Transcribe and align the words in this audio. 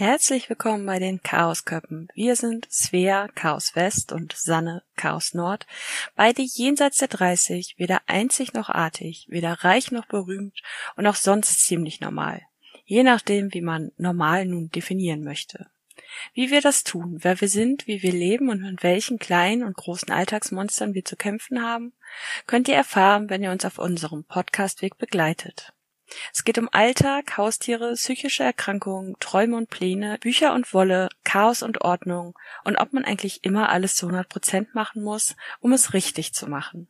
Herzlich 0.00 0.48
willkommen 0.48 0.86
bei 0.86 1.00
den 1.00 1.24
Chaosköppen. 1.24 2.06
Wir 2.14 2.36
sind 2.36 2.68
Svea, 2.70 3.26
Chaos 3.34 3.74
West 3.74 4.12
und 4.12 4.32
Sanne, 4.32 4.84
Chaos 4.94 5.34
Nord. 5.34 5.66
Beide 6.14 6.40
jenseits 6.40 6.98
der 6.98 7.08
30, 7.08 7.74
weder 7.78 8.02
einzig 8.06 8.52
noch 8.52 8.68
artig, 8.68 9.26
weder 9.28 9.64
reich 9.64 9.90
noch 9.90 10.06
berühmt 10.06 10.62
und 10.94 11.08
auch 11.08 11.16
sonst 11.16 11.66
ziemlich 11.66 12.00
normal. 12.00 12.42
Je 12.84 13.02
nachdem, 13.02 13.52
wie 13.52 13.60
man 13.60 13.90
normal 13.96 14.46
nun 14.46 14.70
definieren 14.70 15.24
möchte. 15.24 15.66
Wie 16.32 16.52
wir 16.52 16.60
das 16.60 16.84
tun, 16.84 17.18
wer 17.22 17.40
wir 17.40 17.48
sind, 17.48 17.88
wie 17.88 18.00
wir 18.00 18.12
leben 18.12 18.50
und 18.50 18.62
mit 18.62 18.84
welchen 18.84 19.18
kleinen 19.18 19.64
und 19.64 19.76
großen 19.76 20.12
Alltagsmonstern 20.12 20.94
wir 20.94 21.04
zu 21.04 21.16
kämpfen 21.16 21.60
haben, 21.60 21.92
könnt 22.46 22.68
ihr 22.68 22.76
erfahren, 22.76 23.30
wenn 23.30 23.42
ihr 23.42 23.50
uns 23.50 23.64
auf 23.64 23.80
unserem 23.80 24.22
Podcastweg 24.22 24.96
begleitet. 24.96 25.72
Es 26.32 26.44
geht 26.44 26.58
um 26.58 26.68
Alltag, 26.72 27.36
Haustiere, 27.36 27.94
psychische 27.94 28.42
Erkrankungen, 28.42 29.16
Träume 29.20 29.56
und 29.56 29.70
Pläne, 29.70 30.18
Bücher 30.20 30.54
und 30.54 30.72
Wolle, 30.72 31.08
Chaos 31.24 31.62
und 31.62 31.82
Ordnung 31.82 32.38
und 32.64 32.76
ob 32.76 32.92
man 32.92 33.04
eigentlich 33.04 33.44
immer 33.44 33.68
alles 33.68 33.96
zu 33.96 34.06
100 34.06 34.28
Prozent 34.28 34.74
machen 34.74 35.02
muss, 35.02 35.36
um 35.60 35.72
es 35.72 35.92
richtig 35.92 36.34
zu 36.34 36.46
machen. 36.46 36.88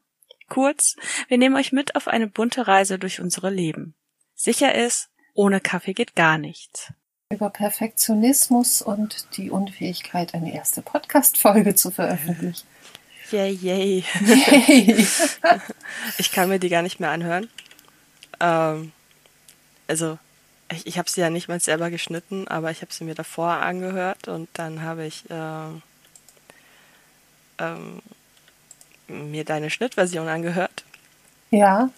Kurz, 0.48 0.96
wir 1.28 1.38
nehmen 1.38 1.56
euch 1.56 1.72
mit 1.72 1.94
auf 1.94 2.08
eine 2.08 2.26
bunte 2.26 2.66
Reise 2.66 2.98
durch 2.98 3.20
unsere 3.20 3.50
Leben. 3.50 3.94
Sicher 4.34 4.74
ist, 4.74 5.10
ohne 5.34 5.60
Kaffee 5.60 5.92
geht 5.92 6.14
gar 6.14 6.38
nichts. 6.38 6.92
Über 7.30 7.50
Perfektionismus 7.50 8.80
und 8.80 9.36
die 9.36 9.50
Unfähigkeit, 9.50 10.34
eine 10.34 10.54
erste 10.54 10.80
Podcast-Folge 10.80 11.74
zu 11.74 11.90
veröffentlichen. 11.90 12.66
Yay, 13.30 13.52
yay. 13.52 14.04
yay. 14.24 15.06
ich 16.18 16.32
kann 16.32 16.48
mir 16.48 16.58
die 16.58 16.70
gar 16.70 16.80
nicht 16.80 16.98
mehr 16.98 17.10
anhören. 17.10 17.50
Ähm, 18.40 18.92
also 19.88 20.18
ich, 20.70 20.86
ich 20.86 20.98
habe 20.98 21.10
sie 21.10 21.20
ja 21.20 21.30
nicht 21.30 21.48
mal 21.48 21.60
selber 21.60 21.90
geschnitten, 21.90 22.46
aber 22.46 22.70
ich 22.70 22.82
habe 22.82 22.92
sie 22.92 23.04
mir 23.04 23.14
davor 23.14 23.50
angehört 23.50 24.28
und 24.28 24.48
dann 24.52 24.82
habe 24.82 25.06
ich 25.06 25.28
äh, 25.30 25.68
ähm, 27.58 28.02
mir 29.08 29.44
deine 29.44 29.70
Schnittversion 29.70 30.28
angehört. 30.28 30.84
Ja. 31.50 31.90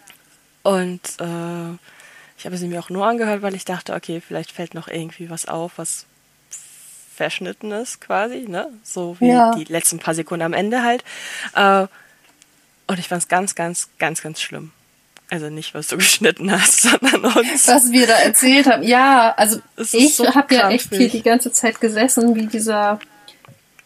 Und 0.63 1.01
äh, 1.21 1.73
ich 2.39 2.47
habe 2.47 2.57
sie 2.57 2.69
mir 2.69 2.81
auch 2.81 2.91
nur 2.91 3.07
angehört, 3.07 3.43
weil 3.43 3.55
ich 3.55 3.65
dachte, 3.65 3.95
okay, 3.95 4.21
vielleicht 4.21 4.53
fällt 4.53 4.75
noch 4.75 4.89
irgendwie 4.89 5.29
was 5.31 5.47
auf, 5.47 5.73
was 5.77 6.07
verschnitten 7.15 7.73
ist 7.73 8.01
quasi, 8.01 8.47
ne? 8.49 8.69
So 8.83 9.19
wie 9.21 9.29
ja. 9.29 9.55
die 9.55 9.65
letzten 9.65 9.99
paar 9.99 10.15
Sekunden 10.15 10.43
am 10.43 10.53
Ende 10.55 10.83
halt. 10.83 11.05
Äh, 11.55 11.87
und 12.87 12.99
ich 12.99 13.09
fand 13.09 13.23
es 13.23 13.29
ganz, 13.29 13.55
ganz, 13.55 13.91
ganz, 13.99 14.23
ganz 14.23 14.41
schlimm. 14.41 14.73
Also 15.31 15.49
nicht, 15.49 15.75
was 15.75 15.87
du 15.87 15.97
geschnitten 15.97 16.51
hast, 16.51 16.83
sondern 16.83 17.25
uns. 17.25 17.69
Was 17.69 17.91
wir 17.91 18.07
da 18.07 18.15
erzählt 18.15 18.67
haben. 18.67 18.83
Ja, 18.83 19.33
also 19.37 19.61
ich 19.77 20.17
so 20.17 20.35
habe 20.35 20.55
ja 20.55 20.71
echt 20.71 20.91
hier 20.91 21.09
die 21.09 21.23
ganze 21.23 21.53
Zeit 21.53 21.81
gesessen, 21.81 22.35
wie 22.35 22.47
dieser, 22.47 22.99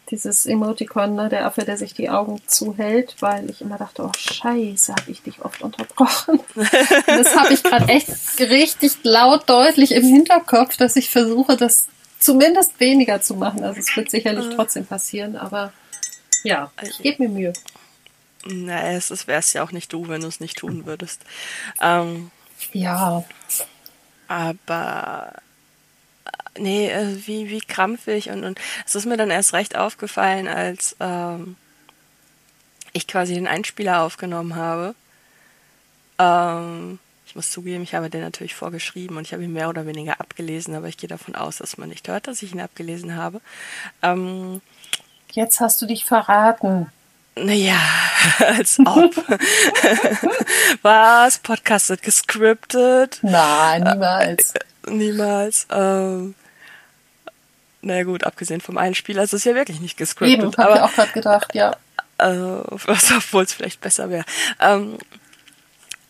dieses 0.09 0.47
Emoticon, 0.47 1.15
ne, 1.15 1.29
der 1.29 1.45
Affe, 1.45 1.63
der 1.63 1.77
sich 1.77 1.93
die 1.93 2.09
Augen 2.09 2.41
zuhält, 2.47 3.15
weil 3.19 3.49
ich 3.49 3.61
immer 3.61 3.77
dachte, 3.77 4.03
oh 4.03 4.11
scheiße, 4.17 4.93
habe 4.93 5.11
ich 5.11 5.21
dich 5.21 5.45
oft 5.45 5.61
unterbrochen. 5.61 6.39
das 6.55 7.35
habe 7.35 7.53
ich 7.53 7.63
gerade 7.63 7.87
echt 7.89 8.09
richtig 8.39 8.97
laut, 9.03 9.47
deutlich 9.47 9.91
im 9.91 10.03
Hinterkopf, 10.03 10.77
dass 10.77 10.95
ich 10.95 11.09
versuche, 11.09 11.55
das 11.55 11.87
zumindest 12.19 12.79
weniger 12.79 13.21
zu 13.21 13.35
machen. 13.35 13.63
Also 13.63 13.79
es 13.79 13.95
wird 13.95 14.09
sicherlich 14.09 14.45
ah. 14.47 14.53
trotzdem 14.55 14.85
passieren, 14.85 15.35
aber 15.35 15.71
ja, 16.43 16.71
ich 16.81 16.89
also 16.89 17.03
gebe 17.03 17.23
mir 17.23 17.29
Mühe. 17.29 17.53
Na, 18.45 18.91
es 18.91 19.27
wär's 19.27 19.53
ja 19.53 19.63
auch 19.63 19.71
nicht 19.71 19.91
du, 19.91 20.07
wenn 20.07 20.21
du 20.21 20.27
es 20.27 20.39
nicht 20.39 20.57
tun 20.57 20.85
würdest. 20.85 21.21
Ähm, 21.81 22.29
ja. 22.73 23.23
Aber 24.27 25.33
äh, 26.25 26.61
nee, 26.61 26.89
äh, 26.89 27.27
wie, 27.27 27.49
wie 27.49 27.59
krampfig 27.59 28.29
und, 28.29 28.43
und 28.43 28.59
es 28.85 28.95
ist 28.95 29.05
mir 29.05 29.17
dann 29.17 29.31
erst 29.31 29.53
recht 29.53 29.75
aufgefallen, 29.75 30.47
als 30.47 30.95
ähm, 30.99 31.55
ich 32.93 33.07
quasi 33.07 33.33
den 33.33 33.47
Einspieler 33.47 34.01
aufgenommen 34.01 34.55
habe. 34.55 34.93
Ähm, 36.19 36.99
ich 37.25 37.35
muss 37.35 37.49
zugeben, 37.49 37.83
ich 37.83 37.95
habe 37.95 38.11
den 38.11 38.21
natürlich 38.21 38.53
vorgeschrieben 38.53 39.17
und 39.17 39.25
ich 39.25 39.33
habe 39.33 39.43
ihn 39.43 39.53
mehr 39.53 39.69
oder 39.69 39.87
weniger 39.87 40.21
abgelesen, 40.21 40.75
aber 40.75 40.87
ich 40.87 40.97
gehe 40.97 41.09
davon 41.09 41.35
aus, 41.35 41.57
dass 41.57 41.77
man 41.77 41.89
nicht 41.89 42.07
hört, 42.07 42.27
dass 42.27 42.43
ich 42.43 42.53
ihn 42.53 42.61
abgelesen 42.61 43.15
habe. 43.15 43.41
Ähm, 44.03 44.61
Jetzt 45.31 45.59
hast 45.59 45.81
du 45.81 45.85
dich 45.85 46.05
verraten. 46.05 46.91
Naja, 47.37 47.79
als 48.39 48.79
ob. 48.79 49.15
Was? 50.81 51.37
Podcastet 51.39 52.01
gescriptet? 52.01 53.19
Nein, 53.21 53.83
niemals. 53.83 54.53
Äh, 54.55 54.91
niemals. 54.91 55.67
Ähm, 55.69 56.35
naja 57.81 58.03
gut, 58.03 58.23
abgesehen 58.23 58.61
vom 58.61 58.77
Einspieler 58.77 59.23
ist 59.23 59.33
es 59.33 59.43
ja 59.43 59.53
wirklich 59.53 59.81
nicht 59.81 59.97
gescriptet. 59.97 60.39
Eben, 60.39 60.57
habe 60.57 60.75
ich 60.75 60.81
auch 60.81 60.93
gerade 60.93 61.11
gedacht, 61.11 61.55
ja. 61.55 61.75
Äh, 62.17 62.31
obwohl 62.31 63.43
es 63.43 63.51
vielleicht 63.51 63.81
besser 63.81 64.09
wäre. 64.09 64.23
Ähm, 64.61 64.97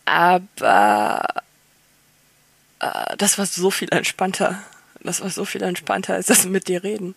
aber 0.05 1.25
äh, 2.79 3.17
das 3.17 3.39
war 3.39 3.47
so 3.47 3.71
viel 3.71 3.87
entspannter. 3.91 4.61
Das 4.99 5.21
war 5.21 5.31
so 5.31 5.45
viel 5.45 5.63
entspannter, 5.63 6.13
als 6.13 6.27
das 6.27 6.45
mit 6.45 6.67
dir 6.67 6.83
reden. 6.83 7.15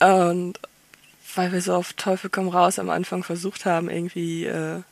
Und 0.00 0.58
weil 1.34 1.52
wir 1.52 1.62
so 1.62 1.74
auf 1.74 1.92
Teufel 1.94 2.30
komm 2.30 2.48
raus 2.48 2.78
am 2.78 2.90
Anfang 2.90 3.22
versucht 3.22 3.64
haben, 3.64 3.88
irgendwie 3.88 4.46
äh, 4.46 4.82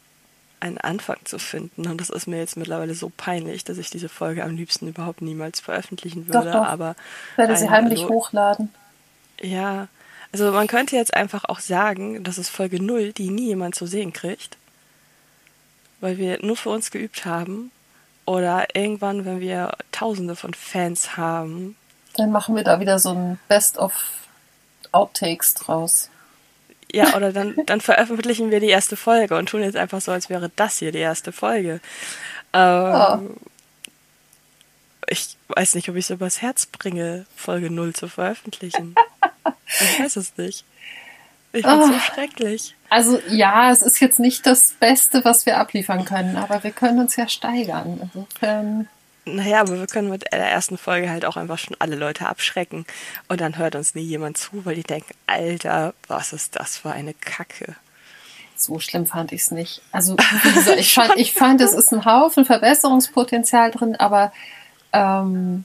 einen 0.60 0.78
Anfang 0.78 1.18
zu 1.24 1.38
finden. 1.38 1.86
Und 1.86 2.00
das 2.00 2.10
ist 2.10 2.26
mir 2.26 2.38
jetzt 2.38 2.56
mittlerweile 2.56 2.94
so 2.94 3.10
peinlich, 3.14 3.64
dass 3.64 3.78
ich 3.78 3.90
diese 3.90 4.08
Folge 4.08 4.44
am 4.44 4.56
liebsten 4.56 4.88
überhaupt 4.88 5.22
niemals 5.22 5.60
veröffentlichen 5.60 6.28
würde. 6.28 6.50
Doch, 6.50 6.60
doch. 6.60 6.66
Aber 6.66 6.94
ich 7.32 7.38
werde 7.38 7.56
sie 7.56 7.70
heimlich 7.70 8.02
also, 8.02 8.14
hochladen. 8.14 8.72
Ja, 9.40 9.88
also 10.32 10.52
man 10.52 10.66
könnte 10.66 10.96
jetzt 10.96 11.14
einfach 11.14 11.44
auch 11.44 11.60
sagen, 11.60 12.22
das 12.22 12.38
ist 12.38 12.50
Folge 12.50 12.82
0, 12.82 13.12
die 13.12 13.30
nie 13.30 13.48
jemand 13.48 13.74
zu 13.74 13.86
sehen 13.86 14.12
kriegt. 14.12 14.56
Weil 16.00 16.18
wir 16.18 16.44
nur 16.44 16.56
für 16.56 16.70
uns 16.70 16.90
geübt 16.90 17.24
haben. 17.24 17.70
Oder 18.26 18.74
irgendwann, 18.74 19.24
wenn 19.24 19.40
wir 19.40 19.72
tausende 19.92 20.36
von 20.36 20.54
Fans 20.54 21.16
haben. 21.16 21.76
Dann 22.16 22.30
machen 22.30 22.54
wir 22.54 22.62
da 22.62 22.80
wieder 22.80 22.98
so 22.98 23.10
ein 23.10 23.40
Best 23.48 23.78
of 23.78 23.92
Outtakes 24.92 25.54
draus. 25.54 26.10
Ja, 26.92 27.16
oder 27.16 27.32
dann, 27.32 27.54
dann 27.66 27.80
veröffentlichen 27.80 28.50
wir 28.50 28.60
die 28.60 28.68
erste 28.68 28.96
Folge 28.96 29.36
und 29.36 29.48
tun 29.48 29.62
jetzt 29.62 29.76
einfach 29.76 30.00
so, 30.00 30.12
als 30.12 30.28
wäre 30.28 30.50
das 30.56 30.78
hier 30.78 30.92
die 30.92 30.98
erste 30.98 31.32
Folge. 31.32 31.80
Ähm, 32.52 32.94
oh. 32.94 33.40
Ich 35.08 35.36
weiß 35.48 35.74
nicht, 35.74 35.88
ob 35.88 35.96
ich 35.96 36.06
es 36.06 36.10
übers 36.10 36.42
Herz 36.42 36.66
bringe, 36.66 37.26
Folge 37.36 37.70
0 37.70 37.94
zu 37.94 38.08
veröffentlichen. 38.08 38.94
ich 39.80 40.00
weiß 40.00 40.16
es 40.16 40.36
nicht. 40.36 40.64
Ich 41.52 41.64
finde 41.64 41.84
es 41.84 41.90
oh. 41.90 41.92
so 41.92 41.98
schrecklich. 41.98 42.76
Also 42.90 43.20
ja, 43.28 43.70
es 43.70 43.82
ist 43.82 44.00
jetzt 44.00 44.20
nicht 44.20 44.46
das 44.46 44.72
Beste, 44.78 45.24
was 45.24 45.46
wir 45.46 45.58
abliefern 45.58 46.04
können, 46.04 46.36
aber 46.36 46.62
wir 46.62 46.70
können 46.70 47.00
uns 47.00 47.16
ja 47.16 47.28
steigern. 47.28 48.10
Insofern. 48.14 48.88
Naja, 49.24 49.60
aber 49.60 49.78
wir 49.78 49.86
können 49.86 50.08
mit 50.08 50.24
der 50.32 50.50
ersten 50.50 50.78
Folge 50.78 51.10
halt 51.10 51.24
auch 51.24 51.36
einfach 51.36 51.58
schon 51.58 51.76
alle 51.78 51.96
Leute 51.96 52.26
abschrecken. 52.26 52.86
Und 53.28 53.40
dann 53.40 53.58
hört 53.58 53.74
uns 53.74 53.94
nie 53.94 54.02
jemand 54.02 54.38
zu, 54.38 54.64
weil 54.64 54.74
die 54.74 54.82
denken, 54.82 55.14
Alter, 55.26 55.94
was 56.08 56.32
ist 56.32 56.56
das 56.56 56.78
für 56.78 56.90
eine 56.90 57.14
Kacke. 57.14 57.76
So 58.56 58.78
schlimm 58.78 59.06
fand 59.06 59.32
ich 59.32 59.42
es 59.42 59.50
nicht. 59.50 59.82
Also, 59.92 60.16
gesagt, 60.54 60.78
ich 60.78 60.94
fand, 60.94 61.16
ich 61.16 61.32
fand, 61.32 61.60
es 61.60 61.72
ist 61.72 61.92
ein 61.92 62.04
Haufen 62.04 62.44
Verbesserungspotenzial 62.44 63.70
drin, 63.70 63.96
aber 63.96 64.32
ähm, 64.92 65.64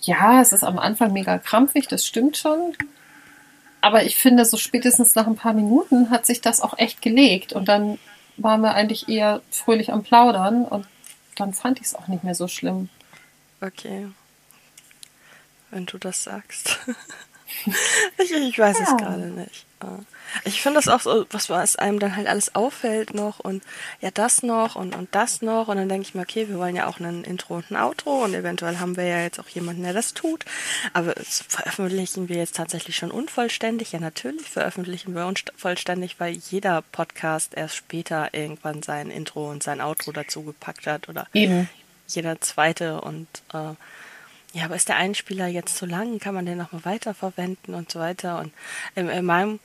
ja, 0.00 0.40
es 0.40 0.52
ist 0.52 0.64
am 0.64 0.78
Anfang 0.78 1.12
mega 1.12 1.38
krampfig, 1.38 1.88
das 1.88 2.06
stimmt 2.06 2.36
schon. 2.36 2.74
Aber 3.80 4.04
ich 4.04 4.16
finde, 4.16 4.44
so 4.44 4.56
spätestens 4.56 5.14
nach 5.14 5.26
ein 5.26 5.36
paar 5.36 5.52
Minuten 5.52 6.10
hat 6.10 6.26
sich 6.26 6.40
das 6.40 6.60
auch 6.60 6.78
echt 6.78 7.02
gelegt. 7.02 7.52
Und 7.52 7.68
dann 7.68 7.98
waren 8.36 8.60
wir 8.60 8.74
eigentlich 8.74 9.08
eher 9.08 9.42
fröhlich 9.50 9.92
am 9.92 10.02
Plaudern 10.02 10.64
und 10.64 10.86
dann 11.36 11.54
fand 11.54 11.78
ich 11.78 11.86
es 11.86 11.94
auch 11.94 12.08
nicht 12.08 12.24
mehr 12.24 12.34
so 12.34 12.48
schlimm. 12.48 12.88
Okay. 13.60 14.08
Wenn 15.70 15.86
du 15.86 15.98
das 15.98 16.24
sagst. 16.24 16.78
ich, 18.18 18.32
ich 18.32 18.58
weiß 18.58 18.78
ja. 18.78 18.84
es 18.84 18.96
gerade 18.96 19.26
nicht. 19.26 19.66
Ich 20.44 20.60
finde 20.60 20.78
das 20.78 20.88
auch 20.88 21.00
so, 21.00 21.26
was, 21.30 21.48
was 21.48 21.76
einem 21.76 21.98
dann 21.98 22.16
halt 22.16 22.26
alles 22.26 22.54
auffällt 22.54 23.14
noch 23.14 23.40
und 23.40 23.62
ja 24.00 24.10
das 24.10 24.42
noch 24.42 24.74
und, 24.74 24.94
und 24.94 25.14
das 25.14 25.42
noch 25.42 25.68
und 25.68 25.76
dann 25.76 25.88
denke 25.88 26.06
ich 26.06 26.14
mir, 26.14 26.22
okay, 26.22 26.48
wir 26.48 26.58
wollen 26.58 26.76
ja 26.76 26.86
auch 26.86 26.98
ein 26.98 27.24
Intro 27.24 27.56
und 27.56 27.70
ein 27.70 27.76
Outro 27.76 28.24
und 28.24 28.34
eventuell 28.34 28.78
haben 28.78 28.96
wir 28.96 29.04
ja 29.04 29.20
jetzt 29.20 29.38
auch 29.38 29.48
jemanden, 29.48 29.82
der 29.82 29.92
das 29.92 30.14
tut. 30.14 30.44
Aber 30.92 31.14
veröffentlichen 31.16 32.28
wir 32.28 32.36
jetzt 32.36 32.56
tatsächlich 32.56 32.96
schon 32.96 33.10
unvollständig? 33.10 33.92
Ja, 33.92 34.00
natürlich 34.00 34.48
veröffentlichen 34.48 35.14
wir 35.14 35.26
unvollständig, 35.26 36.16
weil 36.18 36.32
jeder 36.32 36.82
Podcast 36.82 37.54
erst 37.54 37.76
später 37.76 38.30
irgendwann 38.32 38.82
sein 38.82 39.10
Intro 39.10 39.50
und 39.50 39.62
sein 39.62 39.80
Outro 39.80 40.12
dazu 40.12 40.42
gepackt 40.42 40.86
hat 40.86 41.08
oder 41.08 41.28
Eben. 41.32 41.68
jeder 42.08 42.40
zweite 42.40 43.00
und 43.00 43.28
äh, 43.52 43.74
ja, 44.56 44.64
aber 44.64 44.76
ist 44.76 44.88
der 44.88 44.96
Einspieler 44.96 45.46
jetzt 45.46 45.76
zu 45.76 45.84
lang? 45.84 46.18
Kann 46.18 46.34
man 46.34 46.46
den 46.46 46.56
nochmal 46.56 46.84
weiterverwenden 46.84 47.74
und 47.74 47.90
so 47.90 48.00
weiter? 48.00 48.38
Und 48.38 48.52
in, 48.94 49.08
in 49.08 49.24
meinem 49.24 49.60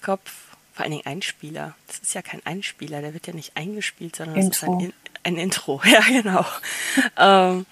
Kopf, 0.00 0.32
vor 0.72 0.84
allen 0.84 0.92
Dingen 0.92 1.06
Einspieler, 1.06 1.74
das 1.86 1.98
ist 1.98 2.14
ja 2.14 2.22
kein 2.22 2.44
Einspieler, 2.46 3.02
der 3.02 3.12
wird 3.12 3.26
ja 3.26 3.34
nicht 3.34 3.56
eingespielt, 3.56 4.16
sondern 4.16 4.36
Intro. 4.36 4.78
das 4.78 4.84
ist 4.86 4.94
ein, 4.94 4.94
ein 5.24 5.36
Intro. 5.36 5.82
Ja, 5.84 6.00
genau. 6.00 6.46
ähm, 7.18 7.66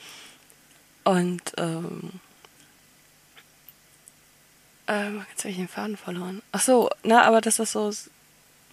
und 1.04 1.42
ähm, 1.56 2.20
Ähm, 4.86 5.24
jetzt 5.30 5.44
habe 5.44 5.50
ich 5.50 5.56
den 5.56 5.68
Faden 5.68 5.96
verloren. 5.96 6.42
Ach 6.50 6.60
so, 6.60 6.90
na, 7.04 7.22
aber 7.22 7.40
das 7.40 7.60
ist 7.60 7.72
so, 7.72 7.92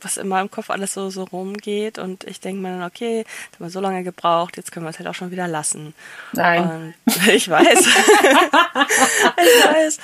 was 0.02 0.18
in 0.18 0.28
meinem 0.28 0.52
Kopf 0.52 0.70
alles 0.70 0.94
so, 0.94 1.10
so 1.10 1.24
rumgeht 1.24 1.98
und 1.98 2.24
ich 2.24 2.40
denke 2.40 2.62
mir 2.62 2.70
dann, 2.70 2.84
okay, 2.84 3.20
jetzt 3.20 3.56
haben 3.56 3.66
wir 3.66 3.70
so 3.70 3.80
lange 3.80 4.04
gebraucht, 4.04 4.58
jetzt 4.58 4.72
können 4.72 4.86
wir 4.86 4.90
es 4.92 5.00
halt 5.00 5.08
auch 5.08 5.16
schon 5.16 5.32
wieder 5.32 5.48
lassen. 5.48 5.94
Nein. 6.34 6.94
Und 7.06 7.28
ich 7.28 7.50
weiß. 7.50 7.80
ich 7.80 9.66
weiß. 9.66 10.00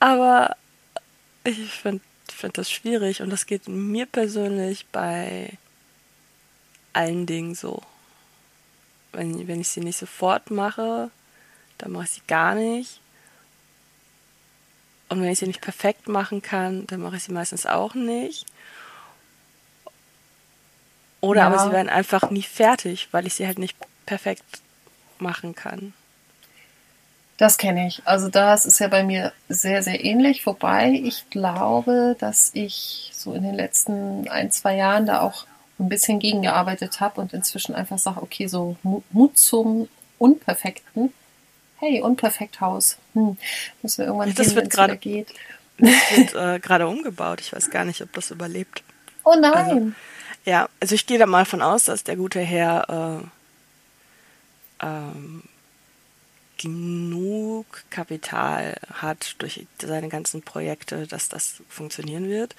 Aber 0.00 0.56
ich 1.44 1.70
finde 1.70 2.02
find 2.26 2.56
das 2.58 2.70
schwierig 2.70 3.22
und 3.22 3.30
das 3.30 3.46
geht 3.46 3.68
mir 3.68 4.06
persönlich 4.06 4.86
bei 4.92 5.58
allen 6.92 7.26
Dingen 7.26 7.54
so. 7.54 7.82
Wenn, 9.12 9.46
wenn 9.48 9.60
ich 9.60 9.68
sie 9.68 9.80
nicht 9.80 9.98
sofort 9.98 10.50
mache, 10.50 11.10
dann 11.78 11.92
mache 11.92 12.04
ich 12.04 12.10
sie 12.10 12.22
gar 12.26 12.54
nicht. 12.54 13.00
Und 15.08 15.20
wenn 15.20 15.30
ich 15.30 15.40
sie 15.40 15.46
nicht 15.46 15.60
perfekt 15.60 16.08
machen 16.08 16.40
kann, 16.40 16.86
dann 16.86 17.00
mache 17.00 17.16
ich 17.16 17.24
sie 17.24 17.32
meistens 17.32 17.66
auch 17.66 17.94
nicht. 17.94 18.46
Oder 21.20 21.42
ja. 21.42 21.46
aber 21.46 21.58
sie 21.58 21.72
werden 21.72 21.88
einfach 21.88 22.30
nie 22.30 22.42
fertig, 22.42 23.08
weil 23.12 23.26
ich 23.26 23.34
sie 23.34 23.46
halt 23.46 23.58
nicht 23.58 23.76
perfekt 24.06 24.44
machen 25.18 25.54
kann. 25.54 25.92
Das 27.36 27.56
kenne 27.56 27.86
ich. 27.86 28.02
Also 28.04 28.28
das 28.28 28.66
ist 28.66 28.80
ja 28.80 28.88
bei 28.88 29.02
mir 29.02 29.32
sehr, 29.48 29.82
sehr 29.82 30.04
ähnlich. 30.04 30.44
Wobei 30.44 30.90
ich 30.90 31.30
glaube, 31.30 32.14
dass 32.18 32.50
ich 32.52 33.10
so 33.14 33.32
in 33.32 33.42
den 33.42 33.54
letzten 33.54 34.28
ein, 34.28 34.50
zwei 34.50 34.76
Jahren 34.76 35.06
da 35.06 35.22
auch 35.22 35.46
ein 35.78 35.88
bisschen 35.88 36.18
gegengearbeitet 36.18 37.00
habe 37.00 37.20
und 37.20 37.32
inzwischen 37.32 37.74
einfach 37.74 37.98
sage, 37.98 38.22
okay, 38.22 38.46
so 38.46 38.76
Mut 38.82 39.38
zum 39.38 39.88
Unperfekten. 40.18 41.14
Hey, 41.78 42.02
Unperfekthaus. 42.02 42.98
Hm, 43.14 43.38
müssen 43.80 43.98
wir 43.98 44.06
irgendwann 44.06 44.34
das 44.34 44.48
hin, 44.48 44.56
wird 44.56 45.00
geht. 45.00 45.28
Das 45.78 45.90
wird 46.14 46.34
äh, 46.34 46.58
gerade 46.58 46.86
umgebaut. 46.86 47.40
Ich 47.40 47.54
weiß 47.54 47.70
gar 47.70 47.86
nicht, 47.86 48.02
ob 48.02 48.12
das 48.12 48.30
überlebt. 48.30 48.82
Oh 49.24 49.34
nein. 49.40 49.54
Also, 49.54 49.92
ja, 50.44 50.68
also 50.80 50.94
ich 50.94 51.06
gehe 51.06 51.18
da 51.18 51.26
mal 51.26 51.44
von 51.44 51.62
aus, 51.62 51.84
dass 51.84 52.04
der 52.04 52.16
gute 52.16 52.40
Herr 52.40 53.22
äh, 54.80 54.86
ähm, 54.86 55.42
genug 56.58 57.66
Kapital 57.90 58.76
hat 58.92 59.36
durch 59.38 59.66
seine 59.80 60.08
ganzen 60.08 60.42
Projekte, 60.42 61.06
dass 61.06 61.28
das 61.28 61.62
funktionieren 61.68 62.28
wird. 62.28 62.54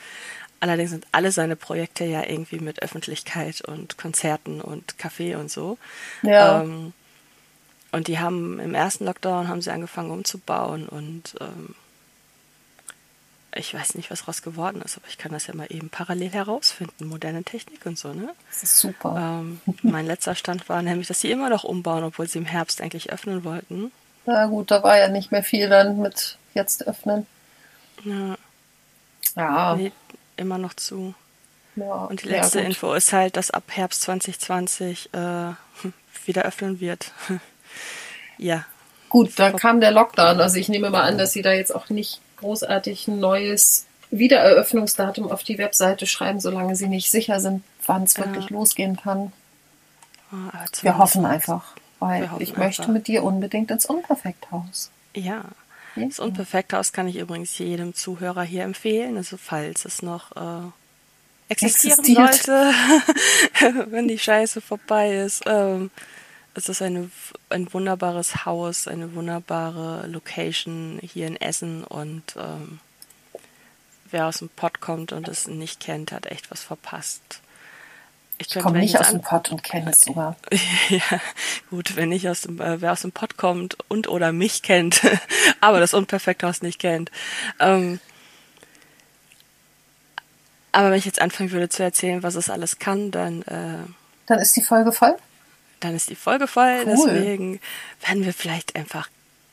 Allerdings 0.59 0.91
sind 0.91 1.07
alle 1.11 1.31
seine 1.31 1.55
Projekte 1.55 2.05
ja 2.05 2.23
irgendwie 2.23 2.59
mit 2.59 2.81
Öffentlichkeit 2.81 3.61
und 3.61 3.97
Konzerten 3.97 4.61
und 4.61 4.97
Kaffee 4.97 5.35
und 5.35 5.51
so. 5.51 5.77
Ja. 6.21 6.61
Ähm, 6.61 6.93
und 7.91 8.07
die 8.07 8.19
haben 8.19 8.59
im 8.59 8.73
ersten 8.73 9.05
Lockdown 9.05 9.47
haben 9.47 9.61
sie 9.61 9.71
angefangen 9.71 10.11
umzubauen 10.11 10.87
und 10.87 11.35
ähm, 11.41 11.75
ich 13.53 13.73
weiß 13.73 13.95
nicht, 13.95 14.09
was 14.09 14.27
raus 14.27 14.41
geworden 14.41 14.81
ist, 14.81 14.97
aber 14.97 15.07
ich 15.09 15.17
kann 15.17 15.31
das 15.31 15.47
ja 15.47 15.55
mal 15.55 15.67
eben 15.69 15.89
parallel 15.89 16.29
herausfinden. 16.29 17.07
Moderne 17.07 17.43
Technik 17.43 17.85
und 17.85 17.97
so, 17.97 18.13
ne? 18.13 18.33
Das 18.49 18.63
ist 18.63 18.79
super. 18.79 19.15
Ähm, 19.17 19.59
mein 19.81 20.05
letzter 20.05 20.35
Stand 20.35 20.69
war 20.69 20.81
nämlich, 20.81 21.07
dass 21.07 21.19
sie 21.19 21.31
immer 21.31 21.49
noch 21.49 21.63
umbauen, 21.63 22.03
obwohl 22.03 22.27
sie 22.27 22.39
im 22.39 22.45
Herbst 22.45 22.81
eigentlich 22.81 23.11
öffnen 23.11 23.43
wollten. 23.43 23.91
Na 24.25 24.45
gut, 24.45 24.71
da 24.71 24.83
war 24.83 24.97
ja 24.97 25.09
nicht 25.09 25.31
mehr 25.31 25.43
viel 25.43 25.67
dann 25.67 25.99
mit 25.99 26.37
jetzt 26.53 26.87
öffnen. 26.87 27.25
Ja. 28.05 28.37
Ja. 29.35 29.75
Nee, 29.75 29.91
immer 30.37 30.57
noch 30.57 30.73
zu. 30.73 31.13
Ja, 31.75 32.05
und 32.05 32.23
die 32.23 32.27
letzte 32.27 32.59
ja, 32.59 32.65
Info 32.65 32.93
ist 32.93 33.13
halt, 33.13 33.37
dass 33.37 33.51
ab 33.51 33.63
Herbst 33.67 34.01
2020 34.03 35.13
äh, 35.13 35.53
wieder 36.25 36.43
öffnen 36.43 36.79
wird. 36.79 37.11
ja. 38.37 38.65
Gut, 39.09 39.37
da 39.37 39.51
kam 39.51 39.81
der 39.81 39.91
Lockdown. 39.91 40.39
Also 40.39 40.57
ich 40.57 40.69
nehme 40.69 40.89
mal 40.89 41.03
an, 41.03 41.17
dass 41.17 41.33
sie 41.33 41.41
da 41.41 41.51
jetzt 41.51 41.73
auch 41.75 41.89
nicht 41.89 42.21
großartig 42.41 43.07
ein 43.07 43.19
neues 43.19 43.85
Wiedereröffnungsdatum 44.11 45.31
auf 45.31 45.43
die 45.43 45.57
Webseite 45.57 46.05
schreiben, 46.05 46.39
solange 46.39 46.75
sie 46.75 46.87
nicht 46.87 47.09
sicher 47.09 47.39
sind, 47.39 47.63
wann 47.85 48.03
es 48.03 48.17
wirklich 48.17 48.49
ja. 48.49 48.55
losgehen 48.55 48.97
kann. 48.97 49.31
Ah, 50.31 50.65
wir 50.81 50.97
hoffen 50.97 51.25
einfach, 51.25 51.75
weil 51.99 52.29
hoffen 52.29 52.43
ich 52.43 52.57
möchte 52.57 52.91
mit 52.91 53.07
dir 53.07 53.23
unbedingt 53.23 53.71
ins 53.71 53.85
Unperfekthaus. 53.85 54.91
Ja. 55.15 55.43
ja. 55.95 56.05
Das 56.07 56.19
Unperfekthaus 56.19 56.91
kann 56.93 57.07
ich 57.07 57.17
übrigens 57.17 57.57
jedem 57.57 57.93
Zuhörer 57.93 58.43
hier 58.43 58.63
empfehlen, 58.63 59.17
also 59.17 59.37
falls 59.37 59.85
es 59.85 60.01
noch 60.01 60.35
äh, 60.35 60.67
existieren 61.49 61.99
Existiert. 61.99 62.43
sollte, 62.43 62.73
wenn 63.91 64.07
die 64.07 64.19
Scheiße 64.19 64.61
vorbei 64.61 65.15
ist. 65.15 65.43
Ähm, 65.45 65.91
es 66.53 66.69
ist 66.69 66.81
eine, 66.81 67.09
ein 67.49 67.73
wunderbares 67.73 68.45
Haus, 68.45 68.87
eine 68.87 69.15
wunderbare 69.15 70.07
Location 70.07 70.99
hier 71.01 71.27
in 71.27 71.39
Essen 71.39 71.83
und 71.83 72.23
ähm, 72.35 72.79
wer 74.09 74.27
aus 74.27 74.39
dem 74.39 74.49
Pott 74.49 74.81
kommt 74.81 75.13
und 75.13 75.27
es 75.27 75.47
nicht 75.47 75.79
kennt, 75.79 76.11
hat 76.11 76.25
echt 76.25 76.51
was 76.51 76.61
verpasst. 76.61 77.21
Ich, 78.37 78.55
ich 78.55 78.61
komme 78.61 78.79
nicht 78.79 78.99
aus 78.99 79.11
dem 79.11 79.21
Pott 79.21 79.51
und 79.51 79.63
kenne 79.63 79.91
es 79.91 80.01
sogar. 80.01 80.35
ja, 80.89 81.21
gut, 81.69 81.95
wenn 81.95 82.09
nicht 82.09 82.27
aus 82.27 82.41
dem, 82.41 82.59
äh, 82.59 82.81
wer 82.81 82.91
aus 82.91 83.01
dem 83.01 83.11
Pott 83.11 83.37
kommt 83.37 83.77
und 83.87 84.07
oder 84.07 84.31
mich 84.31 84.61
kennt, 84.61 85.01
aber 85.61 85.79
das 85.79 85.93
Unperfekthaus 85.93 86.61
nicht 86.61 86.79
kennt. 86.79 87.11
Ähm, 87.59 87.99
aber 90.73 90.89
wenn 90.89 90.97
ich 90.97 91.05
jetzt 91.05 91.21
anfangen 91.21 91.51
würde 91.51 91.69
zu 91.69 91.83
erzählen, 91.83 92.23
was 92.23 92.35
es 92.35 92.49
alles 92.49 92.79
kann, 92.79 93.11
dann 93.11 93.41
äh, 93.43 93.85
dann 94.25 94.39
ist 94.39 94.55
die 94.55 94.61
Folge 94.61 94.91
voll 94.91 95.15
dann 95.81 95.95
ist 95.95 96.09
die 96.09 96.15
Folge 96.15 96.47
voll. 96.47 96.83
Cool. 96.85 96.95
Deswegen 96.95 97.59
werden 98.05 98.25
wir 98.25 98.33
vielleicht 98.33 98.75
einfach 98.75 99.09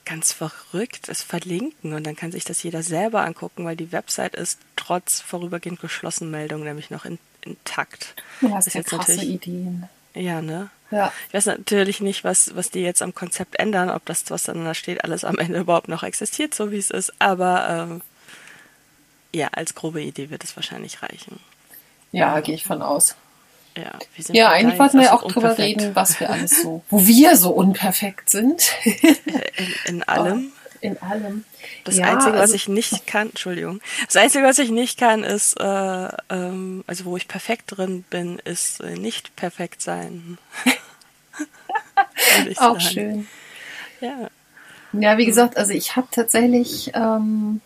ganz 0.08 0.32
verrückt 0.32 1.08
es 1.08 1.22
verlinken 1.22 1.92
und 1.92 2.06
dann 2.06 2.16
kann 2.16 2.32
sich 2.32 2.44
das 2.44 2.62
jeder 2.62 2.82
selber 2.82 3.26
angucken, 3.26 3.66
weil 3.66 3.76
die 3.76 3.92
Website 3.92 4.34
ist 4.34 4.58
trotz 4.74 5.20
vorübergehend 5.20 5.80
geschlossenen 5.80 6.30
Meldung 6.30 6.64
nämlich 6.64 6.90
noch 6.90 7.04
in, 7.04 7.18
intakt. 7.42 8.14
Hast 8.40 8.68
das 8.68 8.74
ja 8.74 8.80
jetzt 8.80 8.88
krasse 8.88 9.12
natürlich, 9.12 9.34
Ideen. 9.34 9.88
Ja, 10.14 10.40
ne? 10.40 10.70
Ja. 10.90 11.12
Ich 11.28 11.34
weiß 11.34 11.46
natürlich 11.46 12.00
nicht, 12.00 12.24
was, 12.24 12.56
was 12.56 12.70
die 12.70 12.80
jetzt 12.80 13.02
am 13.02 13.14
Konzept 13.14 13.58
ändern, 13.58 13.90
ob 13.90 14.06
das, 14.06 14.30
was 14.30 14.44
dann 14.44 14.64
da 14.64 14.72
steht, 14.72 15.04
alles 15.04 15.24
am 15.24 15.36
Ende 15.36 15.60
überhaupt 15.60 15.88
noch 15.88 16.02
existiert, 16.02 16.54
so 16.54 16.72
wie 16.72 16.78
es 16.78 16.90
ist, 16.90 17.12
aber 17.20 17.68
ähm, 17.68 18.00
ja, 19.34 19.48
als 19.48 19.74
grobe 19.74 20.00
Idee 20.00 20.30
wird 20.30 20.42
es 20.42 20.56
wahrscheinlich 20.56 21.02
reichen. 21.02 21.38
Ja, 22.12 22.40
gehe 22.40 22.54
ich 22.54 22.64
von 22.64 22.80
aus. 22.80 23.14
Ja, 23.76 23.98
ja 24.32 24.50
eigentlich 24.50 24.78
wollten 24.78 25.00
wir 25.00 25.14
auch 25.14 25.30
drüber 25.30 25.56
reden, 25.56 25.94
was 25.94 26.18
wir 26.20 26.30
alles 26.30 26.62
so, 26.62 26.82
wo 26.90 27.06
wir 27.06 27.36
so 27.36 27.50
unperfekt 27.50 28.30
sind. 28.30 28.72
in, 28.84 29.74
in 29.86 30.02
allem. 30.04 30.52
In 30.80 31.00
allem. 31.02 31.44
Das 31.84 31.96
ja, 31.96 32.06
Einzige, 32.06 32.34
was 32.34 32.42
also, 32.42 32.54
ich 32.54 32.68
nicht 32.68 33.06
kann, 33.06 33.30
Entschuldigung, 33.30 33.80
das 34.06 34.16
Einzige, 34.16 34.44
was 34.44 34.58
ich 34.58 34.70
nicht 34.70 34.98
kann, 34.98 35.24
ist, 35.24 35.58
äh, 35.58 36.08
ähm, 36.30 36.84
also 36.86 37.04
wo 37.04 37.16
ich 37.16 37.26
perfekt 37.26 37.76
drin 37.76 38.04
bin, 38.08 38.38
ist 38.38 38.80
äh, 38.80 38.94
nicht 38.94 39.34
perfekt 39.34 39.82
sein. 39.82 40.38
auch 42.56 42.78
sagen. 42.78 42.80
schön. 42.80 43.28
Ja. 44.00 44.30
Ja, 44.92 45.18
wie 45.18 45.26
gesagt, 45.26 45.56
also 45.56 45.72
ich 45.72 45.96
habe 45.96 46.08
tatsächlich 46.10 46.92
ähm, 46.94 47.60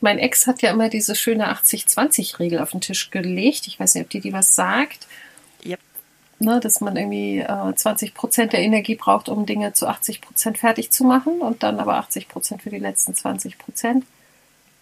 mein 0.00 0.18
Ex 0.18 0.46
hat 0.46 0.62
ja 0.62 0.70
immer 0.70 0.88
diese 0.88 1.14
schöne 1.14 1.50
80-20-Regel 1.52 2.60
auf 2.60 2.70
den 2.70 2.80
Tisch 2.80 3.10
gelegt. 3.10 3.66
Ich 3.66 3.80
weiß 3.80 3.94
nicht, 3.94 4.04
ob 4.04 4.10
dir 4.10 4.20
die 4.20 4.32
was 4.32 4.54
sagt. 4.54 5.06
Yep. 5.64 5.80
Ne, 6.38 6.60
dass 6.60 6.80
man 6.80 6.96
irgendwie 6.96 7.38
äh, 7.38 7.74
20 7.74 8.14
Prozent 8.14 8.52
der 8.52 8.60
Energie 8.60 8.94
braucht, 8.94 9.28
um 9.28 9.46
Dinge 9.46 9.72
zu 9.72 9.86
80 9.86 10.20
Prozent 10.20 10.58
fertig 10.58 10.90
zu 10.92 11.04
machen 11.04 11.40
und 11.40 11.62
dann 11.62 11.80
aber 11.80 11.94
80 11.94 12.28
Prozent 12.28 12.62
für 12.62 12.70
die 12.70 12.78
letzten 12.78 13.14
20 13.14 13.56
Prozent. 13.58 14.04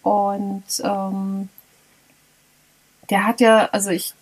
Und 0.01 0.63
ähm, 0.83 1.49
der 3.09 3.25
hat 3.25 3.39
ja, 3.39 3.69
also 3.71 3.89
ich 3.91 4.13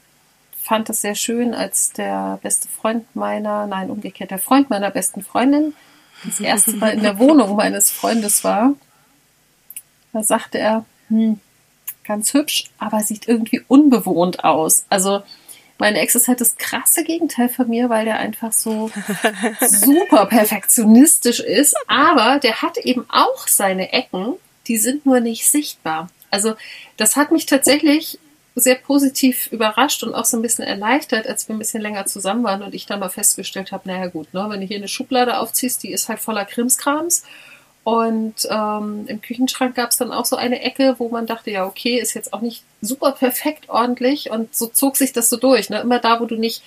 fand 0.62 0.89
das 0.89 1.01
sehr 1.01 1.15
schön, 1.15 1.53
als 1.53 1.91
der 1.91 2.39
beste 2.41 2.67
Freund 2.67 3.15
meiner, 3.15 3.65
nein, 3.65 3.89
umgekehrt, 3.89 4.31
der 4.31 4.39
Freund 4.39 4.69
meiner 4.69 4.91
besten 4.91 5.23
Freundin 5.23 5.73
das 6.23 6.39
erste 6.39 6.73
Mal 6.73 6.93
in 6.93 7.01
der 7.01 7.19
Wohnung 7.19 7.55
meines 7.55 7.89
Freundes 7.91 8.43
war 8.43 8.73
da 10.13 10.24
sagte 10.24 10.60
er, 10.60 10.86
hm, 11.10 11.39
ganz 12.05 12.34
hübsch, 12.34 12.65
aber 12.77 13.01
sieht 13.01 13.27
irgendwie 13.27 13.62
unbewohnt 13.67 14.43
aus. 14.43 14.86
Also 14.89 15.24
mein 15.79 15.96
Ex 15.96 16.15
ist 16.15 16.27
halt 16.27 16.39
das 16.39 16.58
krasse 16.58 17.03
Gegenteil 17.03 17.50
von 17.50 17.67
mir, 17.67 17.89
weil 17.89 18.05
der 18.05 18.20
einfach 18.20 18.53
so 18.53 18.91
super 19.62 20.27
perfektionistisch 20.27 21.39
ist, 21.39 21.75
aber 21.88 22.39
der 22.39 22.62
hat 22.62 22.77
eben 22.77 23.05
auch 23.10 23.48
seine 23.48 23.91
Ecken, 23.91 24.36
die 24.67 24.77
sind 24.77 25.05
nur 25.05 25.20
nicht 25.20 25.50
sichtbar. 25.50 26.10
Also 26.29 26.53
das 26.98 27.15
hat 27.15 27.32
mich 27.32 27.46
tatsächlich 27.46 28.20
sehr 28.55 28.75
positiv 28.75 29.48
überrascht 29.51 30.03
und 30.03 30.13
auch 30.13 30.25
so 30.25 30.38
ein 30.38 30.43
bisschen 30.43 30.63
erleichtert, 30.63 31.27
als 31.27 31.48
wir 31.48 31.55
ein 31.55 31.60
bisschen 31.60 31.82
länger 31.82 32.05
zusammen 32.05 32.43
waren 32.43 32.62
und 32.62 32.75
ich 32.75 32.86
dann 32.86 33.00
mal 33.00 33.10
festgestellt 33.10 33.72
habe, 33.72 33.89
naja 33.89 34.08
gut, 34.08 34.32
ne, 34.34 34.46
wenn 34.48 34.62
du 34.62 34.67
hier 34.67 34.77
eine 34.77 34.88
Schublade 34.88 35.39
aufziehst, 35.39 35.82
die 35.82 35.91
ist 35.91 36.08
halt 36.08 36.20
voller 36.20 36.46
Krimskrams 36.46 37.24
und 37.83 38.47
ähm, 38.49 39.05
im 39.07 39.21
Küchenschrank 39.21 39.75
gab 39.75 39.89
es 39.89 39.97
dann 39.97 40.13
auch 40.13 40.25
so 40.25 40.37
eine 40.37 40.61
Ecke, 40.61 40.95
wo 40.99 41.09
man 41.09 41.27
dachte, 41.27 41.51
ja, 41.51 41.65
okay, 41.65 41.99
ist 41.99 42.13
jetzt 42.13 42.31
auch 42.31 42.39
nicht 42.39 42.63
super 42.81 43.11
perfekt 43.11 43.69
ordentlich. 43.69 44.29
Und 44.29 44.55
so 44.55 44.67
zog 44.67 44.95
sich 44.95 45.11
das 45.11 45.29
so 45.29 45.35
durch. 45.35 45.69
Ne? 45.69 45.81
Immer 45.81 45.99
da, 45.99 46.21
wo 46.21 46.25
du 46.25 46.35
nicht 46.35 46.63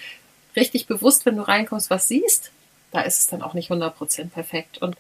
richtig 0.57 0.87
bewusst, 0.87 1.25
wenn 1.25 1.37
du 1.37 1.43
reinkommst, 1.43 1.89
was 1.89 2.09
siehst, 2.09 2.51
da 2.93 3.01
ist 3.01 3.19
es 3.19 3.27
dann 3.29 3.43
auch 3.43 3.55
nicht 3.55 3.71
100% 3.71 4.29
perfekt. 4.29 4.79
Und 4.83 4.97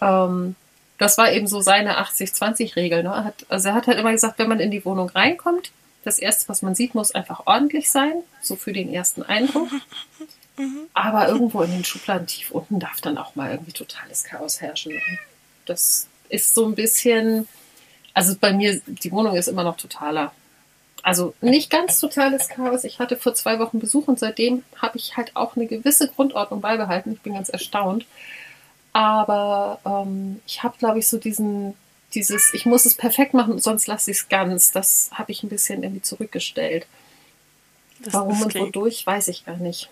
ähm, 0.00 0.56
das 0.96 1.18
war 1.18 1.30
eben 1.30 1.46
so 1.46 1.60
seine 1.60 1.98
80-20-Regel. 1.98 3.02
Ne? 3.02 3.24
Hat, 3.24 3.44
also 3.50 3.68
er 3.68 3.74
hat 3.74 3.88
halt 3.88 3.98
immer 3.98 4.12
gesagt, 4.12 4.38
wenn 4.38 4.48
man 4.48 4.60
in 4.60 4.70
die 4.70 4.84
Wohnung 4.86 5.10
reinkommt, 5.10 5.70
das 6.02 6.18
Erste, 6.18 6.48
was 6.48 6.62
man 6.62 6.74
sieht, 6.74 6.94
muss 6.94 7.14
einfach 7.14 7.46
ordentlich 7.46 7.90
sein, 7.90 8.14
so 8.40 8.56
für 8.56 8.72
den 8.72 8.92
ersten 8.92 9.22
Eindruck. 9.22 9.68
Mhm. 10.58 10.80
Aber 10.92 11.28
irgendwo 11.28 11.62
in 11.62 11.70
den 11.70 11.82
Schubladen 11.82 12.26
tief 12.26 12.50
unten 12.50 12.78
darf 12.78 13.00
dann 13.00 13.16
auch 13.16 13.34
mal 13.36 13.52
irgendwie 13.52 13.72
totales 13.72 14.22
Chaos 14.22 14.60
herrschen. 14.60 15.00
Das 15.66 16.08
ist 16.28 16.54
so 16.54 16.66
ein 16.66 16.74
bisschen, 16.74 17.46
also 18.14 18.34
bei 18.40 18.52
mir, 18.52 18.80
die 18.86 19.12
Wohnung 19.12 19.36
ist 19.36 19.48
immer 19.48 19.64
noch 19.64 19.76
totaler. 19.76 20.32
Also 21.02 21.34
nicht 21.40 21.68
ganz 21.70 21.98
totales 21.98 22.48
Chaos. 22.48 22.84
Ich 22.84 23.00
hatte 23.00 23.16
vor 23.16 23.34
zwei 23.34 23.58
Wochen 23.58 23.80
Besuch 23.80 24.06
und 24.06 24.18
seitdem 24.18 24.62
habe 24.76 24.98
ich 24.98 25.16
halt 25.16 25.34
auch 25.34 25.56
eine 25.56 25.66
gewisse 25.66 26.08
Grundordnung 26.08 26.60
beibehalten. 26.60 27.12
Ich 27.12 27.20
bin 27.20 27.34
ganz 27.34 27.48
erstaunt. 27.48 28.06
Aber 28.92 29.80
ähm, 29.84 30.40
ich 30.46 30.62
habe, 30.62 30.78
glaube 30.78 31.00
ich, 31.00 31.08
so 31.08 31.18
diesen, 31.18 31.74
dieses, 32.14 32.54
ich 32.54 32.66
muss 32.66 32.84
es 32.84 32.94
perfekt 32.94 33.34
machen, 33.34 33.58
sonst 33.58 33.86
lasse 33.86 34.10
ich 34.10 34.18
es 34.18 34.28
ganz. 34.28 34.70
Das 34.70 35.10
habe 35.12 35.32
ich 35.32 35.42
ein 35.42 35.48
bisschen 35.48 35.82
irgendwie 35.82 36.02
zurückgestellt. 36.02 36.86
Das, 38.00 38.14
Warum 38.14 38.40
und 38.42 38.54
wodurch, 38.54 39.06
weiß 39.06 39.28
ich 39.28 39.44
gar 39.44 39.56
nicht. 39.56 39.88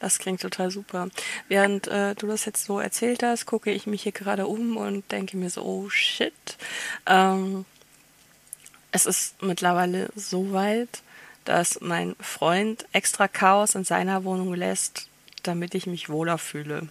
Das 0.00 0.18
klingt 0.18 0.40
total 0.40 0.70
super. 0.70 1.08
Während 1.48 1.86
äh, 1.88 2.14
du 2.14 2.26
das 2.26 2.44
jetzt 2.44 2.64
so 2.64 2.78
erzählt 2.78 3.22
hast, 3.22 3.46
gucke 3.46 3.70
ich 3.70 3.86
mich 3.86 4.02
hier 4.02 4.12
gerade 4.12 4.46
um 4.46 4.76
und 4.76 5.10
denke 5.12 5.36
mir 5.36 5.50
so, 5.50 5.62
oh 5.62 5.88
shit. 5.88 6.34
Ähm, 7.06 7.64
es 8.92 9.06
ist 9.06 9.42
mittlerweile 9.42 10.10
so 10.14 10.52
weit, 10.52 11.02
dass 11.44 11.80
mein 11.80 12.16
Freund 12.20 12.86
extra 12.92 13.28
Chaos 13.28 13.74
in 13.74 13.84
seiner 13.84 14.24
Wohnung 14.24 14.54
lässt, 14.54 15.08
damit 15.42 15.74
ich 15.74 15.86
mich 15.86 16.08
wohler 16.08 16.38
fühle. 16.38 16.88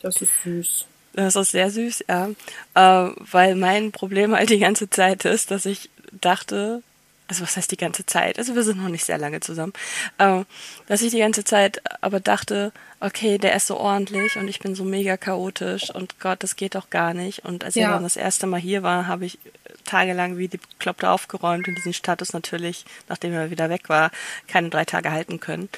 Das 0.00 0.20
ist 0.20 0.32
süß. 0.42 0.86
Das 1.14 1.36
ist 1.36 1.52
sehr 1.52 1.70
süß, 1.70 2.04
ja. 2.08 2.30
Äh, 2.74 3.12
weil 3.30 3.54
mein 3.54 3.92
Problem 3.92 4.34
halt 4.34 4.50
die 4.50 4.58
ganze 4.58 4.90
Zeit 4.90 5.24
ist, 5.24 5.50
dass 5.50 5.64
ich 5.64 5.90
dachte, 6.12 6.82
also 7.26 7.42
was 7.42 7.56
heißt 7.56 7.70
die 7.70 7.76
ganze 7.76 8.04
Zeit? 8.04 8.38
Also 8.38 8.54
wir 8.54 8.62
sind 8.62 8.82
noch 8.82 8.88
nicht 8.88 9.04
sehr 9.04 9.18
lange 9.18 9.40
zusammen, 9.40 9.72
äh, 10.18 10.44
dass 10.86 11.02
ich 11.02 11.10
die 11.10 11.18
ganze 11.18 11.44
Zeit 11.44 11.80
aber 12.02 12.20
dachte, 12.20 12.72
okay, 13.00 13.38
der 13.38 13.54
ist 13.54 13.66
so 13.66 13.78
ordentlich 13.78 14.36
und 14.36 14.48
ich 14.48 14.58
bin 14.58 14.74
so 14.74 14.84
mega 14.84 15.16
chaotisch 15.16 15.90
und 15.90 16.20
Gott, 16.20 16.42
das 16.42 16.56
geht 16.56 16.74
doch 16.74 16.90
gar 16.90 17.14
nicht. 17.14 17.44
Und 17.44 17.64
als 17.64 17.74
ja. 17.74 17.88
er 17.88 17.94
dann 17.94 18.02
das 18.02 18.16
erste 18.16 18.46
Mal 18.46 18.60
hier 18.60 18.82
war, 18.82 19.06
habe 19.06 19.24
ich 19.24 19.38
tagelang 19.84 20.36
wie 20.38 20.48
die 20.48 20.60
Kloppe 20.78 21.08
aufgeräumt 21.08 21.66
und 21.68 21.76
diesen 21.76 21.94
Status 21.94 22.32
natürlich, 22.32 22.84
nachdem 23.08 23.32
er 23.32 23.50
wieder 23.50 23.70
weg 23.70 23.88
war, 23.88 24.10
keine 24.46 24.70
drei 24.70 24.84
Tage 24.84 25.10
halten 25.10 25.40
können. 25.40 25.68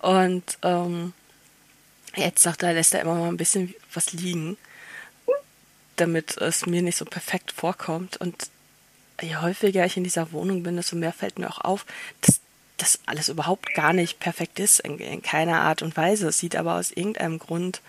Und 0.00 0.58
ähm, 0.62 1.12
jetzt 2.16 2.42
sagt 2.42 2.62
er, 2.62 2.72
lässt 2.72 2.94
er 2.94 3.00
immer 3.00 3.14
mal 3.14 3.28
ein 3.28 3.36
bisschen 3.36 3.74
was 3.92 4.12
liegen 4.12 4.56
damit 5.96 6.38
es 6.38 6.66
mir 6.66 6.82
nicht 6.82 6.96
so 6.96 7.04
perfekt 7.04 7.52
vorkommt. 7.52 8.16
Und 8.16 8.50
je 9.20 9.36
häufiger 9.36 9.84
ich 9.84 9.96
in 9.96 10.04
dieser 10.04 10.32
Wohnung 10.32 10.62
bin, 10.62 10.76
desto 10.76 10.96
mehr 10.96 11.12
fällt 11.12 11.38
mir 11.38 11.48
auch 11.48 11.60
auf, 11.60 11.86
dass 12.20 12.40
das 12.76 12.98
alles 13.06 13.28
überhaupt 13.28 13.74
gar 13.74 13.92
nicht 13.92 14.18
perfekt 14.18 14.58
ist, 14.58 14.80
in, 14.80 14.98
in 14.98 15.22
keiner 15.22 15.60
Art 15.60 15.82
und 15.82 15.96
Weise. 15.96 16.28
Es 16.28 16.38
sieht 16.38 16.56
aber 16.56 16.74
aus 16.74 16.90
irgendeinem 16.90 17.38
Grund 17.38 17.80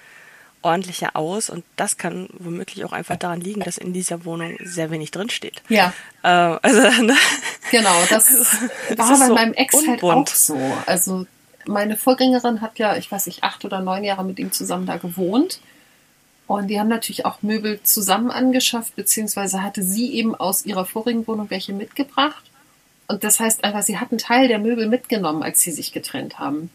ordentlicher 0.62 1.16
aus 1.16 1.50
und 1.50 1.64
das 1.76 1.98
kann 1.98 2.28
womöglich 2.34 2.84
auch 2.86 2.92
einfach 2.92 3.18
daran 3.18 3.40
liegen, 3.40 3.62
dass 3.62 3.78
in 3.78 3.94
dieser 3.94 4.26
Wohnung 4.26 4.58
sehr 4.64 4.90
wenig 4.90 5.12
drinsteht. 5.12 5.62
Ja. 5.70 5.94
Äh, 6.24 6.28
also, 6.28 6.82
ne? 7.04 7.16
Genau, 7.72 7.96
das 8.10 8.28
also, 8.28 8.68
war 8.98 9.20
bei 9.20 9.28
so 9.28 9.34
meinem 9.36 9.54
Ex 9.54 9.76
unbunt. 9.76 10.02
halt 10.02 10.28
auch 10.28 10.28
so. 10.28 10.78
Also 10.88 11.28
meine 11.68 11.98
Vorgängerin 11.98 12.62
hat 12.62 12.80
ja, 12.80 12.96
ich 12.96 13.12
weiß 13.12 13.28
nicht, 13.28 13.44
acht 13.44 13.64
oder 13.64 13.80
neun 13.80 14.04
Jahre 14.04 14.24
mit 14.24 14.40
ihm 14.40 14.52
zusammen 14.52 14.86
da 14.86 14.98
gewohnt. 14.98 15.60
Und 16.48 16.68
die 16.68 16.80
haben 16.80 16.90
natürlich 16.90 17.26
auch 17.26 17.42
Möbel 17.42 17.82
zusammen 17.84 18.30
angeschafft, 18.30 18.96
beziehungsweise 18.96 19.64
hatte 19.64 19.82
sie 19.82 20.14
eben 20.14 20.36
aus 20.36 20.66
ihrer 20.66 20.86
vorigen 20.86 21.26
Wohnung 21.28 21.50
welche 21.50 21.74
mitgebracht. 21.74 22.44
Und 23.08 23.24
das 23.24 23.40
heißt 23.40 23.64
einfach, 23.64 23.82
sie 23.82 23.98
hat 23.98 24.12
einen 24.12 24.20
Teil 24.20 24.48
der 24.48 24.60
Möbel 24.60 24.88
mitgenommen, 24.88 25.44
als 25.44 25.62
sie 25.62 25.72
sich 25.72 25.92
getrennt 25.92 26.40
haben. 26.40 26.70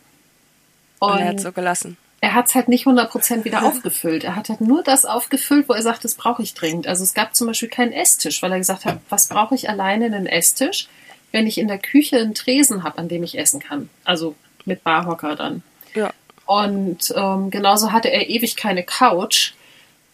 Und, 0.99 1.13
Und 1.13 1.19
er 1.19 1.29
hat 1.29 1.41
so 1.41 1.53
gelassen. 1.53 1.97
Er 2.21 2.35
hat 2.35 2.49
es 2.49 2.55
halt 2.55 2.69
nicht 2.69 2.87
100% 2.87 3.45
wieder 3.45 3.65
aufgefüllt. 3.65 4.25
Er 4.25 4.37
hat 4.37 4.51
halt 4.51 4.61
nur 4.61 4.83
das 4.83 5.07
aufgefüllt, 5.07 5.69
wo 5.69 5.73
er 5.73 5.83
sagt, 5.83 6.05
das 6.05 6.15
brauche 6.15 6.43
ich 6.43 6.53
dringend. 6.55 6.87
Also 6.87 7.03
es 7.03 7.15
gab 7.15 7.35
zum 7.35 7.47
Beispiel 7.47 7.69
keinen 7.69 7.93
Esstisch, 7.93 8.43
weil 8.43 8.53
er 8.53 8.59
gesagt 8.59 8.85
hat, 8.85 8.99
was 9.09 9.29
brauche 9.29 9.55
ich 9.55 9.71
alleine 9.71 10.05
einen 10.07 10.27
Esstisch, 10.27 10.89
wenn 11.33 11.47
ich 11.47 11.59
in 11.59 11.69
der 11.69 11.79
Küche 11.79 12.19
einen 12.19 12.35
Tresen 12.35 12.83
habe, 12.83 12.99
an 12.99 13.09
dem 13.09 13.23
ich 13.23 13.39
essen 13.39 13.61
kann. 13.61 13.89
Also 14.05 14.35
mit 14.67 14.85
Barhocker 14.85 15.35
dann. 15.37 15.63
Ja. 15.95 16.13
Und 16.45 17.15
ähm, 17.17 17.51
genauso 17.51 17.93
hatte 17.93 18.11
er 18.11 18.29
ewig 18.29 18.57
keine 18.57 18.83
Couch, 18.83 19.53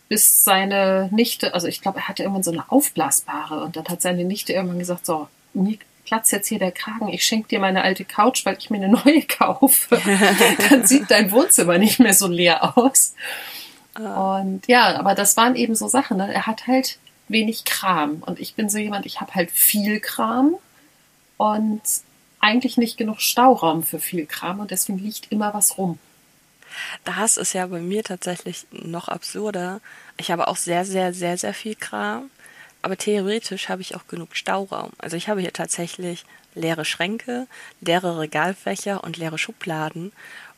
bis 0.09 0.45
seine 0.45 1.09
Nichte, 1.13 1.55
also 1.55 1.67
ich 1.67 1.81
glaube, 1.81 1.99
er 1.99 2.09
hatte 2.09 2.23
irgendwann 2.23 2.45
so 2.45 2.53
eine 2.53 2.71
aufblasbare 2.71 3.65
und 3.65 3.77
dann 3.77 3.87
hat 3.89 4.03
seine 4.03 4.25
Nichte 4.25 4.53
irgendwann 4.53 4.79
gesagt, 4.79 5.07
so, 5.07 5.29
mir 5.53 5.79
platzt 6.05 6.33
jetzt 6.33 6.49
hier 6.49 6.59
der 6.59 6.73
Kragen, 6.73 7.09
ich 7.09 7.25
schenke 7.25 7.49
dir 7.49 7.59
meine 7.59 7.83
alte 7.83 8.05
Couch, 8.05 8.47
weil 8.47 8.57
ich 8.59 8.71
mir 8.71 8.77
eine 8.77 8.89
neue 8.89 9.23
kaufe. 9.29 10.01
dann 10.71 10.87
sieht 10.87 11.11
dein 11.11 11.31
Wohnzimmer 11.33 11.79
nicht 11.79 11.99
mehr 11.99 12.15
so 12.15 12.29
leer 12.29 12.79
aus. 12.79 13.15
Ah. 13.95 14.39
Und 14.39 14.67
ja, 14.69 14.97
aber 14.99 15.15
das 15.15 15.37
waren 15.37 15.57
eben 15.57 15.75
so 15.75 15.89
Sachen. 15.89 16.19
Ne? 16.19 16.33
Er 16.33 16.47
hat 16.47 16.67
halt 16.67 16.99
wenig 17.29 17.65
Kram 17.65 18.23
und 18.25 18.39
ich 18.39 18.55
bin 18.55 18.69
so 18.69 18.79
jemand, 18.79 19.05
ich 19.07 19.21
habe 19.21 19.35
halt 19.35 19.51
viel 19.51 19.99
Kram 19.99 20.57
und 21.37 21.83
eigentlich 22.41 22.77
nicht 22.77 22.97
genug 22.97 23.21
Stauraum 23.21 23.83
für 23.83 23.99
viel 23.99 24.27
Kram 24.27 24.61
und 24.61 24.71
deswegen 24.71 24.99
liegt 24.99 25.33
immer 25.33 25.53
was 25.53 25.77
rum. 25.79 25.99
Das 27.05 27.37
ist 27.37 27.53
ja 27.53 27.67
bei 27.67 27.81
mir 27.81 28.03
tatsächlich 28.05 28.67
noch 28.71 29.09
absurder. 29.09 29.81
Ich 30.17 30.31
habe 30.31 30.49
auch 30.49 30.57
sehr, 30.57 30.85
sehr, 30.85 31.13
sehr, 31.13 31.39
sehr 31.39 31.55
viel 31.55 31.75
Kram. 31.75 32.31
Aber 32.83 32.97
theoretisch 32.97 33.69
habe 33.69 33.83
ich 33.83 33.97
auch 33.97 34.07
genug 34.07 34.37
Stauraum. 34.37 34.93
Also 34.99 35.17
ich 35.17 35.29
habe 35.29 35.41
hier 35.41 35.53
tatsächlich 35.53 36.25
leere 36.55 36.85
Schränke, 36.85 37.47
leere 37.81 38.19
Regalfächer 38.19 39.03
und 39.03 39.17
leere 39.17 39.39
Schubladen. 39.39 40.13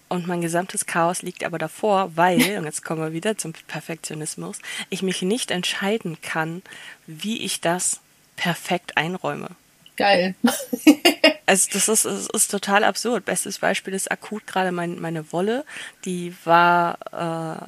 Und 0.09 0.27
mein 0.27 0.41
gesamtes 0.41 0.87
Chaos 0.87 1.23
liegt 1.23 1.45
aber 1.45 1.59
davor, 1.59 2.17
weil, 2.17 2.41
und 2.59 2.65
jetzt 2.65 2.85
kommen 2.85 3.03
wir 3.03 3.13
wieder 3.13 3.37
zum 3.37 3.53
Perfektionismus, 3.53 4.59
ich 4.91 5.03
mich 5.03 5.23
nicht 5.23 5.51
entscheiden 5.51 6.21
kann, 6.23 6.63
wie 7.07 7.43
ich 7.43 7.61
das 7.61 8.01
perfekt 8.37 8.97
einräume. 8.97 9.49
Geil. 9.97 10.35
Also 11.49 11.71
das 11.73 11.89
ist, 11.89 12.05
das 12.05 12.27
ist 12.27 12.51
total 12.51 12.85
absurd. 12.85 13.25
Bestes 13.25 13.59
Beispiel 13.59 13.95
ist 13.95 14.13
akut 14.13 14.47
gerade 14.47 14.71
mein, 14.71 15.01
meine 15.01 15.33
Wolle. 15.33 15.65
Die 16.05 16.35
war 16.45 16.99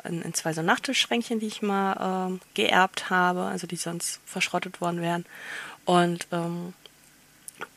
äh, 0.05 0.09
in, 0.09 0.21
in 0.21 0.35
zwei 0.35 0.53
so 0.53 0.61
Nachttischschränkchen, 0.61 1.41
die 1.41 1.47
ich 1.47 1.63
mal 1.63 2.35
äh, 2.35 2.39
geerbt 2.53 3.09
habe, 3.09 3.45
also 3.45 3.67
die 3.67 3.77
sonst 3.77 4.21
verschrottet 4.27 4.83
worden 4.83 5.01
wären. 5.01 5.25
Und 5.87 6.29
ähm, 6.31 6.75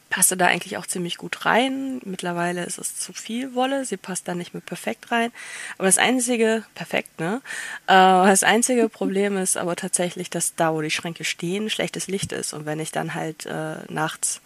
passte 0.09 0.35
da 0.35 0.47
eigentlich 0.47 0.75
auch 0.75 0.85
ziemlich 0.85 1.15
gut 1.15 1.45
rein. 1.45 2.01
Mittlerweile 2.03 2.65
ist 2.65 2.79
es 2.79 2.99
zu 2.99 3.13
viel 3.13 3.55
Wolle, 3.55 3.85
sie 3.85 3.95
passt 3.95 4.27
da 4.27 4.35
nicht 4.35 4.53
mehr 4.53 4.61
perfekt 4.61 5.09
rein. 5.09 5.31
Aber 5.77 5.87
das 5.87 5.97
einzige, 5.97 6.65
perfekt, 6.75 7.17
ne? 7.21 7.41
Äh, 7.87 7.93
das 7.93 8.43
einzige 8.43 8.89
Problem 8.99 9.37
ist 9.37 9.55
aber 9.55 9.77
tatsächlich, 9.77 10.29
dass 10.29 10.53
da, 10.55 10.73
wo 10.73 10.81
die 10.81 10.91
Schränke 10.91 11.23
stehen, 11.23 11.69
schlechtes 11.69 12.07
Licht 12.07 12.33
ist. 12.33 12.51
Und 12.51 12.65
wenn 12.65 12.81
ich 12.81 12.91
dann 12.91 13.13
halt 13.13 13.45
äh, 13.45 13.77
nachts 13.87 14.41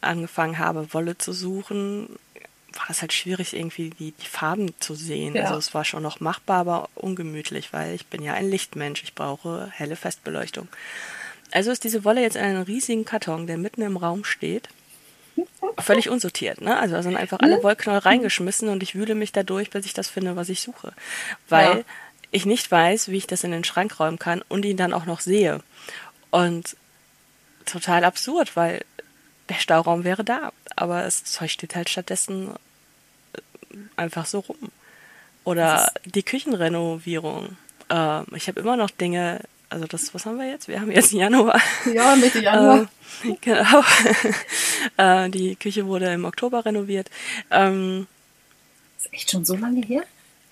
angefangen 0.00 0.58
habe, 0.58 0.92
Wolle 0.92 1.18
zu 1.18 1.32
suchen, 1.32 2.08
war 2.78 2.86
das 2.88 3.00
halt 3.00 3.12
schwierig, 3.12 3.54
irgendwie 3.54 3.90
die, 3.90 4.12
die 4.12 4.26
Farben 4.26 4.74
zu 4.80 4.94
sehen. 4.94 5.34
Ja. 5.34 5.44
Also 5.44 5.56
es 5.56 5.74
war 5.74 5.84
schon 5.84 6.02
noch 6.02 6.20
machbar, 6.20 6.60
aber 6.60 6.88
ungemütlich, 6.94 7.72
weil 7.72 7.94
ich 7.94 8.06
bin 8.06 8.22
ja 8.22 8.34
ein 8.34 8.50
Lichtmensch. 8.50 9.02
Ich 9.02 9.14
brauche 9.14 9.70
helle 9.72 9.96
Festbeleuchtung. 9.96 10.68
Also 11.52 11.70
ist 11.70 11.84
diese 11.84 12.04
Wolle 12.04 12.22
jetzt 12.22 12.36
in 12.36 12.42
einem 12.42 12.62
riesigen 12.62 13.04
Karton, 13.04 13.46
der 13.46 13.56
mitten 13.56 13.82
im 13.82 13.96
Raum 13.96 14.24
steht. 14.24 14.68
Völlig 15.78 16.08
unsortiert, 16.08 16.60
ne? 16.60 16.78
Also 16.78 16.94
da 16.94 17.02
sind 17.02 17.16
einfach 17.16 17.40
alle 17.40 17.62
Wollknäuel 17.62 17.98
reingeschmissen 17.98 18.68
und 18.68 18.82
ich 18.82 18.94
wühle 18.94 19.14
mich 19.14 19.32
dadurch, 19.32 19.70
bis 19.70 19.84
ich 19.84 19.92
das 19.92 20.08
finde, 20.08 20.34
was 20.34 20.48
ich 20.48 20.60
suche. 20.60 20.92
Weil 21.48 21.78
ja. 21.78 21.84
ich 22.30 22.46
nicht 22.46 22.70
weiß, 22.70 23.08
wie 23.08 23.18
ich 23.18 23.26
das 23.26 23.44
in 23.44 23.50
den 23.50 23.64
Schrank 23.64 24.00
räumen 24.00 24.18
kann 24.18 24.42
und 24.48 24.64
ihn 24.64 24.78
dann 24.78 24.94
auch 24.94 25.04
noch 25.04 25.20
sehe. 25.20 25.60
Und 26.30 26.76
total 27.66 28.04
absurd, 28.04 28.56
weil 28.56 28.82
der 29.48 29.54
Stauraum 29.54 30.04
wäre 30.04 30.24
da, 30.24 30.52
aber 30.74 31.02
das 31.02 31.24
Zeug 31.24 31.50
steht 31.50 31.74
halt 31.74 31.88
stattdessen 31.88 32.50
äh, 33.32 33.76
einfach 33.96 34.26
so 34.26 34.40
rum. 34.40 34.70
Oder 35.44 35.92
die 36.04 36.24
Küchenrenovierung. 36.24 37.56
Äh, 37.88 38.22
ich 38.36 38.48
habe 38.48 38.60
immer 38.60 38.76
noch 38.76 38.90
Dinge, 38.90 39.40
also 39.70 39.86
das, 39.86 40.12
was 40.12 40.26
haben 40.26 40.38
wir 40.38 40.48
jetzt? 40.48 40.68
Wir 40.68 40.80
haben 40.80 40.90
jetzt 40.90 41.12
Januar. 41.12 41.60
Ja, 41.92 42.16
Mitte 42.16 42.40
Januar. 42.40 42.88
äh, 43.22 43.34
genau. 43.40 43.82
äh, 44.96 45.30
die 45.30 45.56
Küche 45.56 45.86
wurde 45.86 46.12
im 46.12 46.24
Oktober 46.24 46.64
renoviert. 46.64 47.10
Ähm, 47.50 48.06
ist 48.98 49.12
echt 49.12 49.30
schon 49.30 49.44
so 49.44 49.56
lange 49.56 49.84
her? 49.86 50.02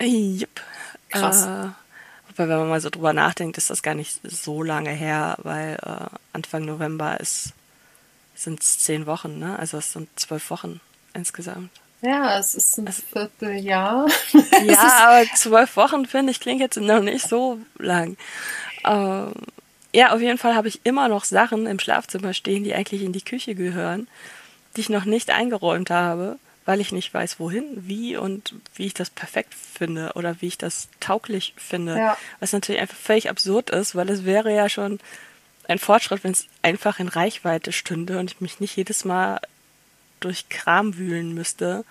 Jupp. 0.01 0.61
Krass. 1.09 1.45
Äh, 1.45 1.69
wobei, 2.29 2.49
wenn 2.49 2.57
man 2.59 2.69
mal 2.69 2.81
so 2.81 2.89
drüber 2.89 3.13
nachdenkt, 3.13 3.57
ist 3.57 3.69
das 3.69 3.83
gar 3.83 3.95
nicht 3.95 4.19
so 4.23 4.63
lange 4.63 4.91
her, 4.91 5.37
weil 5.43 5.77
äh, 5.81 6.05
Anfang 6.33 6.65
November 6.65 7.19
ist 7.19 7.53
sind 8.35 8.61
es 8.61 8.79
zehn 8.79 9.05
Wochen, 9.05 9.39
ne? 9.39 9.57
Also 9.57 9.77
es 9.77 9.93
sind 9.93 10.09
zwölf 10.19 10.49
Wochen 10.49 10.79
insgesamt. 11.13 11.69
Ja, 12.01 12.37
es 12.37 12.53
ist 12.55 12.77
ein 12.77 12.87
Vierteljahr. 12.87 14.07
ja, 14.65 14.77
aber 15.07 15.25
zwölf 15.35 15.75
Wochen 15.75 16.05
finde 16.05 16.31
ich 16.31 16.39
klingt 16.39 16.61
jetzt 16.61 16.77
noch 16.77 17.01
nicht 17.01 17.27
so 17.27 17.59
lang. 17.79 18.17
Ähm, 18.85 19.31
Ja, 19.93 20.13
auf 20.13 20.21
jeden 20.21 20.37
Fall 20.37 20.55
habe 20.55 20.67
ich 20.67 20.81
immer 20.83 21.07
noch 21.07 21.23
Sachen 21.23 21.65
im 21.67 21.79
Schlafzimmer 21.79 22.33
stehen, 22.33 22.63
die 22.65 22.75
eigentlich 22.75 23.01
in 23.01 23.13
die 23.13 23.21
Küche 23.23 23.55
gehören, 23.55 24.07
die 24.75 24.81
ich 24.81 24.89
noch 24.89 25.05
nicht 25.05 25.29
eingeräumt 25.31 25.89
habe, 25.89 26.37
weil 26.65 26.81
ich 26.81 26.91
nicht 26.91 27.13
weiß, 27.13 27.39
wohin, 27.39 27.63
wie 27.87 28.17
und 28.17 28.55
wie 28.75 28.87
ich 28.87 28.93
das 28.93 29.09
perfekt 29.09 29.53
finde 29.53 30.11
oder 30.15 30.35
wie 30.41 30.47
ich 30.47 30.57
das 30.57 30.89
tauglich 30.99 31.53
finde. 31.57 31.97
Ja. 31.97 32.17
Was 32.41 32.51
natürlich 32.51 32.81
einfach 32.81 32.97
völlig 32.97 33.29
absurd 33.29 33.69
ist, 33.69 33.95
weil 33.95 34.09
es 34.09 34.25
wäre 34.25 34.53
ja 34.53 34.67
schon 34.67 34.99
ein 35.67 35.79
Fortschritt, 35.79 36.23
wenn 36.23 36.31
es 36.31 36.47
einfach 36.61 36.99
in 36.99 37.07
Reichweite 37.07 37.71
stünde 37.71 38.19
und 38.19 38.31
ich 38.31 38.41
mich 38.41 38.59
nicht 38.59 38.75
jedes 38.75 39.05
Mal 39.05 39.39
durch 40.19 40.49
Kram 40.49 40.97
wühlen 40.97 41.33
müsste, 41.33 41.85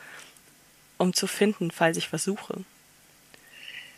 um 0.98 1.12
zu 1.12 1.26
finden, 1.26 1.70
falls 1.70 1.96
ich 1.96 2.08
versuche. 2.08 2.64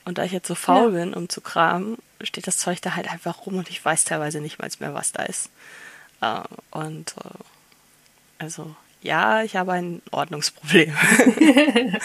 Und 0.04 0.18
da 0.18 0.25
ich 0.25 0.33
jetzt 0.33 0.49
so 0.49 0.54
faul 0.54 0.92
ja. 0.95 1.00
bin, 1.00 1.14
um 1.14 1.28
zu 1.28 1.40
kramen, 1.40 1.99
steht 2.23 2.47
das 2.47 2.59
Zeug 2.59 2.80
da 2.80 2.95
halt 2.95 3.11
einfach 3.11 3.47
rum 3.47 3.59
und 3.59 3.71
ich 3.71 3.85
weiß 3.85 4.04
teilweise 4.04 4.40
nicht 4.40 4.59
mal 4.59 4.71
mehr, 4.78 4.95
was 4.95 5.12
da 5.12 5.25
ist. 5.25 5.50
Äh, 6.21 6.40
und 6.71 7.14
äh, 7.18 7.38
also 8.38 8.75
ja, 9.02 9.42
ich 9.42 9.56
habe 9.56 9.73
ein 9.73 10.02
Ordnungsproblem. 10.11 10.92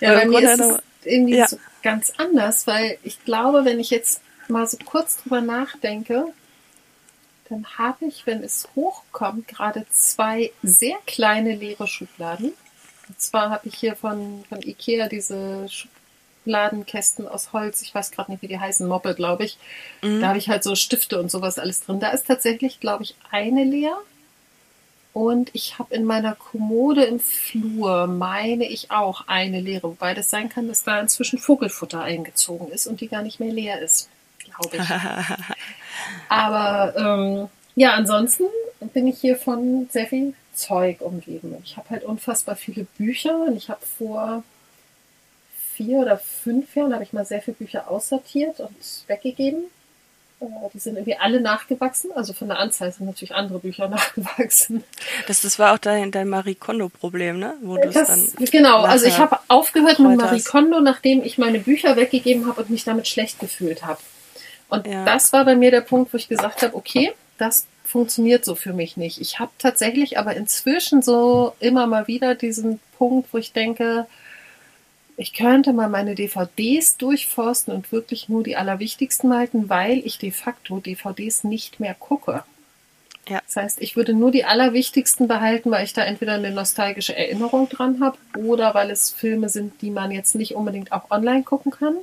ja, 0.00 0.14
bei 0.14 0.26
mir 0.26 0.40
ist 0.40 0.60
es 0.60 0.78
irgendwie 1.04 1.36
ja. 1.36 1.46
so 1.46 1.58
ganz 1.82 2.12
anders, 2.16 2.66
weil 2.66 2.98
ich 3.02 3.24
glaube, 3.24 3.64
wenn 3.64 3.80
ich 3.80 3.90
jetzt 3.90 4.22
mal 4.48 4.66
so 4.66 4.76
kurz 4.84 5.18
drüber 5.18 5.40
nachdenke, 5.40 6.32
dann 7.48 7.66
habe 7.78 8.06
ich, 8.06 8.26
wenn 8.26 8.42
es 8.42 8.68
hochkommt, 8.74 9.48
gerade 9.48 9.86
zwei 9.90 10.52
sehr 10.62 10.96
kleine 11.06 11.54
leere 11.54 11.86
Schubladen. 11.86 12.52
Und 13.08 13.20
zwar 13.20 13.50
habe 13.50 13.68
ich 13.68 13.74
hier 13.74 13.96
von, 13.96 14.44
von 14.48 14.60
Ikea 14.62 15.08
diese 15.08 15.66
Schubladenkästen 15.68 17.26
aus 17.26 17.52
Holz, 17.52 17.82
ich 17.82 17.94
weiß 17.94 18.10
gerade 18.10 18.30
nicht, 18.30 18.42
wie 18.42 18.48
die 18.48 18.60
heißen, 18.60 18.86
Moppe, 18.86 19.14
glaube 19.14 19.44
ich. 19.44 19.58
Mhm. 20.02 20.20
Da 20.20 20.28
habe 20.28 20.38
ich 20.38 20.48
halt 20.48 20.62
so 20.62 20.74
Stifte 20.74 21.18
und 21.18 21.30
sowas 21.30 21.58
alles 21.58 21.80
drin. 21.80 22.00
Da 22.00 22.10
ist 22.10 22.26
tatsächlich, 22.26 22.80
glaube 22.80 23.04
ich, 23.04 23.14
eine 23.30 23.64
leer. 23.64 23.96
Und 25.14 25.50
ich 25.54 25.78
habe 25.78 25.94
in 25.94 26.04
meiner 26.04 26.34
Kommode 26.34 27.04
im 27.04 27.18
Flur, 27.18 28.06
meine 28.06 28.68
ich 28.68 28.90
auch, 28.90 29.26
eine 29.26 29.60
leere. 29.60 29.84
Wobei 29.84 30.14
das 30.14 30.30
sein 30.30 30.48
kann, 30.48 30.68
dass 30.68 30.84
da 30.84 31.00
inzwischen 31.00 31.38
Vogelfutter 31.38 32.02
eingezogen 32.02 32.68
ist 32.68 32.86
und 32.86 33.00
die 33.00 33.08
gar 33.08 33.22
nicht 33.22 33.40
mehr 33.40 33.52
leer 33.52 33.80
ist, 33.80 34.10
glaube 34.50 34.76
ich. 34.76 34.82
Aber 36.28 36.94
ähm, 36.96 37.48
ja, 37.74 37.92
ansonsten 37.92 38.44
bin 38.92 39.06
ich 39.06 39.18
hier 39.18 39.36
von 39.36 39.88
sehr 39.90 40.06
viel 40.06 40.34
Zeug 40.54 41.00
umgeben. 41.00 41.56
Ich 41.64 41.76
habe 41.76 41.90
halt 41.90 42.04
unfassbar 42.04 42.56
viele 42.56 42.84
Bücher 42.96 43.46
und 43.46 43.56
ich 43.56 43.68
habe 43.68 43.84
vor 43.98 44.42
vier 45.74 45.98
oder 45.98 46.18
fünf 46.18 46.74
Jahren 46.74 46.92
habe 46.92 47.04
ich 47.04 47.12
mal 47.12 47.24
sehr 47.24 47.40
viele 47.40 47.56
Bücher 47.56 47.88
aussortiert 47.88 48.58
und 48.60 48.76
weggegeben. 49.06 49.64
Äh, 50.40 50.46
die 50.74 50.78
sind 50.78 50.96
irgendwie 50.96 51.16
alle 51.16 51.40
nachgewachsen, 51.40 52.10
also 52.14 52.32
von 52.32 52.48
der 52.48 52.58
Anzahl 52.58 52.92
sind 52.92 53.06
natürlich 53.06 53.34
andere 53.34 53.60
Bücher 53.60 53.88
nachgewachsen. 53.88 54.84
Das, 55.28 55.42
das 55.42 55.58
war 55.58 55.74
auch 55.74 55.78
dein, 55.78 56.10
dein 56.10 56.28
Marie 56.28 56.56
Kondo-Problem, 56.56 57.38
ne? 57.38 57.54
Wo 57.62 57.76
das, 57.76 57.94
dann 57.94 58.46
genau, 58.50 58.82
also 58.82 59.06
ich 59.06 59.18
habe 59.18 59.38
aufgehört 59.48 60.00
mit 60.00 60.16
Marie 60.16 60.42
Kondo, 60.42 60.80
nachdem 60.80 61.22
ich 61.22 61.38
meine 61.38 61.60
Bücher 61.60 61.96
weggegeben 61.96 62.46
habe 62.46 62.62
und 62.62 62.70
mich 62.70 62.84
damit 62.84 63.06
schlecht 63.06 63.38
gefühlt 63.38 63.84
habe. 63.84 64.00
Und 64.68 64.86
ja. 64.86 65.04
das 65.04 65.32
war 65.32 65.44
bei 65.44 65.56
mir 65.56 65.70
der 65.70 65.80
Punkt, 65.80 66.12
wo 66.12 66.16
ich 66.16 66.28
gesagt 66.28 66.62
habe, 66.62 66.74
okay, 66.74 67.12
das 67.38 67.66
funktioniert 67.84 68.44
so 68.44 68.54
für 68.54 68.72
mich 68.72 68.96
nicht. 68.96 69.20
Ich 69.20 69.38
habe 69.38 69.50
tatsächlich 69.58 70.18
aber 70.18 70.36
inzwischen 70.36 71.00
so 71.00 71.54
immer 71.58 71.86
mal 71.86 72.06
wieder 72.06 72.34
diesen 72.34 72.80
Punkt, 72.98 73.32
wo 73.32 73.38
ich 73.38 73.52
denke, 73.52 74.06
ich 75.16 75.32
könnte 75.32 75.72
mal 75.72 75.88
meine 75.88 76.14
DVDs 76.14 76.96
durchforsten 76.96 77.74
und 77.74 77.90
wirklich 77.90 78.28
nur 78.28 78.44
die 78.44 78.56
allerwichtigsten 78.56 79.34
halten, 79.34 79.68
weil 79.68 79.98
ich 80.04 80.18
de 80.18 80.30
facto 80.30 80.78
DVDs 80.80 81.44
nicht 81.44 81.80
mehr 81.80 81.94
gucke. 81.94 82.44
Ja. 83.28 83.42
Das 83.44 83.56
heißt, 83.56 83.82
ich 83.82 83.96
würde 83.96 84.14
nur 84.14 84.30
die 84.30 84.44
allerwichtigsten 84.44 85.26
behalten, 85.26 85.70
weil 85.70 85.84
ich 85.84 85.92
da 85.92 86.02
entweder 86.02 86.34
eine 86.34 86.50
nostalgische 86.50 87.16
Erinnerung 87.16 87.68
dran 87.68 88.00
habe 88.00 88.16
oder 88.36 88.74
weil 88.74 88.90
es 88.90 89.10
Filme 89.10 89.48
sind, 89.48 89.82
die 89.82 89.90
man 89.90 90.10
jetzt 90.10 90.34
nicht 90.34 90.54
unbedingt 90.54 90.92
auch 90.92 91.10
online 91.10 91.42
gucken 91.42 91.72
kann. 91.72 91.96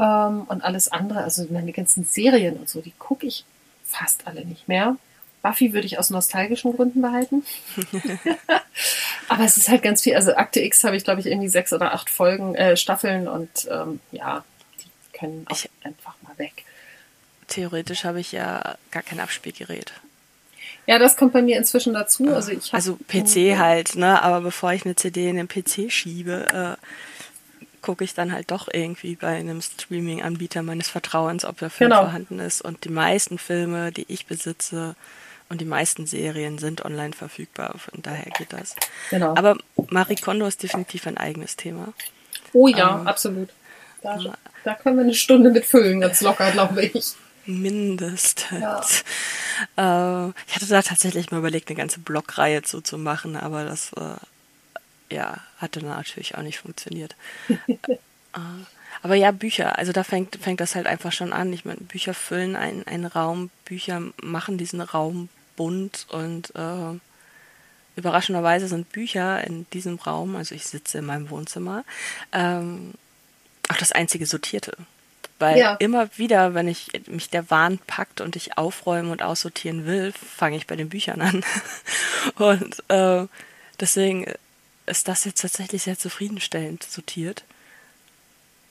Ähm, 0.00 0.42
und 0.48 0.64
alles 0.64 0.90
andere, 0.90 1.22
also 1.22 1.46
meine 1.50 1.72
ganzen 1.72 2.04
Serien 2.04 2.56
und 2.56 2.68
so, 2.68 2.80
die 2.80 2.92
gucke 2.98 3.26
ich 3.26 3.44
fast 3.84 4.26
alle 4.26 4.44
nicht 4.44 4.66
mehr. 4.66 4.96
Buffy 5.42 5.72
würde 5.72 5.86
ich 5.86 5.98
aus 5.98 6.10
nostalgischen 6.10 6.74
Gründen 6.74 7.00
behalten. 7.00 7.44
Aber 9.28 9.44
es 9.44 9.56
ist 9.56 9.68
halt 9.68 9.82
ganz 9.82 10.02
viel. 10.02 10.14
Also 10.14 10.34
Akte 10.34 10.60
X 10.60 10.84
habe 10.84 10.96
ich, 10.96 11.04
glaube 11.04 11.20
ich, 11.20 11.26
irgendwie 11.26 11.48
sechs 11.48 11.72
oder 11.72 11.94
acht 11.94 12.10
Folgen, 12.10 12.54
äh, 12.54 12.76
Staffeln 12.76 13.28
und 13.28 13.68
ähm, 13.70 14.00
ja, 14.12 14.44
die 14.80 15.18
können 15.18 15.46
auch 15.48 15.56
ich, 15.56 15.70
einfach 15.82 16.14
mal 16.22 16.36
weg. 16.38 16.64
Theoretisch 17.48 18.04
habe 18.04 18.20
ich 18.20 18.32
ja 18.32 18.76
gar 18.90 19.02
kein 19.02 19.20
Abspielgerät. 19.20 19.92
Ja, 20.86 20.98
das 20.98 21.16
kommt 21.16 21.32
bei 21.32 21.42
mir 21.42 21.56
inzwischen 21.56 21.94
dazu. 21.94 22.34
Also, 22.34 22.52
ich 22.52 22.72
also 22.72 22.96
PC 23.08 23.58
halt, 23.58 23.96
ne? 23.96 24.22
Aber 24.22 24.40
bevor 24.40 24.72
ich 24.72 24.84
eine 24.84 24.96
CD 24.96 25.28
in 25.28 25.36
den 25.36 25.48
PC 25.48 25.90
schiebe, 25.90 26.78
äh, 26.80 26.86
gucke 27.82 28.04
ich 28.04 28.14
dann 28.14 28.32
halt 28.32 28.50
doch 28.50 28.68
irgendwie 28.72 29.16
bei 29.16 29.36
einem 29.36 29.60
Streaming-Anbieter 29.60 30.62
meines 30.62 30.88
Vertrauens, 30.88 31.44
ob 31.44 31.58
der 31.58 31.70
Film 31.70 31.90
genau. 31.90 32.02
vorhanden 32.02 32.38
ist. 32.38 32.62
Und 32.62 32.84
die 32.84 32.90
meisten 32.90 33.38
Filme, 33.38 33.92
die 33.92 34.06
ich 34.08 34.26
besitze 34.26 34.94
und 35.48 35.60
die 35.60 35.66
meisten 35.66 36.06
Serien 36.06 36.58
sind 36.58 36.84
online 36.84 37.12
verfügbar. 37.12 37.74
Von 37.78 38.02
daher 38.02 38.30
geht 38.38 38.52
das. 38.52 38.76
Genau. 39.10 39.34
Aber 39.36 39.56
Marie 39.88 40.16
Kondo 40.16 40.46
ist 40.46 40.62
definitiv 40.62 41.06
ein 41.06 41.16
eigenes 41.16 41.56
Thema. 41.56 41.92
Oh 42.52 42.68
ja, 42.68 43.00
ähm, 43.00 43.08
absolut. 43.08 43.50
Da, 44.02 44.16
äh, 44.16 44.30
da 44.64 44.74
können 44.74 44.96
wir 44.96 45.04
eine 45.04 45.14
Stunde 45.14 45.50
mit 45.50 45.64
füllen, 45.66 46.00
ganz 46.00 46.20
locker, 46.22 46.50
glaube 46.52 46.82
ich. 46.84 47.14
Mindestens. 47.46 49.04
Ja. 49.76 50.26
Äh, 50.26 50.32
ich 50.46 50.54
hatte 50.54 50.66
da 50.68 50.82
tatsächlich 50.82 51.30
mal 51.30 51.38
überlegt, 51.38 51.68
eine 51.68 51.76
ganze 51.76 52.00
Blogreihe 52.00 52.62
zu, 52.62 52.80
zu 52.80 52.98
machen, 52.98 53.36
aber 53.36 53.64
das 53.64 53.92
äh, 53.94 54.14
ja, 55.10 55.38
hatte 55.58 55.84
natürlich 55.84 56.36
auch 56.36 56.42
nicht 56.42 56.58
funktioniert. 56.58 57.16
Äh, 57.68 57.76
aber 59.02 59.14
ja, 59.14 59.30
Bücher, 59.30 59.78
also 59.78 59.92
da 59.92 60.04
fängt, 60.04 60.36
fängt 60.36 60.60
das 60.60 60.74
halt 60.74 60.86
einfach 60.86 61.12
schon 61.12 61.32
an. 61.32 61.52
Ich 61.52 61.64
meine, 61.64 61.80
Bücher 61.80 62.14
füllen 62.14 62.56
einen, 62.56 62.86
einen 62.86 63.06
Raum, 63.06 63.50
Bücher 63.64 64.02
machen 64.22 64.58
diesen 64.58 64.80
Raum 64.80 65.28
bunt 65.56 66.06
und 66.10 66.54
äh, 66.54 66.98
überraschenderweise 67.96 68.68
sind 68.68 68.92
Bücher 68.92 69.44
in 69.44 69.66
diesem 69.70 69.96
Raum, 69.96 70.36
also 70.36 70.54
ich 70.54 70.66
sitze 70.66 70.98
in 70.98 71.06
meinem 71.06 71.30
Wohnzimmer, 71.30 71.84
ähm, 72.32 72.94
auch 73.68 73.76
das 73.76 73.92
einzige 73.92 74.26
Sortierte. 74.26 74.76
Weil 75.38 75.58
ja. 75.58 75.74
immer 75.76 76.08
wieder, 76.18 76.52
wenn 76.52 76.68
ich 76.68 76.90
mich 77.06 77.30
der 77.30 77.50
Wahn 77.50 77.78
packt 77.78 78.20
und 78.20 78.36
ich 78.36 78.58
aufräumen 78.58 79.10
und 79.10 79.22
aussortieren 79.22 79.86
will, 79.86 80.12
fange 80.12 80.56
ich 80.56 80.66
bei 80.66 80.76
den 80.76 80.90
Büchern 80.90 81.22
an. 81.22 81.42
und 82.36 82.82
äh, 82.88 83.26
deswegen 83.80 84.26
ist 84.90 85.08
das 85.08 85.24
jetzt 85.24 85.40
tatsächlich 85.40 85.84
sehr 85.84 85.98
zufriedenstellend 85.98 86.82
sortiert. 86.82 87.44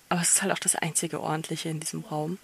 Aber 0.09 0.21
es 0.21 0.33
ist 0.33 0.41
halt 0.41 0.51
auch 0.51 0.59
das 0.59 0.75
einzige 0.75 1.21
ordentliche 1.21 1.69
in 1.69 1.79
diesem 1.79 2.01
Raum. 2.01 2.37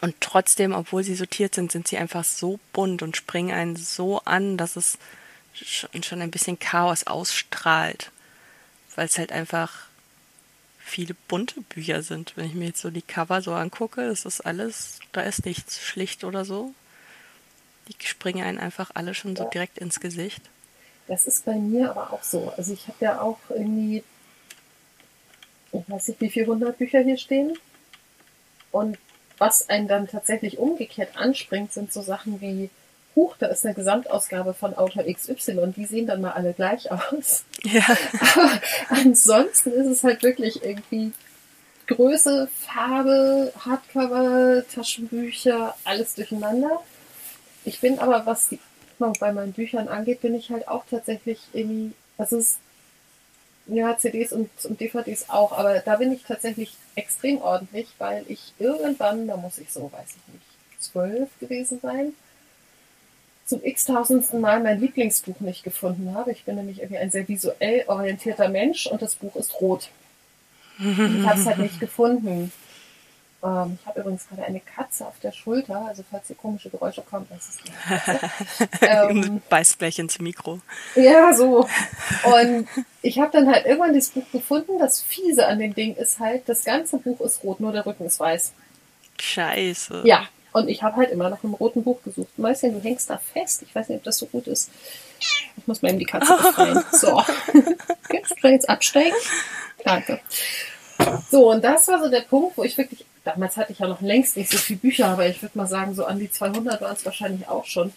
Und 0.00 0.14
trotzdem, 0.20 0.72
obwohl 0.72 1.04
sie 1.04 1.14
sortiert 1.14 1.54
sind, 1.54 1.70
sind 1.70 1.86
sie 1.86 1.98
einfach 1.98 2.24
so 2.24 2.58
bunt 2.72 3.02
und 3.02 3.16
springen 3.16 3.54
einen 3.54 3.76
so 3.76 4.20
an, 4.20 4.56
dass 4.56 4.76
es 4.76 4.98
schon 5.54 6.22
ein 6.22 6.30
bisschen 6.30 6.58
Chaos 6.58 7.06
ausstrahlt. 7.06 8.10
Weil 8.96 9.06
es 9.06 9.18
halt 9.18 9.32
einfach 9.32 9.86
viele 10.78 11.14
bunte 11.28 11.60
Bücher 11.60 12.02
sind. 12.02 12.32
Wenn 12.36 12.46
ich 12.46 12.54
mir 12.54 12.66
jetzt 12.66 12.80
so 12.80 12.90
die 12.90 13.02
Cover 13.02 13.42
so 13.42 13.52
angucke, 13.52 14.02
ist 14.02 14.24
das 14.24 14.40
alles, 14.40 14.98
da 15.12 15.20
ist 15.20 15.44
nichts 15.44 15.80
schlicht 15.80 16.24
oder 16.24 16.44
so. 16.44 16.74
Die 17.88 18.06
springen 18.06 18.44
einen 18.44 18.58
einfach 18.58 18.90
alle 18.94 19.14
schon 19.14 19.36
so 19.36 19.48
direkt 19.50 19.78
ins 19.78 20.00
Gesicht. 20.00 20.42
Das 21.10 21.26
ist 21.26 21.44
bei 21.44 21.56
mir 21.56 21.90
aber 21.90 22.12
auch 22.12 22.22
so. 22.22 22.52
Also 22.56 22.72
ich 22.72 22.86
habe 22.86 22.98
ja 23.00 23.20
auch 23.20 23.40
irgendwie, 23.48 24.04
ich 25.72 25.90
weiß 25.90 26.06
nicht, 26.06 26.20
wie 26.20 26.30
viele 26.30 26.46
hundert 26.46 26.78
Bücher 26.78 27.00
hier 27.00 27.18
stehen. 27.18 27.58
Und 28.70 28.96
was 29.36 29.68
einen 29.68 29.88
dann 29.88 30.06
tatsächlich 30.06 30.58
umgekehrt 30.58 31.16
anspringt, 31.16 31.72
sind 31.72 31.92
so 31.92 32.00
Sachen 32.00 32.40
wie, 32.40 32.70
Huch, 33.16 33.34
da 33.40 33.48
ist 33.48 33.66
eine 33.66 33.74
Gesamtausgabe 33.74 34.54
von 34.54 34.76
Autor 34.76 35.02
XY 35.02 35.58
und 35.58 35.76
die 35.76 35.86
sehen 35.86 36.06
dann 36.06 36.20
mal 36.20 36.30
alle 36.30 36.52
gleich 36.52 36.92
aus. 36.92 37.42
Ja. 37.64 37.84
Aber 38.36 38.60
ansonsten 38.90 39.72
ist 39.72 39.88
es 39.88 40.04
halt 40.04 40.22
wirklich 40.22 40.62
irgendwie 40.62 41.10
Größe, 41.88 42.48
Farbe, 42.56 43.52
Hardcover, 43.58 44.62
Taschenbücher, 44.72 45.74
alles 45.82 46.14
durcheinander. 46.14 46.80
Ich 47.64 47.80
bin 47.80 47.98
aber, 47.98 48.26
was 48.26 48.48
die 48.48 48.60
Ordnung 49.00 49.16
bei 49.18 49.32
meinen 49.32 49.52
Büchern 49.52 49.88
angeht, 49.88 50.20
bin 50.20 50.34
ich 50.34 50.50
halt 50.50 50.68
auch 50.68 50.84
tatsächlich 50.88 51.40
irgendwie, 51.52 51.92
also 52.18 52.36
es 52.36 52.58
ja, 53.66 53.96
CDs 53.96 54.32
und, 54.32 54.50
und 54.64 54.80
DVDs 54.80 55.28
auch, 55.28 55.52
aber 55.52 55.78
da 55.78 55.96
bin 55.96 56.12
ich 56.12 56.24
tatsächlich 56.24 56.74
extrem 56.96 57.40
ordentlich, 57.40 57.86
weil 57.98 58.24
ich 58.28 58.52
irgendwann, 58.58 59.28
da 59.28 59.36
muss 59.36 59.58
ich 59.58 59.70
so, 59.70 59.90
weiß 59.92 60.08
ich 60.08 60.34
nicht, 60.34 60.46
zwölf 60.80 61.28
gewesen 61.38 61.78
sein, 61.80 62.12
zum 63.46 63.62
x-tausendsten 63.62 64.40
Mal 64.40 64.60
mein 64.60 64.80
Lieblingsbuch 64.80 65.40
nicht 65.40 65.62
gefunden 65.62 66.14
habe. 66.14 66.32
Ich 66.32 66.44
bin 66.44 66.56
nämlich 66.56 66.80
irgendwie 66.80 66.98
ein 66.98 67.10
sehr 67.10 67.28
visuell 67.28 67.84
orientierter 67.86 68.48
Mensch 68.48 68.86
und 68.86 69.02
das 69.02 69.16
Buch 69.16 69.36
ist 69.36 69.60
rot. 69.60 69.88
ich 70.78 71.26
habe 71.26 71.38
es 71.38 71.46
halt 71.46 71.58
nicht 71.58 71.80
gefunden. 71.80 72.52
Ähm, 73.42 73.78
ich 73.80 73.86
habe 73.86 74.00
übrigens 74.00 74.28
gerade 74.28 74.44
eine 74.44 74.60
Katze 74.60 75.06
auf 75.06 75.18
der 75.22 75.32
Schulter, 75.32 75.86
also 75.86 76.04
falls 76.10 76.26
hier 76.26 76.36
komische 76.36 76.68
Geräusche 76.68 77.02
kommen, 77.02 77.26
das 77.30 77.48
ist 77.48 77.60
die 78.80 78.84
ähm, 78.84 79.40
Beißt 79.48 79.78
gleich 79.78 79.98
ins 79.98 80.18
Mikro. 80.18 80.60
Ja, 80.94 81.32
so. 81.32 81.66
Und 82.24 82.68
ich 83.02 83.18
habe 83.18 83.32
dann 83.32 83.50
halt 83.50 83.64
irgendwann 83.64 83.94
dieses 83.94 84.10
Buch 84.10 84.30
gefunden. 84.30 84.78
Das 84.78 85.00
Fiese 85.00 85.46
an 85.46 85.58
dem 85.58 85.74
Ding 85.74 85.94
ist 85.96 86.18
halt, 86.18 86.48
das 86.48 86.64
ganze 86.64 86.98
Buch 86.98 87.20
ist 87.20 87.42
rot, 87.42 87.60
nur 87.60 87.72
der 87.72 87.86
Rücken 87.86 88.04
ist 88.04 88.20
weiß. 88.20 88.52
Scheiße. 89.18 90.02
Ja, 90.04 90.28
und 90.52 90.68
ich 90.68 90.82
habe 90.82 90.96
halt 90.96 91.10
immer 91.10 91.30
nach 91.30 91.44
einem 91.44 91.54
roten 91.54 91.84
Buch 91.84 92.02
gesucht. 92.02 92.38
Mäuschen, 92.38 92.74
du 92.74 92.80
hängst 92.80 93.08
da 93.08 93.18
fest. 93.18 93.62
Ich 93.62 93.74
weiß 93.74 93.88
nicht, 93.88 93.98
ob 93.98 94.04
das 94.04 94.18
so 94.18 94.26
gut 94.26 94.46
ist. 94.48 94.70
Ich 95.18 95.66
muss 95.66 95.82
mal 95.82 95.90
eben 95.90 95.98
die 95.98 96.06
Katze 96.06 96.36
befreien. 96.36 96.82
So. 96.92 97.22
Jetzt 98.12 98.40
kann 98.40 98.52
jetzt 98.52 98.68
absteigen. 98.68 99.16
Danke. 99.84 100.20
So, 101.30 101.50
und 101.50 101.62
das 101.62 101.86
war 101.88 102.02
so 102.02 102.10
der 102.10 102.22
Punkt, 102.22 102.58
wo 102.58 102.64
ich 102.64 102.76
wirklich, 102.76 103.06
damals 103.24 103.56
hatte 103.56 103.72
ich 103.72 103.78
ja 103.78 103.88
noch 103.88 104.00
längst 104.00 104.36
nicht 104.36 104.50
so 104.50 104.58
viele 104.58 104.80
Bücher, 104.80 105.08
aber 105.08 105.26
ich 105.26 105.42
würde 105.42 105.56
mal 105.56 105.66
sagen, 105.66 105.94
so 105.94 106.04
an 106.04 106.18
die 106.18 106.30
200 106.30 106.80
waren 106.80 106.96
es 106.96 107.04
wahrscheinlich 107.04 107.48
auch 107.48 107.66
schon. 107.66 107.92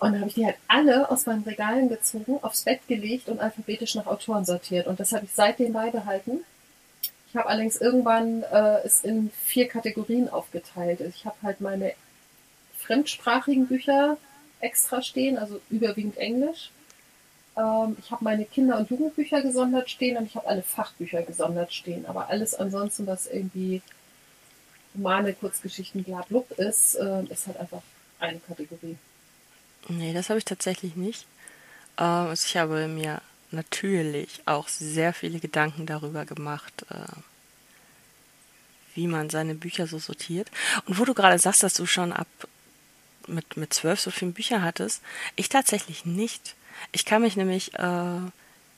Und 0.00 0.12
dann 0.12 0.20
habe 0.20 0.28
ich 0.28 0.34
die 0.34 0.46
halt 0.46 0.56
alle 0.66 1.10
aus 1.10 1.26
meinen 1.26 1.42
Regalen 1.44 1.90
gezogen, 1.90 2.38
aufs 2.42 2.62
Bett 2.62 2.80
gelegt 2.88 3.28
und 3.28 3.38
alphabetisch 3.38 3.94
nach 3.94 4.06
Autoren 4.06 4.46
sortiert. 4.46 4.86
Und 4.86 4.98
das 4.98 5.12
habe 5.12 5.26
ich 5.26 5.32
seitdem 5.34 5.74
beibehalten. 5.74 6.40
Ich 7.28 7.36
habe 7.36 7.48
allerdings 7.48 7.76
irgendwann 7.76 8.42
äh, 8.42 8.78
es 8.84 9.04
in 9.04 9.30
vier 9.44 9.68
Kategorien 9.68 10.28
aufgeteilt. 10.30 11.00
Ich 11.00 11.26
habe 11.26 11.36
halt 11.42 11.60
meine 11.60 11.92
fremdsprachigen 12.78 13.66
Bücher 13.66 14.16
extra 14.60 15.02
stehen, 15.02 15.38
also 15.38 15.60
überwiegend 15.68 16.16
Englisch. 16.16 16.70
Ähm, 17.56 17.96
ich 18.00 18.10
habe 18.10 18.24
meine 18.24 18.46
Kinder- 18.46 18.78
und 18.78 18.90
Jugendbücher 18.90 19.42
gesondert 19.42 19.90
stehen 19.90 20.16
und 20.16 20.24
ich 20.24 20.34
habe 20.34 20.48
alle 20.48 20.62
Fachbücher 20.62 21.22
gesondert 21.22 21.72
stehen. 21.74 22.06
Aber 22.06 22.30
alles 22.30 22.54
ansonsten, 22.54 23.06
was 23.06 23.26
irgendwie 23.26 23.82
Romane, 24.94 25.34
Kurzgeschichten, 25.34 26.04
blablub 26.04 26.50
ist, 26.52 26.96
äh, 26.96 27.24
ist 27.24 27.46
halt 27.46 27.58
einfach 27.58 27.82
eine 28.18 28.40
Kategorie. 28.40 28.96
Nee, 29.88 30.12
das 30.12 30.28
habe 30.28 30.38
ich 30.38 30.44
tatsächlich 30.44 30.96
nicht. 30.96 31.26
Äh, 31.96 32.02
also 32.02 32.46
ich 32.46 32.56
habe 32.56 32.88
mir 32.88 33.22
natürlich 33.50 34.42
auch 34.46 34.68
sehr 34.68 35.12
viele 35.12 35.40
Gedanken 35.40 35.86
darüber 35.86 36.24
gemacht, 36.24 36.86
äh, 36.90 37.20
wie 38.94 39.06
man 39.06 39.30
seine 39.30 39.54
Bücher 39.54 39.86
so 39.86 39.98
sortiert. 39.98 40.50
Und 40.86 40.98
wo 40.98 41.04
du 41.04 41.14
gerade 41.14 41.38
sagst, 41.38 41.62
dass 41.62 41.74
du 41.74 41.86
schon 41.86 42.12
ab 42.12 42.28
mit, 43.26 43.56
mit 43.56 43.72
zwölf 43.72 44.00
so 44.00 44.10
viele 44.10 44.32
Bücher 44.32 44.62
hattest, 44.62 45.02
ich 45.36 45.48
tatsächlich 45.48 46.04
nicht. 46.04 46.56
Ich 46.92 47.04
kann 47.04 47.22
mich 47.22 47.36
nämlich, 47.36 47.74
äh, 47.74 48.20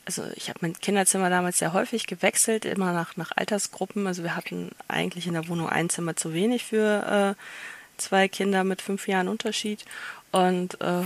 also 0.04 0.24
ich 0.34 0.48
habe 0.48 0.58
mein 0.62 0.74
Kinderzimmer 0.74 1.30
damals 1.30 1.58
sehr 1.58 1.72
häufig 1.72 2.06
gewechselt, 2.06 2.64
immer 2.64 2.92
nach, 2.92 3.16
nach 3.16 3.32
Altersgruppen. 3.34 4.06
Also 4.06 4.22
wir 4.22 4.36
hatten 4.36 4.72
eigentlich 4.88 5.26
in 5.26 5.34
der 5.34 5.48
Wohnung 5.48 5.68
ein 5.68 5.90
Zimmer 5.90 6.16
zu 6.16 6.34
wenig 6.34 6.64
für 6.64 7.36
äh, 7.36 8.00
zwei 8.00 8.28
Kinder 8.28 8.64
mit 8.64 8.82
fünf 8.82 9.06
Jahren 9.06 9.28
Unterschied. 9.28 9.84
Und 10.32 10.80
äh, 10.80 11.02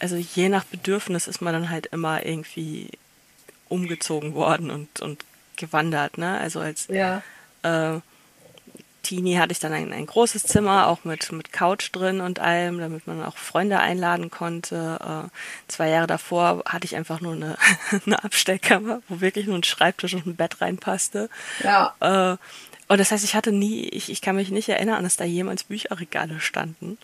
also 0.00 0.16
je 0.16 0.48
nach 0.48 0.64
Bedürfnis 0.64 1.28
ist 1.28 1.40
man 1.40 1.52
dann 1.52 1.70
halt 1.70 1.86
immer 1.86 2.26
irgendwie 2.26 2.90
umgezogen 3.68 4.34
worden 4.34 4.70
und, 4.70 5.00
und 5.00 5.24
gewandert, 5.56 6.18
ne? 6.18 6.38
Also 6.38 6.60
als 6.60 6.88
ja. 6.88 7.22
äh, 7.62 8.00
Teenie 9.06 9.38
hatte 9.38 9.52
ich 9.52 9.60
dann 9.60 9.72
ein, 9.72 9.92
ein 9.92 10.06
großes 10.06 10.42
Zimmer, 10.42 10.88
auch 10.88 11.04
mit, 11.04 11.30
mit 11.30 11.52
Couch 11.52 11.90
drin 11.92 12.20
und 12.20 12.40
allem, 12.40 12.78
damit 12.78 13.06
man 13.06 13.22
auch 13.22 13.36
Freunde 13.36 13.78
einladen 13.78 14.30
konnte. 14.30 14.98
Äh, 15.00 15.70
zwei 15.70 15.90
Jahre 15.90 16.08
davor 16.08 16.64
hatte 16.66 16.86
ich 16.86 16.96
einfach 16.96 17.20
nur 17.20 17.34
eine, 17.34 17.56
eine 18.06 18.24
Abstellkammer, 18.24 19.02
wo 19.08 19.20
wirklich 19.20 19.46
nur 19.46 19.56
ein 19.56 19.62
Schreibtisch 19.62 20.14
und 20.14 20.26
ein 20.26 20.34
Bett 20.34 20.60
reinpasste. 20.60 21.30
Ja. 21.62 21.94
Äh, 22.00 22.36
und 22.88 22.98
das 22.98 23.12
heißt, 23.12 23.24
ich 23.24 23.36
hatte 23.36 23.52
nie, 23.52 23.88
ich, 23.88 24.10
ich 24.10 24.20
kann 24.20 24.36
mich 24.36 24.50
nicht 24.50 24.68
erinnern, 24.68 25.04
dass 25.04 25.16
da 25.16 25.24
jemals 25.24 25.64
Bücherregale 25.64 26.40
standen. 26.40 26.98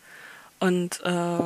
Und 0.58 1.00
äh, 1.04 1.38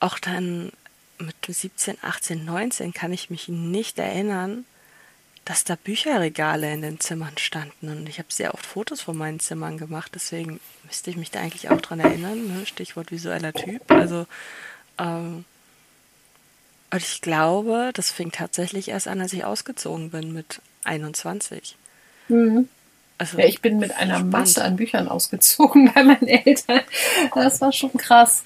auch 0.00 0.18
dann 0.18 0.72
mit 1.18 1.36
17, 1.46 1.98
18, 2.02 2.44
19 2.44 2.92
kann 2.92 3.12
ich 3.12 3.30
mich 3.30 3.48
nicht 3.48 3.98
erinnern, 3.98 4.64
dass 5.44 5.64
da 5.64 5.76
Bücherregale 5.76 6.72
in 6.72 6.82
den 6.82 7.00
Zimmern 7.00 7.36
standen. 7.36 7.88
Und 7.88 8.08
ich 8.08 8.18
habe 8.18 8.28
sehr 8.30 8.54
oft 8.54 8.64
Fotos 8.64 9.00
von 9.00 9.16
meinen 9.16 9.40
Zimmern 9.40 9.76
gemacht, 9.76 10.12
deswegen 10.14 10.60
müsste 10.84 11.10
ich 11.10 11.16
mich 11.16 11.30
da 11.30 11.40
eigentlich 11.40 11.70
auch 11.70 11.80
dran 11.80 12.00
erinnern. 12.00 12.46
Ne? 12.46 12.66
Stichwort 12.66 13.10
visueller 13.10 13.52
Typ. 13.52 13.90
Also, 13.90 14.26
ähm, 14.98 15.44
und 16.90 17.02
ich 17.02 17.20
glaube, 17.22 17.90
das 17.94 18.10
fing 18.10 18.30
tatsächlich 18.30 18.88
erst 18.88 19.08
an, 19.08 19.20
als 19.20 19.32
ich 19.32 19.44
ausgezogen 19.44 20.10
bin 20.10 20.32
mit 20.32 20.60
21. 20.84 21.76
Mhm. 22.28 22.68
Also, 23.18 23.38
ja, 23.38 23.46
ich 23.46 23.62
bin 23.62 23.78
mit 23.78 23.92
einer 23.92 24.16
spannend. 24.16 24.32
Masse 24.32 24.64
an 24.64 24.76
Büchern 24.76 25.08
ausgezogen 25.08 25.92
bei 25.94 26.04
meinen 26.04 26.28
Eltern. 26.28 26.80
Das 27.34 27.60
war 27.60 27.72
schon 27.72 27.92
krass. 27.94 28.44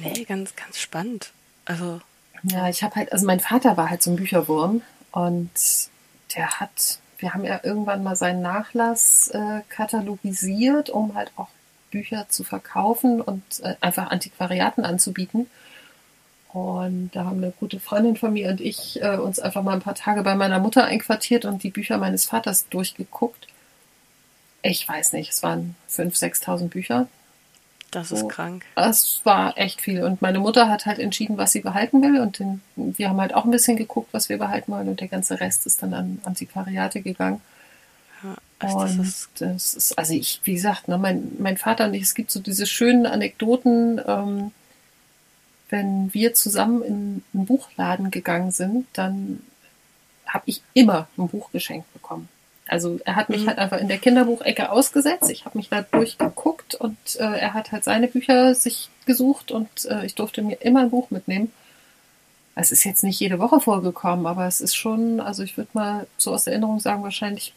Nee, 0.00 0.24
ganz, 0.24 0.56
ganz 0.56 0.78
spannend. 0.78 1.30
Also. 1.64 2.00
Ja, 2.42 2.68
ich 2.68 2.82
habe 2.82 2.96
halt, 2.96 3.12
also 3.12 3.26
mein 3.26 3.40
Vater 3.40 3.76
war 3.76 3.90
halt 3.90 4.02
so 4.02 4.10
ein 4.10 4.16
Bücherwurm 4.16 4.82
und 5.12 5.50
der 6.34 6.60
hat, 6.60 6.98
wir 7.18 7.34
haben 7.34 7.44
ja 7.44 7.60
irgendwann 7.62 8.02
mal 8.02 8.16
seinen 8.16 8.42
Nachlass 8.42 9.28
äh, 9.28 9.60
katalogisiert, 9.68 10.90
um 10.90 11.14
halt 11.14 11.32
auch 11.36 11.48
Bücher 11.90 12.26
zu 12.28 12.44
verkaufen 12.44 13.20
und 13.20 13.42
äh, 13.62 13.74
einfach 13.80 14.10
Antiquariaten 14.10 14.84
anzubieten. 14.84 15.48
Und 16.52 17.10
da 17.12 17.24
haben 17.24 17.38
eine 17.38 17.52
gute 17.52 17.78
Freundin 17.78 18.16
von 18.16 18.32
mir 18.32 18.48
und 18.48 18.60
ich 18.60 19.02
äh, 19.02 19.16
uns 19.16 19.38
einfach 19.38 19.62
mal 19.62 19.74
ein 19.74 19.82
paar 19.82 19.94
Tage 19.94 20.22
bei 20.22 20.34
meiner 20.34 20.58
Mutter 20.58 20.84
einquartiert 20.84 21.44
und 21.44 21.62
die 21.62 21.70
Bücher 21.70 21.98
meines 21.98 22.24
Vaters 22.24 22.68
durchgeguckt. 22.68 23.46
Ich 24.62 24.88
weiß 24.88 25.12
nicht, 25.12 25.30
es 25.30 25.42
waren 25.42 25.76
5.000, 25.90 26.44
6.000 26.44 26.68
Bücher. 26.68 27.06
Das 27.90 28.12
ist 28.12 28.20
so, 28.20 28.28
krank. 28.28 28.64
Es 28.76 29.20
war 29.24 29.56
echt 29.56 29.80
viel. 29.80 30.04
Und 30.04 30.20
meine 30.20 30.40
Mutter 30.40 30.68
hat 30.68 30.84
halt 30.84 30.98
entschieden, 30.98 31.38
was 31.38 31.52
sie 31.52 31.60
behalten 31.60 32.02
will. 32.02 32.20
Und 32.20 32.38
den, 32.38 32.60
wir 32.76 33.08
haben 33.08 33.20
halt 33.20 33.34
auch 33.34 33.44
ein 33.44 33.50
bisschen 33.50 33.76
geguckt, 33.76 34.08
was 34.12 34.28
wir 34.28 34.38
behalten 34.38 34.72
wollen. 34.72 34.88
Und 34.88 35.00
der 35.00 35.08
ganze 35.08 35.40
Rest 35.40 35.66
ist 35.66 35.82
dann 35.82 35.94
an 35.94 36.20
Antiquariate 36.24 37.00
gegangen. 37.00 37.40
Ja, 38.22 38.36
also 38.58 38.78
und 38.78 38.98
das 38.98 39.06
ist, 39.06 39.28
das 39.38 39.74
ist, 39.74 39.98
also 39.98 40.12
ich, 40.12 40.40
wie 40.44 40.54
gesagt, 40.54 40.88
ne, 40.88 40.98
mein, 40.98 41.32
mein 41.38 41.56
Vater 41.56 41.86
und 41.86 41.94
ich, 41.94 42.02
es 42.02 42.14
gibt 42.14 42.30
so 42.30 42.40
diese 42.40 42.66
schönen 42.66 43.06
Anekdoten, 43.06 44.00
ähm, 44.06 44.52
wenn 45.70 46.12
wir 46.12 46.34
zusammen 46.34 46.82
in 46.82 47.22
einen 47.32 47.46
Buchladen 47.46 48.10
gegangen 48.10 48.50
sind, 48.50 48.86
dann 48.92 49.42
habe 50.26 50.44
ich 50.46 50.62
immer 50.74 51.08
ein 51.16 51.28
Buch 51.28 51.50
geschenkt 51.52 51.92
bekommen. 51.92 52.28
Also 52.68 53.00
er 53.04 53.16
hat 53.16 53.28
mich 53.28 53.42
mhm. 53.42 53.48
halt 53.48 53.58
einfach 53.58 53.78
in 53.78 53.88
der 53.88 53.98
Kinderbuchecke 53.98 54.70
ausgesetzt. 54.70 55.30
Ich 55.30 55.44
habe 55.44 55.58
mich 55.58 55.68
da 55.68 55.82
durchgeguckt 55.82 56.74
und 56.74 56.96
äh, 57.16 57.24
er 57.24 57.54
hat 57.54 57.72
halt 57.72 57.84
seine 57.84 58.08
Bücher 58.08 58.54
sich 58.54 58.90
gesucht 59.06 59.50
und 59.50 59.68
äh, 59.86 60.04
ich 60.04 60.14
durfte 60.14 60.42
mir 60.42 60.56
immer 60.60 60.80
ein 60.80 60.90
Buch 60.90 61.10
mitnehmen. 61.10 61.52
Es 62.54 62.72
ist 62.72 62.84
jetzt 62.84 63.04
nicht 63.04 63.20
jede 63.20 63.38
Woche 63.38 63.60
vorgekommen, 63.60 64.26
aber 64.26 64.46
es 64.46 64.60
ist 64.60 64.74
schon, 64.74 65.20
also 65.20 65.42
ich 65.42 65.56
würde 65.56 65.70
mal 65.74 66.06
so 66.18 66.34
aus 66.34 66.46
Erinnerung 66.46 66.80
sagen, 66.80 67.02
wahrscheinlich 67.02 67.54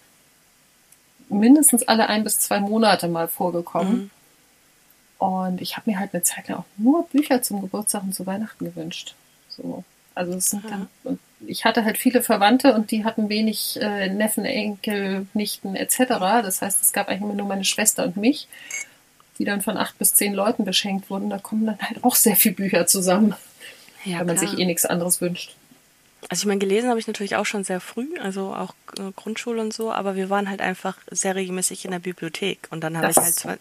mindestens 1.27 1.87
alle 1.87 2.07
ein 2.07 2.23
bis 2.23 2.39
zwei 2.39 2.59
Monate 2.59 3.07
mal 3.07 3.27
vorgekommen. 3.27 3.93
Mhm. 3.93 4.09
Und 5.17 5.61
ich 5.61 5.77
habe 5.77 5.89
mir 5.89 5.99
halt 5.99 6.13
eine 6.13 6.23
Zeit 6.23 6.47
lang 6.47 6.59
auch 6.59 6.65
nur 6.77 7.07
Bücher 7.07 7.41
zum 7.41 7.61
Geburtstag 7.61 8.03
und 8.03 8.13
zu 8.13 8.25
Weihnachten 8.25 8.65
gewünscht. 8.65 9.15
So. 9.49 9.83
Also 10.15 10.33
es 10.33 10.49
sind 10.49 10.63
dann, 10.69 11.19
ich 11.45 11.65
hatte 11.65 11.85
halt 11.85 11.97
viele 11.97 12.21
Verwandte 12.21 12.73
und 12.73 12.91
die 12.91 13.05
hatten 13.05 13.29
wenig 13.29 13.79
äh, 13.81 14.09
Neffen, 14.09 14.45
Enkel, 14.45 15.27
Nichten 15.33 15.75
etc. 15.75 15.97
Das 16.43 16.61
heißt, 16.61 16.81
es 16.81 16.93
gab 16.93 17.07
eigentlich 17.07 17.21
immer 17.21 17.33
nur 17.33 17.47
meine 17.47 17.63
Schwester 17.63 18.03
und 18.03 18.17
mich, 18.17 18.47
die 19.39 19.45
dann 19.45 19.61
von 19.61 19.77
acht 19.77 19.97
bis 19.97 20.13
zehn 20.13 20.33
Leuten 20.33 20.65
beschenkt 20.65 21.09
wurden. 21.09 21.29
Da 21.29 21.37
kommen 21.37 21.65
dann 21.65 21.79
halt 21.81 22.03
auch 22.03 22.15
sehr 22.15 22.35
viele 22.35 22.55
Bücher 22.55 22.87
zusammen, 22.87 23.35
ja, 24.05 24.19
wenn 24.19 24.27
man 24.27 24.37
klar. 24.37 24.49
sich 24.49 24.59
eh 24.59 24.65
nichts 24.65 24.85
anderes 24.85 25.21
wünscht. 25.21 25.55
Also 26.29 26.43
ich 26.43 26.45
meine, 26.45 26.59
gelesen 26.59 26.89
habe 26.89 26.99
ich 26.99 27.07
natürlich 27.07 27.35
auch 27.35 27.45
schon 27.45 27.63
sehr 27.63 27.79
früh, 27.79 28.07
also 28.19 28.53
auch 28.53 28.73
äh, 28.97 29.11
Grundschule 29.15 29.59
und 29.59 29.73
so, 29.73 29.91
aber 29.91 30.15
wir 30.15 30.29
waren 30.29 30.49
halt 30.49 30.61
einfach 30.61 30.97
sehr 31.09 31.35
regelmäßig 31.35 31.85
in 31.85 31.91
der 31.91 31.99
Bibliothek. 31.99 32.67
Und 32.69 32.81
dann 32.81 32.97
habe 32.97 33.09
ich 33.09 33.17
halt 33.17 33.59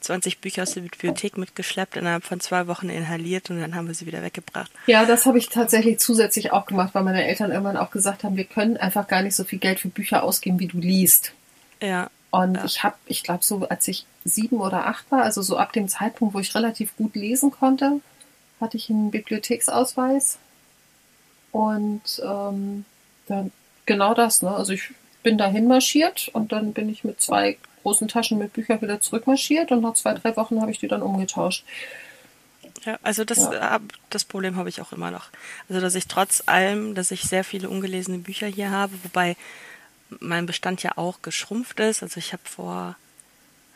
20 0.00 0.40
Bücher 0.40 0.64
aus 0.64 0.72
der 0.72 0.80
Bibliothek 0.82 1.38
mitgeschleppt, 1.38 1.96
innerhalb 1.96 2.24
von 2.24 2.40
zwei 2.40 2.66
Wochen 2.66 2.88
inhaliert 2.88 3.50
und 3.50 3.60
dann 3.60 3.74
haben 3.74 3.86
wir 3.86 3.94
sie 3.94 4.06
wieder 4.06 4.22
weggebracht. 4.22 4.70
Ja, 4.86 5.04
das 5.06 5.24
habe 5.24 5.38
ich 5.38 5.48
tatsächlich 5.48 5.98
zusätzlich 6.00 6.52
auch 6.52 6.66
gemacht, 6.66 6.94
weil 6.94 7.04
meine 7.04 7.24
Eltern 7.24 7.52
irgendwann 7.52 7.76
auch 7.76 7.90
gesagt 7.90 8.24
haben, 8.24 8.36
wir 8.36 8.44
können 8.44 8.76
einfach 8.76 9.06
gar 9.06 9.22
nicht 9.22 9.36
so 9.36 9.44
viel 9.44 9.58
Geld 9.58 9.80
für 9.80 9.88
Bücher 9.88 10.22
ausgeben, 10.22 10.58
wie 10.58 10.66
du 10.68 10.78
liest. 10.78 11.32
Ja. 11.80 12.10
Und 12.30 12.56
ja. 12.56 12.64
ich 12.64 12.82
habe, 12.82 12.96
ich 13.06 13.22
glaube, 13.22 13.44
so 13.44 13.68
als 13.68 13.86
ich 13.88 14.06
sieben 14.24 14.60
oder 14.60 14.86
acht 14.86 15.10
war, 15.10 15.22
also 15.22 15.42
so 15.42 15.56
ab 15.56 15.72
dem 15.72 15.88
Zeitpunkt, 15.88 16.34
wo 16.34 16.40
ich 16.40 16.54
relativ 16.54 16.96
gut 16.96 17.14
lesen 17.14 17.50
konnte, 17.50 18.00
hatte 18.60 18.76
ich 18.76 18.90
einen 18.90 19.10
Bibliotheksausweis 19.10 20.38
und 21.52 22.02
ähm, 22.24 22.84
dann 23.26 23.52
genau 23.86 24.14
das, 24.14 24.42
ne? 24.42 24.50
Also 24.50 24.72
ich 24.72 24.90
bin 25.22 25.38
dahin 25.38 25.66
marschiert 25.68 26.28
und 26.32 26.52
dann 26.52 26.72
bin 26.72 26.88
ich 26.88 27.04
mit 27.04 27.20
zwei 27.20 27.58
großen 27.82 28.08
Taschen 28.08 28.38
mit 28.38 28.52
Büchern 28.52 28.80
wieder 28.80 29.00
zurückmarschiert 29.00 29.72
und 29.72 29.80
nach 29.80 29.94
zwei, 29.94 30.14
drei 30.14 30.36
Wochen 30.36 30.60
habe 30.60 30.70
ich 30.70 30.78
die 30.78 30.88
dann 30.88 31.02
umgetauscht. 31.02 31.64
Ja, 32.84 32.98
also 33.02 33.24
das, 33.24 33.38
ja. 33.38 33.76
Äh, 33.76 33.80
das 34.08 34.24
Problem 34.24 34.56
habe 34.56 34.68
ich 34.68 34.80
auch 34.80 34.92
immer 34.92 35.10
noch. 35.10 35.28
Also 35.68 35.80
dass 35.80 35.94
ich 35.94 36.06
trotz 36.06 36.42
allem, 36.46 36.94
dass 36.94 37.10
ich 37.10 37.22
sehr 37.22 37.44
viele 37.44 37.68
ungelesene 37.68 38.18
Bücher 38.18 38.46
hier 38.46 38.70
habe, 38.70 38.92
wobei 39.02 39.36
mein 40.18 40.46
Bestand 40.46 40.82
ja 40.82 40.92
auch 40.96 41.22
geschrumpft 41.22 41.80
ist. 41.80 42.02
Also 42.02 42.18
ich 42.18 42.32
habe 42.32 42.42
vor 42.44 42.96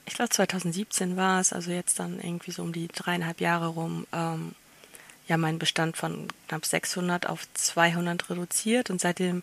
ich 0.06 0.14
glaube 0.14 0.30
2017 0.30 1.16
war 1.16 1.40
es, 1.40 1.52
also 1.52 1.70
jetzt 1.70 1.98
dann 1.98 2.20
irgendwie 2.20 2.50
so 2.50 2.62
um 2.62 2.72
die 2.72 2.88
dreieinhalb 2.88 3.40
Jahre 3.40 3.68
rum, 3.68 4.06
ähm, 4.12 4.52
ja 5.26 5.36
meinen 5.36 5.58
Bestand 5.58 5.96
von 5.96 6.28
knapp 6.48 6.66
600 6.66 7.28
auf 7.28 7.46
200 7.54 8.30
reduziert 8.30 8.90
und 8.90 9.00
seitdem 9.00 9.42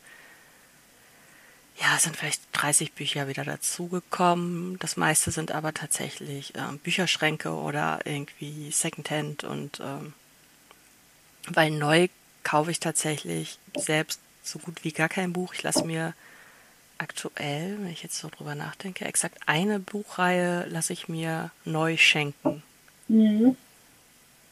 ja, 1.80 1.98
sind 1.98 2.16
vielleicht 2.16 2.42
30 2.52 2.94
Bücher 2.94 3.28
wieder 3.28 3.44
dazugekommen. 3.44 4.78
Das 4.80 4.98
meiste 4.98 5.32
sind 5.32 5.52
aber 5.52 5.74
tatsächlich 5.74 6.54
ähm, 6.56 6.78
Bücherschränke 6.78 7.52
oder 7.52 8.02
irgendwie 8.06 8.70
Secondhand 8.72 9.44
und 9.44 9.80
ähm, 9.80 10.14
weil 11.48 11.72
neu 11.72 12.08
kaufe 12.44 12.72
ich 12.72 12.80
tatsächlich 12.80 13.58
selbst 13.76 14.20
so 14.44 14.60
gut 14.60 14.84
wie 14.84 14.92
gar 14.92 15.10
kein 15.10 15.34
Buch. 15.34 15.54
Ich 15.54 15.64
lasse 15.64 15.84
mir 15.84 16.14
aktuell, 17.00 17.78
wenn 17.80 17.92
ich 17.92 18.04
jetzt 18.04 18.20
so 18.20 18.30
drüber 18.30 18.54
nachdenke, 18.54 19.06
exakt 19.06 19.40
eine 19.48 19.80
Buchreihe 19.80 20.68
lasse 20.70 20.94
ich 20.94 21.08
mir 21.08 21.52
neu 21.66 21.98
schenken. 21.98 22.62
Mhm. 23.08 23.58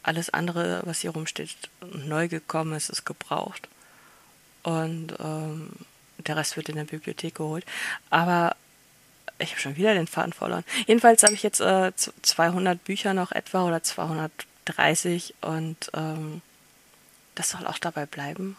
Alles 0.10 0.32
andere, 0.32 0.82
was 0.86 1.02
hier 1.02 1.12
rumsteht, 1.12 1.56
neu 1.94 2.28
gekommen 2.28 2.74
ist, 2.74 2.90
ist 2.90 3.06
gebraucht. 3.06 3.68
Und 4.64 5.14
ähm, 5.20 5.70
der 6.18 6.36
Rest 6.36 6.58
wird 6.58 6.68
in 6.68 6.78
der 6.78 6.86
Bibliothek 6.86 7.36
geholt. 7.36 7.64
Aber 8.10 8.56
ich 9.38 9.52
habe 9.52 9.62
schon 9.62 9.78
wieder 9.78 9.94
den 9.94 10.08
Faden 10.08 10.34
verloren. 10.34 10.64
Jedenfalls 10.88 11.22
habe 11.22 11.36
ich 11.36 11.44
jetzt 11.44 11.62
äh, 11.62 11.92
200 11.96 12.84
Bücher 12.84 13.14
noch 13.14 13.32
etwa 13.32 13.66
oder 13.68 13.84
230 13.84 15.36
und 15.42 15.92
ähm, 15.94 16.42
das 17.36 17.52
soll 17.52 17.68
auch 17.68 17.78
dabei 17.78 18.08
bleiben, 18.08 18.58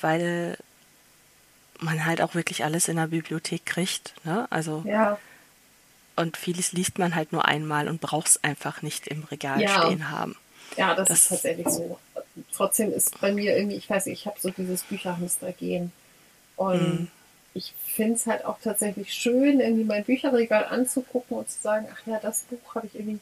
weil 0.00 0.56
man 1.78 2.06
halt 2.06 2.22
auch 2.22 2.34
wirklich 2.34 2.64
alles 2.64 2.88
in 2.88 2.96
der 2.96 3.08
Bibliothek 3.08 3.66
kriegt. 3.66 4.14
Ne? 4.24 4.46
Also 4.48 4.82
ja. 4.86 5.18
und 6.16 6.38
vieles 6.38 6.72
liest 6.72 6.98
man 6.98 7.14
halt 7.14 7.32
nur 7.32 7.44
einmal 7.44 7.86
und 7.86 8.00
braucht 8.00 8.28
es 8.28 8.42
einfach 8.42 8.80
nicht 8.80 9.08
im 9.08 9.24
Regal 9.24 9.60
ja. 9.60 9.82
stehen 9.82 10.08
haben. 10.08 10.36
Ja, 10.76 10.94
das, 10.94 11.08
das, 11.08 11.20
ist 11.20 11.28
tatsächlich 11.28 11.68
so. 11.68 11.98
Trotzdem 12.52 12.92
ist 12.92 13.20
bei 13.20 13.32
mir 13.32 13.56
irgendwie, 13.56 13.76
ich 13.76 13.88
weiß 13.88 14.06
nicht, 14.06 14.20
ich 14.20 14.26
habe 14.26 14.38
so 14.40 14.50
dieses 14.50 14.82
Bücherhamster-Gehen. 14.84 15.92
Und 16.56 17.00
mhm. 17.00 17.08
ich 17.54 17.74
finde 17.86 18.14
es 18.14 18.26
halt 18.26 18.44
auch 18.44 18.58
tatsächlich 18.62 19.12
schön, 19.12 19.60
irgendwie 19.60 19.84
mein 19.84 20.04
Bücherregal 20.04 20.66
anzugucken 20.66 21.38
und 21.38 21.50
zu 21.50 21.60
sagen, 21.60 21.86
ach 21.92 22.06
ja, 22.06 22.18
das 22.20 22.40
Buch 22.42 22.74
habe 22.74 22.86
ich 22.86 22.94
irgendwie 22.94 23.20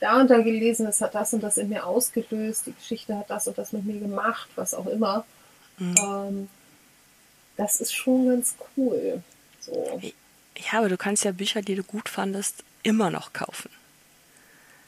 da 0.00 0.20
und 0.20 0.30
da 0.30 0.38
gelesen, 0.38 0.86
es 0.86 1.00
hat 1.00 1.14
das 1.14 1.34
und 1.34 1.42
das 1.42 1.58
in 1.58 1.68
mir 1.68 1.84
ausgelöst, 1.86 2.66
die 2.66 2.72
Geschichte 2.72 3.16
hat 3.16 3.30
das 3.30 3.48
und 3.48 3.58
das 3.58 3.72
mit 3.72 3.84
mir 3.84 3.98
gemacht, 3.98 4.48
was 4.54 4.74
auch 4.74 4.86
immer. 4.86 5.24
Mhm. 5.78 5.94
Ähm, 5.98 6.48
das 7.56 7.80
ist 7.80 7.92
schon 7.92 8.28
ganz 8.28 8.54
cool. 8.76 9.22
So. 9.60 10.00
Ja, 10.56 10.78
aber 10.78 10.88
du 10.88 10.96
kannst 10.96 11.24
ja 11.24 11.32
Bücher, 11.32 11.62
die 11.62 11.74
du 11.74 11.82
gut 11.82 12.08
fandest, 12.08 12.62
immer 12.82 13.10
noch 13.10 13.32
kaufen. 13.32 13.70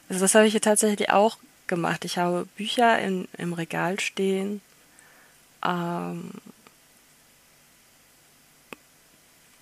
Also 0.08 0.22
das 0.22 0.34
habe 0.34 0.46
ich 0.46 0.54
ja 0.54 0.60
tatsächlich 0.60 1.10
auch 1.10 1.38
gemacht. 1.70 2.04
Ich 2.04 2.18
habe 2.18 2.46
Bücher 2.56 2.98
in, 2.98 3.26
im 3.38 3.54
Regal 3.54 3.98
stehen, 3.98 4.60
ähm, 5.64 6.32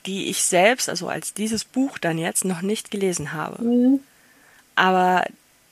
die 0.06 0.26
ich 0.26 0.42
selbst, 0.42 0.88
also 0.88 1.08
als 1.08 1.34
dieses 1.34 1.64
Buch 1.64 1.98
dann 1.98 2.18
jetzt, 2.18 2.44
noch 2.44 2.62
nicht 2.62 2.90
gelesen 2.90 3.32
habe. 3.32 3.62
Mhm. 3.62 4.00
Aber 4.74 5.24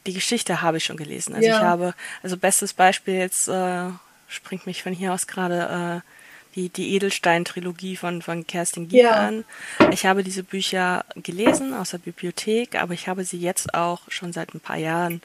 die 0.07 0.13
Geschichte 0.13 0.63
habe 0.63 0.77
ich 0.77 0.85
schon 0.85 0.97
gelesen. 0.97 1.35
Also 1.35 1.49
ja. 1.49 1.57
ich 1.57 1.63
habe, 1.63 1.95
also 2.23 2.37
bestes 2.37 2.73
Beispiel 2.73 3.15
jetzt 3.15 3.49
äh, 3.49 3.89
springt 4.29 4.67
mich 4.67 4.83
von 4.83 4.93
hier 4.93 5.13
aus 5.13 5.27
gerade 5.27 6.03
äh, 6.05 6.11
die, 6.55 6.69
die 6.71 6.95
Edelstein-Trilogie 6.95 7.97
von, 7.97 8.23
von 8.23 8.47
Kerstin 8.47 8.89
Gier 8.89 9.05
ja. 9.05 9.13
an. 9.13 9.45
Ich 9.91 10.07
habe 10.07 10.25
diese 10.25 10.43
Bücher 10.43 11.05
gelesen 11.17 11.75
aus 11.75 11.91
der 11.91 11.99
Bibliothek, 11.99 12.77
aber 12.77 12.95
ich 12.95 13.09
habe 13.09 13.25
sie 13.25 13.39
jetzt 13.39 13.75
auch 13.75 14.01
schon 14.09 14.33
seit 14.33 14.55
ein 14.55 14.61
paar 14.61 14.79
Jahren 14.79 15.21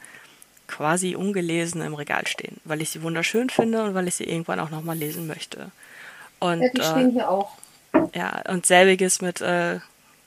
quasi 0.72 1.14
ungelesen 1.14 1.82
im 1.82 1.94
Regal 1.94 2.26
stehen, 2.26 2.56
weil 2.64 2.80
ich 2.80 2.88
sie 2.88 3.02
wunderschön 3.02 3.50
finde 3.50 3.84
und 3.84 3.94
weil 3.94 4.08
ich 4.08 4.14
sie 4.14 4.24
irgendwann 4.24 4.58
auch 4.58 4.70
nochmal 4.70 4.96
lesen 4.96 5.26
möchte. 5.26 5.70
Und, 6.40 6.62
ja, 6.62 6.68
die 6.70 6.82
stehen 6.82 7.10
äh, 7.10 7.12
hier 7.12 7.30
auch. 7.30 7.52
Ja, 8.14 8.42
und 8.48 8.64
selbiges 8.64 9.20
mit 9.20 9.42
äh, 9.42 9.80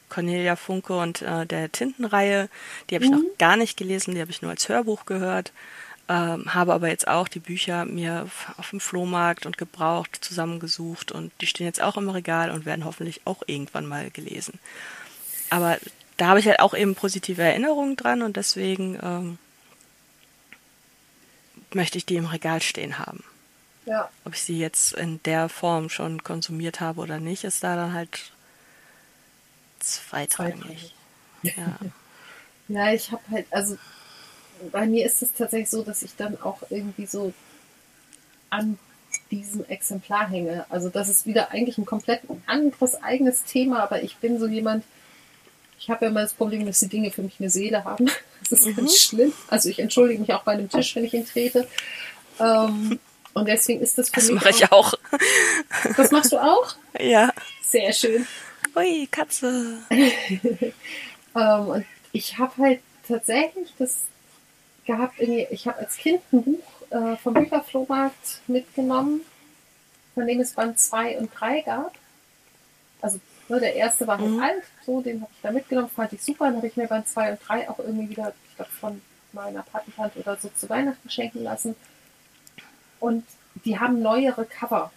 Cornelia 0.09 0.55
Funke 0.55 0.95
und 0.95 1.23
äh, 1.23 1.47
der 1.47 1.71
Tintenreihe. 1.71 2.47
Die 2.89 2.95
habe 2.95 3.05
ich 3.05 3.11
mhm. 3.11 3.17
noch 3.17 3.37
gar 3.39 3.57
nicht 3.57 3.75
gelesen, 3.75 4.13
die 4.13 4.21
habe 4.21 4.29
ich 4.29 4.43
nur 4.43 4.51
als 4.51 4.69
Hörbuch 4.69 5.05
gehört. 5.05 5.51
Ähm, 6.07 6.53
habe 6.53 6.73
aber 6.73 6.89
jetzt 6.89 7.07
auch 7.07 7.27
die 7.27 7.39
Bücher 7.39 7.85
mir 7.85 8.27
auf 8.57 8.69
dem 8.69 8.79
Flohmarkt 8.79 9.47
und 9.47 9.57
gebraucht 9.57 10.19
zusammengesucht 10.21 11.11
und 11.11 11.31
die 11.41 11.47
stehen 11.47 11.65
jetzt 11.65 11.81
auch 11.81 11.97
im 11.97 12.09
Regal 12.09 12.51
und 12.51 12.67
werden 12.67 12.85
hoffentlich 12.85 13.21
auch 13.25 13.41
irgendwann 13.47 13.87
mal 13.87 14.11
gelesen. 14.11 14.59
Aber 15.49 15.79
da 16.17 16.27
habe 16.27 16.39
ich 16.39 16.47
halt 16.47 16.59
auch 16.59 16.75
eben 16.75 16.93
positive 16.93 17.41
Erinnerungen 17.41 17.95
dran 17.95 18.21
und 18.21 18.37
deswegen 18.37 18.99
ähm, 19.01 19.37
möchte 21.75 21.97
ich 21.97 22.05
die 22.05 22.15
im 22.15 22.25
Regal 22.25 22.61
stehen 22.61 22.97
haben. 22.97 23.23
Ja. 23.85 24.09
Ob 24.23 24.33
ich 24.33 24.41
sie 24.41 24.57
jetzt 24.57 24.93
in 24.93 25.21
der 25.23 25.47
Form 25.49 25.89
schon 25.89 26.23
konsumiert 26.23 26.79
habe 26.79 27.01
oder 27.01 27.19
nicht, 27.19 27.43
ist 27.43 27.63
da 27.63 27.75
dann 27.75 27.93
halt 27.93 28.31
zweitrangig. 29.79 30.95
Ja. 31.43 31.77
ja, 32.67 32.93
ich 32.93 33.11
habe 33.11 33.21
halt, 33.29 33.45
also 33.51 33.77
bei 34.71 34.87
mir 34.87 35.05
ist 35.05 35.21
es 35.21 35.33
tatsächlich 35.33 35.69
so, 35.69 35.83
dass 35.83 36.01
ich 36.01 36.15
dann 36.15 36.41
auch 36.41 36.63
irgendwie 36.69 37.05
so 37.05 37.33
an 38.49 38.79
diesem 39.29 39.65
Exemplar 39.65 40.29
hänge. 40.29 40.65
Also 40.69 40.89
das 40.89 41.09
ist 41.09 41.25
wieder 41.25 41.51
eigentlich 41.51 41.77
ein 41.77 41.85
komplett 41.85 42.21
anderes 42.47 42.95
eigenes 43.03 43.43
Thema, 43.43 43.83
aber 43.83 44.01
ich 44.01 44.17
bin 44.17 44.39
so 44.39 44.47
jemand, 44.47 44.83
ich 45.85 45.91
habe 45.91 46.05
ja 46.05 46.09
immer 46.09 46.23
das 46.23 46.33
Problem, 46.33 46.65
dass 46.65 46.79
die 46.79 46.87
Dinge 46.87 47.11
für 47.11 47.21
mich 47.21 47.35
eine 47.39 47.49
Seele 47.49 47.83
haben. 47.83 48.09
Das 48.47 48.59
ist 48.59 48.67
mhm. 48.67 48.75
ganz 48.75 48.97
schlimm. 48.99 49.33
Also 49.47 49.69
ich 49.69 49.79
entschuldige 49.79 50.19
mich 50.19 50.31
auch 50.31 50.43
bei 50.43 50.51
einem 50.51 50.69
Tisch, 50.69 50.95
wenn 50.95 51.03
ich 51.03 51.15
ihn 51.15 51.25
trete. 51.25 51.67
Ähm, 52.39 52.99
und 53.33 53.47
deswegen 53.47 53.81
ist 53.81 53.97
das 53.97 54.09
für 54.09 54.19
das 54.19 54.29
mich. 54.29 54.35
Das 54.35 54.45
mache 54.45 54.63
ich 54.63 54.71
auch. 54.71 54.93
Das 55.97 56.11
machst 56.11 56.31
du 56.31 56.37
auch? 56.37 56.75
Ja. 56.99 57.33
Sehr 57.63 57.91
schön. 57.91 58.27
Ui, 58.75 59.07
Katze. 59.09 59.79
ähm, 59.89 60.73
und 61.33 61.85
ich 62.11 62.37
habe 62.37 62.53
halt 62.61 62.81
tatsächlich 63.07 63.73
das 63.79 64.03
gehabt, 64.85 65.19
irgendwie, 65.19 65.47
ich 65.49 65.65
habe 65.65 65.79
als 65.79 65.97
Kind 65.97 66.21
ein 66.31 66.43
Buch 66.43 66.91
äh, 66.91 67.17
vom 67.17 67.33
Bücherflohmarkt 67.33 68.41
mitgenommen, 68.45 69.21
von 70.13 70.27
dem 70.27 70.39
es 70.39 70.53
Band 70.53 70.79
2 70.79 71.17
und 71.17 71.31
3 71.33 71.61
gab. 71.61 71.95
Also 73.01 73.19
ne, 73.49 73.59
der 73.59 73.75
erste 73.75 74.07
war 74.07 74.17
halt 74.19 74.29
mhm. 74.29 74.39
alt, 74.41 74.63
so, 74.85 75.01
den 75.01 75.21
habe 75.21 75.31
ich 75.33 75.41
da 75.41 75.51
mitgenommen, 75.51 75.89
fand 75.89 76.13
ich 76.13 76.23
super. 76.23 76.45
Dann 76.45 76.57
habe 76.57 76.67
ich 76.67 76.77
mir 76.77 76.87
Band 76.87 77.07
2 77.07 77.31
und 77.31 77.39
3 77.47 77.69
auch 77.69 77.79
irgendwie 77.79 78.09
wieder, 78.09 78.33
ich 78.49 78.55
glaube, 78.55 78.71
von 78.71 79.01
meiner 79.31 79.63
Patentante 79.63 80.19
oder 80.19 80.37
so 80.37 80.49
zu 80.55 80.69
Weihnachten 80.69 81.09
schenken 81.09 81.43
lassen. 81.43 81.75
Und 82.99 83.25
die 83.65 83.79
haben 83.79 84.01
neuere 84.01 84.45
Cover. 84.45 84.91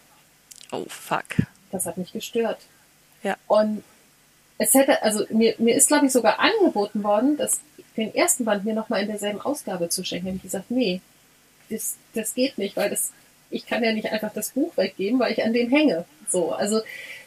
Oh, 0.72 0.84
fuck. 0.88 1.24
Das 1.70 1.86
hat 1.86 1.98
mich 1.98 2.12
gestört. 2.12 2.60
Ja. 3.22 3.36
Und 3.46 3.82
es 4.58 4.74
hätte, 4.74 5.02
also 5.02 5.24
mir, 5.30 5.54
mir 5.58 5.74
ist, 5.74 5.88
glaube 5.88 6.06
ich, 6.06 6.12
sogar 6.12 6.38
angeboten 6.40 7.02
worden, 7.02 7.36
dass 7.36 7.60
den 7.96 8.14
ersten 8.14 8.44
Band 8.44 8.64
mir 8.64 8.74
nochmal 8.74 9.02
in 9.02 9.08
derselben 9.08 9.40
Ausgabe 9.40 9.88
zu 9.88 10.04
schenken. 10.04 10.28
Und 10.28 10.36
ich 10.36 10.42
gesagt, 10.42 10.70
nee, 10.70 11.00
das, 11.70 11.96
das 12.14 12.34
geht 12.34 12.58
nicht, 12.58 12.76
weil 12.76 12.90
das, 12.90 13.12
ich 13.50 13.66
kann 13.66 13.84
ja 13.84 13.92
nicht 13.92 14.10
einfach 14.10 14.32
das 14.32 14.50
Buch 14.50 14.76
weggeben, 14.76 15.18
weil 15.18 15.32
ich 15.32 15.44
an 15.44 15.52
dem 15.52 15.70
hänge. 15.70 16.04
So, 16.28 16.52
also 16.52 16.80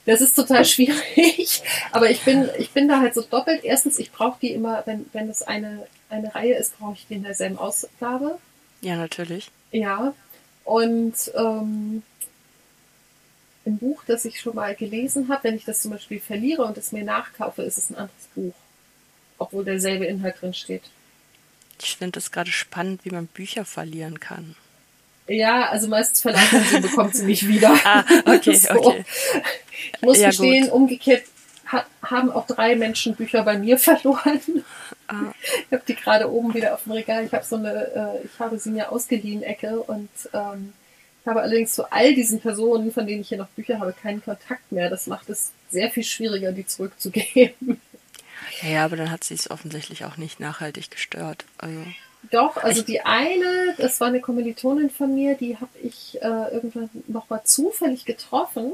das 0.05 0.21
ist 0.21 0.35
total 0.35 0.65
schwierig. 0.65 1.61
Aber 1.91 2.09
ich 2.09 2.21
bin, 2.21 2.49
ich 2.57 2.71
bin 2.71 2.87
da 2.87 2.99
halt 2.99 3.13
so 3.13 3.21
doppelt. 3.21 3.63
Erstens, 3.63 3.99
ich 3.99 4.11
brauche 4.11 4.39
die 4.39 4.51
immer, 4.51 4.83
wenn, 4.85 5.05
wenn 5.13 5.27
das 5.27 5.41
eine, 5.43 5.87
eine 6.09 6.33
Reihe 6.33 6.55
ist, 6.55 6.77
brauche 6.79 6.93
ich 6.93 7.07
die 7.07 7.15
in 7.15 7.23
derselben 7.23 7.57
Ausgabe. 7.57 8.39
Ja, 8.81 8.95
natürlich. 8.95 9.51
Ja. 9.71 10.13
Und 10.63 11.15
ähm, 11.35 12.03
ein 13.65 13.77
Buch, 13.77 14.03
das 14.07 14.25
ich 14.25 14.39
schon 14.39 14.55
mal 14.55 14.75
gelesen 14.75 15.29
habe, 15.29 15.43
wenn 15.43 15.55
ich 15.55 15.65
das 15.65 15.81
zum 15.81 15.91
Beispiel 15.91 16.19
verliere 16.19 16.63
und 16.63 16.77
es 16.77 16.91
mir 16.91 17.03
nachkaufe, 17.03 17.61
ist 17.61 17.77
es 17.77 17.89
ein 17.89 17.95
anderes 17.95 18.27
Buch. 18.33 18.55
Obwohl 19.37 19.65
derselbe 19.65 20.05
Inhalt 20.05 20.41
drin 20.41 20.53
steht. 20.53 20.83
Ich 21.81 21.97
finde 21.97 22.19
es 22.19 22.31
gerade 22.31 22.51
spannend, 22.51 23.05
wie 23.05 23.09
man 23.09 23.27
Bücher 23.27 23.65
verlieren 23.65 24.19
kann. 24.19 24.55
Ja, 25.31 25.69
also 25.69 25.87
meistens 25.87 26.21
verleiht 26.21 26.51
man 26.51 26.63
sie, 26.63 26.79
bekommt 26.81 27.15
sie 27.15 27.25
nicht 27.25 27.47
wieder. 27.47 27.73
Ah, 27.85 28.03
okay, 28.25 28.55
so. 28.55 28.73
okay. 28.73 29.05
Ich 29.95 30.01
muss 30.01 30.19
ja, 30.19 30.27
gestehen, 30.27 30.65
gut. 30.65 30.73
umgekehrt 30.73 31.23
ha 31.71 31.85
haben 32.03 32.31
auch 32.31 32.45
drei 32.47 32.75
Menschen 32.75 33.15
Bücher 33.15 33.43
bei 33.43 33.57
mir 33.57 33.77
verloren. 33.79 34.41
Ah. 35.07 35.33
Ich 35.67 35.71
habe 35.71 35.83
die 35.87 35.95
gerade 35.95 36.31
oben 36.31 36.53
wieder 36.53 36.73
auf 36.73 36.83
dem 36.83 36.93
Regal. 36.93 37.25
Ich 37.25 37.33
habe 37.33 37.45
so 37.45 37.55
eine, 37.55 37.71
äh, 37.71 38.25
ich 38.25 38.39
habe 38.39 38.59
sie 38.59 38.71
mir 38.71 38.91
ausgeliehen 38.91 39.43
Ecke 39.43 39.79
und 39.81 40.09
ähm, 40.33 40.73
ich 41.21 41.27
habe 41.27 41.41
allerdings 41.41 41.73
zu 41.73 41.89
all 41.91 42.13
diesen 42.13 42.41
Personen, 42.41 42.91
von 42.91 43.07
denen 43.07 43.21
ich 43.21 43.29
hier 43.29 43.37
noch 43.37 43.47
Bücher 43.49 43.79
habe, 43.79 43.93
keinen 43.93 44.23
Kontakt 44.23 44.71
mehr. 44.71 44.89
Das 44.89 45.07
macht 45.07 45.29
es 45.29 45.51
sehr 45.69 45.89
viel 45.91 46.03
schwieriger, 46.03 46.51
die 46.51 46.65
zurückzugeben. 46.65 47.79
Ja, 48.63 48.85
aber 48.85 48.97
dann 48.97 49.11
hat 49.11 49.23
sie 49.23 49.35
es 49.35 49.49
offensichtlich 49.49 50.03
auch 50.03 50.17
nicht 50.17 50.39
nachhaltig 50.39 50.91
gestört. 50.91 51.45
Also 51.57 51.85
Doch, 52.29 52.57
also 52.57 52.83
die 52.83 53.01
eine, 53.01 53.75
das 53.77 53.99
war 53.99 54.07
eine 54.07 54.21
Kommilitonin 54.21 54.89
von 54.89 55.13
mir, 55.13 55.35
die 55.35 55.57
habe 55.57 55.71
ich 55.81 56.21
äh, 56.21 56.53
irgendwann 56.53 56.89
nochmal 57.07 57.41
zufällig 57.43 58.05
getroffen. 58.05 58.73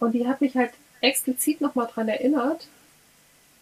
Und 0.00 0.12
die 0.12 0.26
hat 0.26 0.40
mich 0.40 0.56
halt 0.56 0.72
explizit 1.00 1.60
nochmal 1.60 1.88
dran 1.92 2.08
erinnert, 2.08 2.66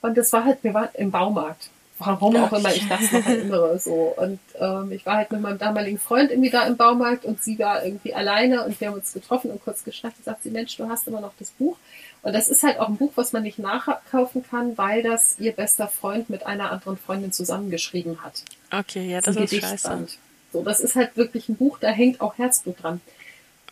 Und 0.01 0.17
das 0.17 0.33
war 0.33 0.45
halt, 0.45 0.63
wir 0.63 0.75
waren 0.75 0.89
im 0.95 1.11
Baumarkt. 1.11 1.71
Warum 1.99 2.37
auch 2.37 2.53
immer 2.53 2.75
ich 2.75 2.87
das 2.89 3.11
noch 3.11 3.27
erinnere, 3.27 3.79
so. 3.79 4.15
Und 4.17 4.39
ähm, 4.61 4.93
ich 4.93 5.07
war 5.07 5.17
halt 5.17 5.33
mit 5.33 5.41
meinem 5.41 5.59
damaligen 5.59 5.99
Freund 5.99 6.31
irgendwie 6.31 6.51
da 6.51 6.67
im 6.67 6.77
Baumarkt 6.77 7.25
und 7.25 7.43
sie 7.43 7.59
war 7.59 7.85
irgendwie 7.85 8.13
alleine 8.13 8.65
und 8.65 8.79
wir 8.79 8.89
haben 8.89 8.95
uns 8.95 9.15
getroffen 9.15 9.51
und 9.51 9.65
kurz 9.65 9.83
geschnackt 9.83 10.19
und 10.19 10.25
sagt 10.25 10.43
sie, 10.43 10.51
Mensch, 10.51 10.77
du 10.77 10.89
hast 10.89 11.09
immer 11.09 11.23
noch 11.23 11.33
das 11.39 11.51
Buch. 11.53 11.79
Und 12.23 12.35
das 12.35 12.49
ist 12.49 12.63
halt 12.63 12.81
auch 12.81 12.89
ein 12.89 12.97
Buch, 12.97 13.13
was 13.15 13.33
man 13.33 13.45
nicht 13.45 13.59
nachkaufen 13.59 14.45
kann, 14.49 14.77
weil 14.77 15.03
das 15.03 15.37
ihr 15.39 15.53
bester 15.53 15.89
Freund 15.89 16.29
mit 16.29 16.45
einer 16.45 16.71
anderen 16.71 16.99
Freundin 16.99 17.33
zusammengeschrieben 17.33 18.23
hat. 18.23 18.43
Okay, 18.71 19.09
ja, 19.09 19.21
das 19.23 19.37
ist 19.37 19.55
scheiße. 19.55 20.07
So, 20.53 20.63
das 20.63 20.81
ist 20.81 20.97
halt 20.97 21.17
wirklich 21.17 21.49
ein 21.49 21.57
Buch, 21.57 21.79
da 21.79 21.89
hängt 21.89 22.21
auch 22.21 22.37
Herzblut 22.37 22.83
dran. 22.83 23.01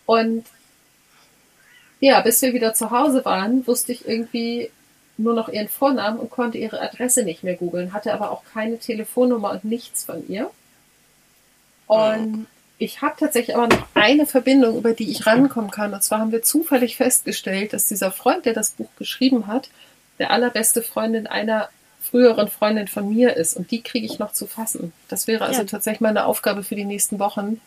Und 0.06 0.44
ja, 2.00 2.20
bis 2.20 2.40
wir 2.42 2.54
wieder 2.54 2.74
zu 2.74 2.90
Hause 2.90 3.24
waren, 3.24 3.66
wusste 3.66 3.92
ich 3.92 4.06
irgendwie 4.06 4.70
nur 5.16 5.34
noch 5.34 5.48
ihren 5.48 5.68
Vornamen 5.68 6.18
und 6.18 6.30
konnte 6.30 6.58
ihre 6.58 6.80
Adresse 6.80 7.24
nicht 7.24 7.44
mehr 7.44 7.54
googeln, 7.54 7.92
hatte 7.92 8.12
aber 8.12 8.30
auch 8.30 8.42
keine 8.52 8.78
Telefonnummer 8.78 9.52
und 9.52 9.64
nichts 9.64 10.04
von 10.04 10.28
ihr. 10.28 10.50
Und 11.86 12.46
ich 12.78 13.02
habe 13.02 13.14
tatsächlich 13.18 13.56
aber 13.56 13.68
noch 13.68 13.86
eine 13.94 14.26
Verbindung, 14.26 14.76
über 14.76 14.92
die 14.92 15.10
ich 15.10 15.26
rankommen 15.26 15.70
kann. 15.70 15.94
Und 15.94 16.02
zwar 16.02 16.20
haben 16.20 16.32
wir 16.32 16.42
zufällig 16.42 16.96
festgestellt, 16.96 17.72
dass 17.72 17.88
dieser 17.88 18.10
Freund, 18.10 18.46
der 18.46 18.54
das 18.54 18.72
Buch 18.72 18.90
geschrieben 18.96 19.46
hat, 19.46 19.70
der 20.18 20.30
allerbeste 20.30 20.82
Freundin 20.82 21.26
einer 21.26 21.68
früheren 22.00 22.48
Freundin 22.48 22.88
von 22.88 23.08
mir 23.08 23.36
ist. 23.36 23.56
Und 23.56 23.70
die 23.70 23.82
kriege 23.82 24.06
ich 24.06 24.18
noch 24.18 24.32
zu 24.32 24.46
fassen. 24.46 24.92
Das 25.08 25.26
wäre 25.26 25.44
also 25.44 25.62
ja. 25.62 25.66
tatsächlich 25.66 26.00
meine 26.00 26.26
Aufgabe 26.26 26.62
für 26.62 26.74
die 26.74 26.84
nächsten 26.84 27.18
Wochen, 27.18 27.60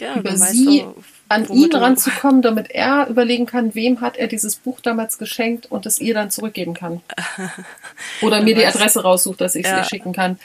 ja, 0.00 0.16
über 0.16 0.36
sie 0.36 0.80
du, 0.80 0.94
an 1.28 1.48
ihn 1.48 1.74
ranzukommen, 1.74 2.42
damit 2.42 2.70
er 2.70 3.06
überlegen 3.08 3.46
kann, 3.46 3.74
wem 3.74 4.00
hat 4.00 4.16
er 4.16 4.26
dieses 4.26 4.56
Buch 4.56 4.80
damals 4.80 5.18
geschenkt 5.18 5.66
und 5.70 5.86
es 5.86 5.98
ihr 5.98 6.14
dann 6.14 6.30
zurückgeben 6.30 6.74
kann. 6.74 7.00
Oder 8.22 8.42
mir 8.42 8.54
die 8.54 8.66
Adresse 8.66 9.02
raussucht, 9.02 9.40
dass 9.40 9.54
ich 9.54 9.64
es 9.64 9.70
ja. 9.70 9.78
ihr 9.78 9.84
schicken 9.84 10.12
kann. 10.12 10.38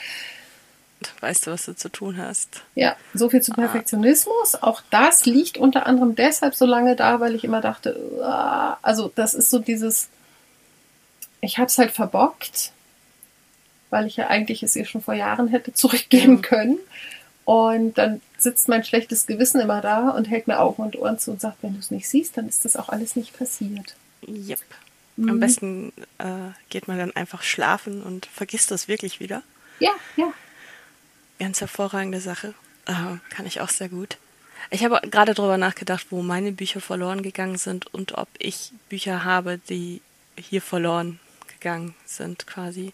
Weißt 1.20 1.46
du, 1.46 1.52
was 1.52 1.66
du 1.66 1.76
zu 1.76 1.90
tun 1.90 2.18
hast. 2.18 2.64
Ja, 2.74 2.96
so 3.14 3.30
viel 3.30 3.42
zu 3.42 3.52
ah. 3.54 3.56
Perfektionismus. 3.56 4.56
Ah. 4.56 4.68
Auch 4.68 4.82
das 4.90 5.26
liegt 5.26 5.58
unter 5.58 5.86
anderem 5.86 6.16
deshalb 6.16 6.56
so 6.56 6.66
lange 6.66 6.96
da, 6.96 7.20
weil 7.20 7.36
ich 7.36 7.44
immer 7.44 7.62
dachte, 7.62 8.00
also 8.82 9.12
das 9.14 9.34
ist 9.34 9.50
so 9.50 9.60
dieses, 9.60 10.10
ich 11.42 11.58
habe 11.58 11.68
es 11.68 11.78
halt 11.78 11.92
verbockt, 11.92 12.72
weil 13.90 14.08
ich 14.08 14.18
ja 14.18 14.28
eigentlich 14.28 14.64
es 14.64 14.76
ihr 14.76 14.86
schon 14.86 15.02
vor 15.02 15.14
Jahren 15.14 15.48
hätte 15.48 15.74
zurückgeben 15.74 16.42
können. 16.42 16.80
Und 17.48 17.98
dann 17.98 18.20
sitzt 18.38 18.68
mein 18.68 18.84
schlechtes 18.84 19.26
Gewissen 19.26 19.62
immer 19.62 19.80
da 19.80 20.10
und 20.10 20.26
hält 20.26 20.48
mir 20.48 20.60
Augen 20.60 20.84
und 20.84 20.98
Ohren 20.98 21.18
zu 21.18 21.32
und 21.32 21.40
sagt, 21.40 21.64
wenn 21.64 21.76
du 21.76 21.80
es 21.80 21.92
nicht 21.92 22.10
siehst, 22.10 22.36
dann 22.36 22.50
ist 22.50 22.66
das 22.66 22.76
auch 22.76 22.90
alles 22.90 23.16
nicht 23.16 23.38
passiert. 23.38 23.96
Yep. 24.28 24.60
Mhm. 25.16 25.30
Am 25.30 25.40
besten 25.40 25.94
äh, 26.18 26.52
geht 26.68 26.90
man 26.90 26.98
dann 26.98 27.16
einfach 27.16 27.44
schlafen 27.44 28.04
und 28.04 28.26
vergisst 28.26 28.70
das 28.70 28.90
wirklich 28.90 29.22
wieder. 29.22 29.44
Ja, 29.80 29.92
ja. 30.18 30.34
Ganz 31.40 31.62
hervorragende 31.62 32.20
Sache. 32.20 32.54
Äh, 32.86 33.16
kann 33.30 33.46
ich 33.46 33.62
auch 33.62 33.70
sehr 33.70 33.88
gut. 33.88 34.18
Ich 34.70 34.84
habe 34.84 35.00
gerade 35.10 35.34
darüber 35.34 35.58
nachgedacht, 35.58 36.08
wo 36.10 36.22
meine 36.24 36.52
Bücher 36.52 36.82
verloren 36.82 37.22
gegangen 37.22 37.58
sind 37.58 37.88
und 37.94 38.18
ob 38.18 38.28
ich 38.40 38.74
Bücher 38.90 39.24
habe, 39.24 39.58
die 39.70 40.02
hier 40.38 40.62
verloren 40.62 41.22
gegangen 41.48 41.96
sind, 42.06 42.46
quasi. 42.46 42.92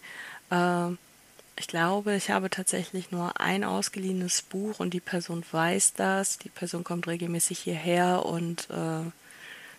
Äh, 0.51 0.89
ich 1.55 1.67
glaube, 1.67 2.15
ich 2.15 2.31
habe 2.31 2.49
tatsächlich 2.49 3.11
nur 3.11 3.39
ein 3.39 3.63
ausgeliehenes 3.63 4.41
Buch 4.41 4.79
und 4.79 4.93
die 4.93 4.99
Person 4.99 5.45
weiß 5.51 5.93
das. 5.93 6.39
Die 6.39 6.49
Person 6.49 6.83
kommt 6.83 7.07
regelmäßig 7.07 7.59
hierher 7.59 8.25
und 8.25 8.69
äh, 8.71 9.11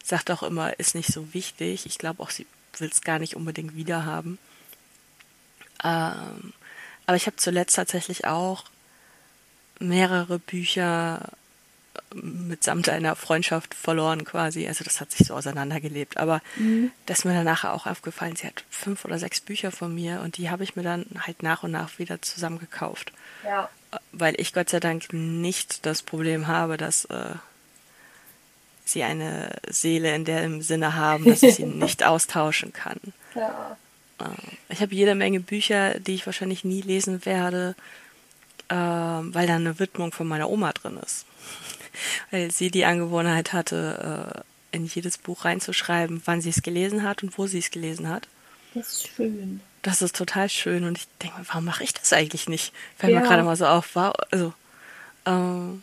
sagt 0.02 0.30
auch 0.30 0.42
immer, 0.42 0.78
ist 0.78 0.94
nicht 0.94 1.12
so 1.12 1.34
wichtig. 1.34 1.86
Ich 1.86 1.98
glaube 1.98 2.22
auch, 2.22 2.30
sie 2.30 2.46
will 2.78 2.88
es 2.90 3.00
gar 3.00 3.18
nicht 3.18 3.34
unbedingt 3.34 3.74
wiederhaben. 3.74 4.38
Ähm, 5.82 6.52
aber 7.06 7.16
ich 7.16 7.26
habe 7.26 7.36
zuletzt 7.36 7.76
tatsächlich 7.76 8.24
auch 8.24 8.64
mehrere 9.80 10.38
Bücher 10.38 11.30
mitsamt 12.14 12.88
einer 12.88 13.16
Freundschaft 13.16 13.74
verloren 13.74 14.24
quasi. 14.24 14.66
Also 14.66 14.84
das 14.84 15.00
hat 15.00 15.10
sich 15.10 15.26
so 15.26 15.34
auseinandergelebt. 15.34 16.16
Aber 16.16 16.40
mhm. 16.56 16.90
das 17.06 17.20
ist 17.20 17.24
mir 17.24 17.34
dann 17.34 17.44
nachher 17.44 17.72
auch 17.72 17.86
aufgefallen. 17.86 18.36
Sie 18.36 18.46
hat 18.46 18.64
fünf 18.70 19.04
oder 19.04 19.18
sechs 19.18 19.40
Bücher 19.40 19.70
von 19.70 19.94
mir 19.94 20.20
und 20.20 20.36
die 20.36 20.50
habe 20.50 20.64
ich 20.64 20.76
mir 20.76 20.82
dann 20.82 21.06
halt 21.18 21.42
nach 21.42 21.62
und 21.62 21.72
nach 21.72 21.98
wieder 21.98 22.22
zusammengekauft. 22.22 23.12
Ja. 23.44 23.68
Weil 24.12 24.34
ich 24.40 24.52
Gott 24.52 24.70
sei 24.70 24.80
Dank 24.80 25.12
nicht 25.12 25.86
das 25.86 26.02
Problem 26.02 26.46
habe, 26.46 26.76
dass 26.76 27.04
äh, 27.06 27.34
sie 28.84 29.02
eine 29.02 29.56
Seele 29.68 30.14
in 30.14 30.24
dem 30.24 30.62
Sinne 30.62 30.94
haben, 30.94 31.24
dass 31.24 31.42
ich 31.42 31.56
sie 31.56 31.66
nicht 31.66 32.04
austauschen 32.04 32.72
kann. 32.72 33.00
Ja. 33.34 33.76
Äh, 34.20 34.24
ich 34.68 34.80
habe 34.80 34.94
jede 34.94 35.14
Menge 35.14 35.40
Bücher, 35.40 35.98
die 36.00 36.14
ich 36.14 36.26
wahrscheinlich 36.26 36.64
nie 36.64 36.80
lesen 36.80 37.24
werde, 37.24 37.76
äh, 38.68 38.74
weil 38.74 39.46
da 39.46 39.56
eine 39.56 39.78
Widmung 39.78 40.12
von 40.12 40.26
meiner 40.26 40.50
Oma 40.50 40.72
drin 40.72 40.98
ist 41.04 41.26
weil 42.30 42.50
sie 42.50 42.70
die 42.70 42.84
Angewohnheit 42.84 43.52
hatte, 43.52 44.44
äh, 44.72 44.76
in 44.76 44.86
jedes 44.86 45.18
Buch 45.18 45.44
reinzuschreiben, 45.44 46.22
wann 46.24 46.40
sie 46.40 46.50
es 46.50 46.62
gelesen 46.62 47.02
hat 47.02 47.22
und 47.22 47.38
wo 47.38 47.46
sie 47.46 47.58
es 47.58 47.70
gelesen 47.70 48.08
hat. 48.08 48.26
Das 48.74 48.88
ist 48.88 49.08
schön. 49.08 49.60
Das 49.82 50.02
ist 50.02 50.16
total 50.16 50.48
schön 50.48 50.84
und 50.84 50.98
ich 50.98 51.06
denke 51.22 51.38
mir, 51.38 51.46
warum 51.48 51.64
mache 51.64 51.84
ich 51.84 51.94
das 51.94 52.12
eigentlich 52.12 52.48
nicht? 52.48 52.72
Fällt 52.96 53.12
ja. 53.12 53.20
mir 53.20 53.26
gerade 53.26 53.42
mal 53.42 53.56
so 53.56 53.66
auf, 53.66 53.94
war, 53.94 54.14
also, 54.30 54.52
ähm, 55.26 55.82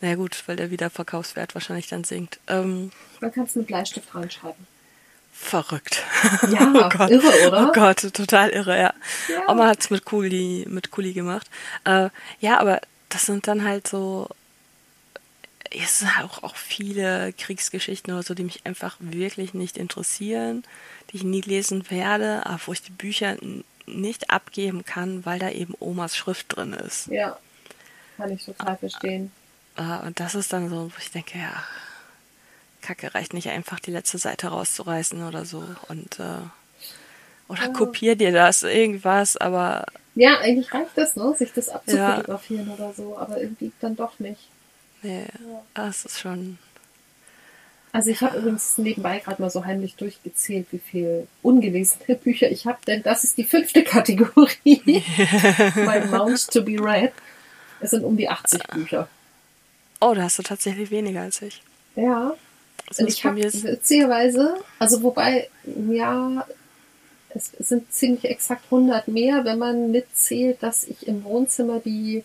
naja 0.00 0.14
gut, 0.14 0.42
weil 0.46 0.56
der 0.56 0.70
Wiederverkaufswert 0.70 1.54
wahrscheinlich 1.54 1.88
dann 1.88 2.04
sinkt. 2.04 2.38
Ähm, 2.46 2.92
Man 3.20 3.32
kann 3.32 3.44
es 3.44 3.56
mit 3.56 3.66
Bleistift 3.66 4.14
reinschreiben. 4.14 4.66
Verrückt. 5.32 6.02
Ja, 6.50 6.72
oh 6.74 6.88
Gott. 6.88 7.10
irre, 7.10 7.48
oder? 7.48 7.68
Oh 7.68 7.72
Gott, 7.72 8.12
total 8.12 8.50
irre, 8.50 8.76
ja. 8.76 8.94
ja. 9.28 9.48
Oma 9.48 9.66
hat 9.66 9.80
es 9.80 9.90
mit 9.90 10.04
Kuli, 10.04 10.66
mit 10.68 10.90
Kuli 10.90 11.12
gemacht. 11.12 11.48
Äh, 11.84 12.10
ja, 12.40 12.58
aber 12.58 12.80
das 13.08 13.26
sind 13.26 13.46
dann 13.46 13.64
halt 13.64 13.86
so 13.86 14.28
es 15.70 16.00
sind 16.00 16.10
auch, 16.22 16.42
auch 16.42 16.56
viele 16.56 17.32
Kriegsgeschichten 17.32 18.12
oder 18.12 18.22
so, 18.22 18.34
die 18.34 18.44
mich 18.44 18.64
einfach 18.64 18.96
wirklich 19.00 19.54
nicht 19.54 19.76
interessieren, 19.76 20.64
die 21.10 21.16
ich 21.16 21.24
nie 21.24 21.40
lesen 21.40 21.90
werde, 21.90 22.46
aber 22.46 22.60
wo 22.66 22.72
ich 22.72 22.82
die 22.82 22.92
Bücher 22.92 23.36
nicht 23.86 24.30
abgeben 24.30 24.84
kann, 24.84 25.24
weil 25.24 25.38
da 25.38 25.50
eben 25.50 25.74
Omas 25.80 26.16
Schrift 26.16 26.56
drin 26.56 26.72
ist. 26.72 27.06
Ja, 27.08 27.38
kann 28.16 28.32
ich 28.32 28.44
total 28.44 28.76
verstehen. 28.76 29.32
Ah, 29.76 29.98
und 29.98 30.20
das 30.20 30.34
ist 30.34 30.52
dann 30.52 30.68
so, 30.68 30.90
wo 30.92 30.98
ich 30.98 31.10
denke, 31.10 31.38
ja, 31.38 31.62
Kacke, 32.82 33.14
reicht 33.14 33.32
nicht 33.32 33.48
einfach 33.48 33.80
die 33.80 33.90
letzte 33.90 34.18
Seite 34.18 34.48
rauszureißen 34.48 35.26
oder 35.26 35.44
so 35.44 35.64
und 35.88 36.18
äh, 36.20 36.40
oder 37.48 37.62
ja. 37.62 37.68
kopier 37.68 38.14
dir 38.14 38.30
das, 38.30 38.62
irgendwas, 38.62 39.36
aber. 39.36 39.86
Ja, 40.14 40.38
eigentlich 40.38 40.72
reicht 40.72 40.96
das, 40.96 41.16
ne? 41.16 41.34
Sich 41.38 41.52
das 41.52 41.68
abzufotografieren 41.68 42.68
ja. 42.68 42.74
oder 42.74 42.92
so, 42.92 43.16
aber 43.16 43.40
irgendwie 43.40 43.72
dann 43.80 43.96
doch 43.96 44.18
nicht. 44.18 44.48
Nee, 45.02 45.26
das 45.74 46.04
ist 46.04 46.20
schon. 46.20 46.58
Also 47.92 48.10
ich 48.10 48.20
habe 48.20 48.38
übrigens 48.38 48.76
nebenbei 48.78 49.18
gerade 49.18 49.40
mal 49.40 49.50
so 49.50 49.64
heimlich 49.64 49.96
durchgezählt, 49.96 50.66
wie 50.70 50.78
viel 50.78 51.26
ungelesene 51.42 52.14
Bücher 52.22 52.50
ich 52.50 52.66
habe, 52.66 52.78
denn 52.86 53.02
das 53.02 53.24
ist 53.24 53.38
die 53.38 53.44
fünfte 53.44 53.82
Kategorie. 53.82 55.02
mein 55.74 56.10
Mount 56.10 56.50
to 56.50 56.62
be 56.62 56.78
read. 56.78 57.12
Es 57.80 57.90
sind 57.90 58.04
um 58.04 58.16
die 58.16 58.28
80 58.28 58.62
Bücher. 58.68 59.08
Oh, 60.00 60.12
da 60.14 60.22
hast 60.22 60.38
du 60.38 60.42
tatsächlich 60.42 60.90
weniger 60.90 61.22
als 61.22 61.42
ich. 61.42 61.62
Ja. 61.96 62.34
Also 62.88 63.06
ich 63.06 63.24
habe 63.24 63.42
witzigerweise, 63.42 64.54
also 64.78 65.02
wobei, 65.02 65.48
ja, 65.90 66.46
es 67.30 67.52
sind 67.58 67.92
ziemlich 67.92 68.24
exakt 68.24 68.64
100 68.66 69.08
mehr, 69.08 69.44
wenn 69.44 69.58
man 69.58 69.90
mitzählt, 69.90 70.62
dass 70.62 70.84
ich 70.84 71.06
im 71.06 71.24
Wohnzimmer 71.24 71.80
die 71.80 72.24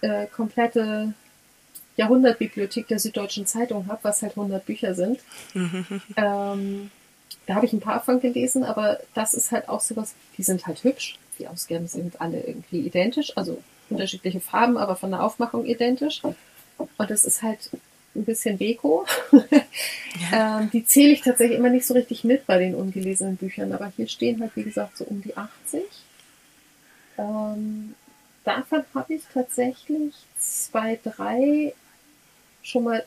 äh, 0.00 0.26
komplette 0.26 1.12
Jahrhundertbibliothek 1.96 2.88
der 2.88 2.98
Süddeutschen 2.98 3.46
Zeitung 3.46 3.86
habe, 3.86 4.00
was 4.02 4.22
halt 4.22 4.32
100 4.32 4.64
Bücher 4.64 4.94
sind. 4.94 5.20
ähm, 6.16 6.90
da 7.46 7.54
habe 7.54 7.66
ich 7.66 7.72
ein 7.72 7.80
paar 7.80 8.02
von 8.02 8.20
gelesen, 8.20 8.64
aber 8.64 8.98
das 9.14 9.34
ist 9.34 9.52
halt 9.52 9.68
auch 9.68 9.80
sowas, 9.80 10.14
die 10.38 10.42
sind 10.42 10.66
halt 10.66 10.82
hübsch. 10.82 11.18
Die 11.38 11.46
Ausgaben 11.48 11.88
sind 11.88 12.20
alle 12.20 12.40
irgendwie 12.40 12.80
identisch, 12.80 13.36
also 13.36 13.62
unterschiedliche 13.90 14.40
Farben, 14.40 14.76
aber 14.76 14.96
von 14.96 15.10
der 15.10 15.22
Aufmachung 15.22 15.66
identisch. 15.66 16.22
Und 16.24 17.10
das 17.10 17.24
ist 17.24 17.42
halt 17.42 17.70
ein 18.14 18.24
bisschen 18.24 18.58
Deko. 18.58 19.04
ja. 20.30 20.60
ähm, 20.60 20.70
die 20.70 20.84
zähle 20.84 21.12
ich 21.12 21.22
tatsächlich 21.22 21.58
immer 21.58 21.70
nicht 21.70 21.86
so 21.86 21.94
richtig 21.94 22.24
mit 22.24 22.46
bei 22.46 22.58
den 22.58 22.74
ungelesenen 22.74 23.36
Büchern, 23.36 23.72
aber 23.72 23.92
hier 23.96 24.08
stehen 24.08 24.40
halt, 24.40 24.52
wie 24.54 24.62
gesagt, 24.62 24.96
so 24.96 25.04
um 25.04 25.20
die 25.22 25.36
80. 25.36 25.82
Ähm, 27.18 27.94
davon 28.44 28.84
habe 28.94 29.14
ich 29.14 29.22
tatsächlich 29.32 30.14
zwei, 30.38 30.98
drei 31.02 31.74
schon 32.64 32.84
mal 32.84 33.04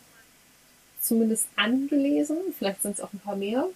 zumindest 1.01 1.47
angelesen. 1.57 2.37
Vielleicht 2.57 2.81
sind 2.81 2.93
es 2.93 3.01
auch 3.01 3.11
ein 3.11 3.19
paar 3.19 3.35
mehr. 3.35 3.67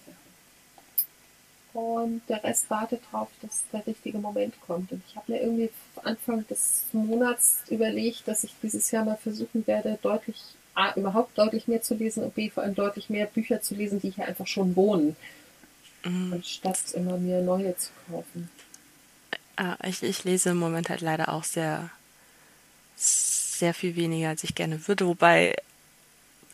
Und 1.74 2.22
der 2.28 2.44
Rest 2.44 2.68
wartet 2.68 3.02
darauf, 3.10 3.28
dass 3.40 3.64
der 3.72 3.86
richtige 3.86 4.18
Moment 4.18 4.54
kommt. 4.60 4.92
Und 4.92 5.02
ich 5.08 5.16
habe 5.16 5.32
mir 5.32 5.40
irgendwie 5.40 5.70
Anfang 6.04 6.46
des 6.46 6.84
Monats 6.92 7.62
überlegt, 7.70 8.28
dass 8.28 8.44
ich 8.44 8.54
dieses 8.62 8.90
Jahr 8.90 9.04
mal 9.04 9.16
versuchen 9.16 9.66
werde, 9.66 9.98
deutlich, 10.02 10.36
A, 10.74 10.94
überhaupt 10.94 11.36
deutlich 11.38 11.68
mehr 11.68 11.82
zu 11.82 11.94
lesen 11.94 12.24
und 12.24 12.34
B, 12.34 12.50
vor 12.50 12.62
allem 12.62 12.74
deutlich 12.74 13.08
mehr 13.08 13.26
Bücher 13.26 13.62
zu 13.62 13.74
lesen, 13.74 14.00
die 14.00 14.10
hier 14.10 14.26
einfach 14.26 14.46
schon 14.46 14.76
wohnen. 14.76 15.16
mhm. 16.04 16.34
anstatt 16.34 16.92
immer 16.94 17.16
mir 17.16 17.40
neue 17.42 17.76
zu 17.76 17.90
kaufen. 18.10 18.50
Ah, 19.56 19.76
ich, 19.84 20.02
ich 20.02 20.24
lese 20.24 20.50
im 20.50 20.58
Moment 20.58 20.90
halt 20.90 21.00
leider 21.00 21.28
auch 21.30 21.44
sehr, 21.44 21.90
sehr 22.96 23.74
viel 23.74 23.96
weniger, 23.96 24.30
als 24.30 24.44
ich 24.44 24.54
gerne 24.54 24.88
würde. 24.88 25.06
Wobei 25.06 25.54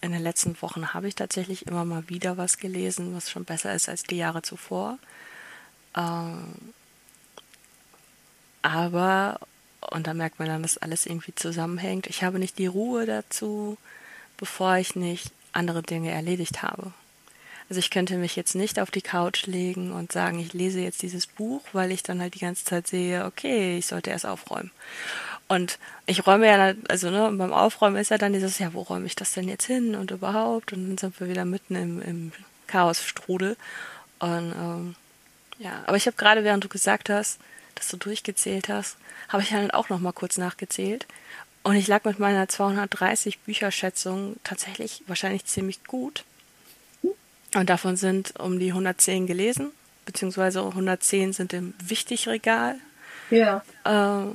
in 0.00 0.12
den 0.12 0.22
letzten 0.22 0.60
Wochen 0.62 0.94
habe 0.94 1.08
ich 1.08 1.14
tatsächlich 1.14 1.66
immer 1.66 1.84
mal 1.84 2.08
wieder 2.08 2.36
was 2.36 2.58
gelesen, 2.58 3.14
was 3.14 3.30
schon 3.30 3.44
besser 3.44 3.74
ist 3.74 3.88
als 3.88 4.02
die 4.04 4.16
Jahre 4.16 4.42
zuvor. 4.42 4.98
Ähm, 5.96 6.54
aber, 8.62 9.40
und 9.90 10.06
da 10.06 10.14
merkt 10.14 10.38
man 10.38 10.48
dann, 10.48 10.62
dass 10.62 10.78
alles 10.78 11.06
irgendwie 11.06 11.34
zusammenhängt, 11.34 12.06
ich 12.06 12.22
habe 12.22 12.38
nicht 12.38 12.58
die 12.58 12.66
Ruhe 12.66 13.06
dazu, 13.06 13.78
bevor 14.36 14.76
ich 14.76 14.96
nicht 14.96 15.32
andere 15.52 15.82
Dinge 15.82 16.10
erledigt 16.10 16.62
habe. 16.62 16.92
Also 17.68 17.80
ich 17.80 17.90
könnte 17.90 18.16
mich 18.16 18.34
jetzt 18.34 18.54
nicht 18.54 18.80
auf 18.80 18.90
die 18.90 19.02
Couch 19.02 19.46
legen 19.46 19.92
und 19.92 20.10
sagen, 20.10 20.38
ich 20.38 20.54
lese 20.54 20.80
jetzt 20.80 21.02
dieses 21.02 21.26
Buch, 21.26 21.62
weil 21.72 21.92
ich 21.92 22.02
dann 22.02 22.20
halt 22.20 22.34
die 22.34 22.38
ganze 22.38 22.64
Zeit 22.64 22.86
sehe, 22.86 23.26
okay, 23.26 23.76
ich 23.76 23.86
sollte 23.86 24.10
erst 24.10 24.24
aufräumen. 24.24 24.70
Und 25.48 25.78
ich 26.04 26.26
räume 26.26 26.46
ja, 26.46 26.74
also 26.88 27.10
ne, 27.10 27.32
beim 27.32 27.52
Aufräumen 27.52 27.96
ist 27.96 28.10
ja 28.10 28.18
dann 28.18 28.34
dieses, 28.34 28.58
ja, 28.58 28.74
wo 28.74 28.82
räume 28.82 29.06
ich 29.06 29.16
das 29.16 29.32
denn 29.32 29.48
jetzt 29.48 29.64
hin 29.64 29.94
und 29.94 30.10
überhaupt? 30.10 30.74
Und 30.74 30.88
dann 30.88 30.98
sind 30.98 31.18
wir 31.20 31.28
wieder 31.28 31.46
mitten 31.46 31.74
im, 31.74 32.02
im 32.02 32.32
Chaosstrudel. 32.66 33.56
Und 34.18 34.52
ähm, 34.52 34.94
ja, 35.58 35.82
aber 35.86 35.96
ich 35.96 36.06
habe 36.06 36.16
gerade, 36.16 36.44
während 36.44 36.64
du 36.64 36.68
gesagt 36.68 37.08
hast, 37.08 37.38
dass 37.74 37.88
du 37.88 37.96
durchgezählt 37.96 38.68
hast, 38.68 38.96
habe 39.28 39.42
ich 39.42 39.48
dann 39.48 39.70
auch 39.70 39.88
noch 39.88 40.00
mal 40.00 40.12
kurz 40.12 40.36
nachgezählt. 40.36 41.06
Und 41.62 41.76
ich 41.76 41.86
lag 41.86 42.04
mit 42.04 42.18
meiner 42.18 42.48
230 42.48 43.40
Bücherschätzung 43.40 44.36
tatsächlich 44.44 45.02
wahrscheinlich 45.06 45.46
ziemlich 45.46 45.82
gut. 45.84 46.24
Und 47.54 47.70
davon 47.70 47.96
sind 47.96 48.38
um 48.38 48.58
die 48.58 48.68
110 48.68 49.26
gelesen, 49.26 49.70
beziehungsweise 50.04 50.60
110 50.62 51.32
sind 51.32 51.52
im 51.52 51.74
Wichtigregal. 51.82 52.76
Ja. 53.30 53.62
Äh, 53.84 54.34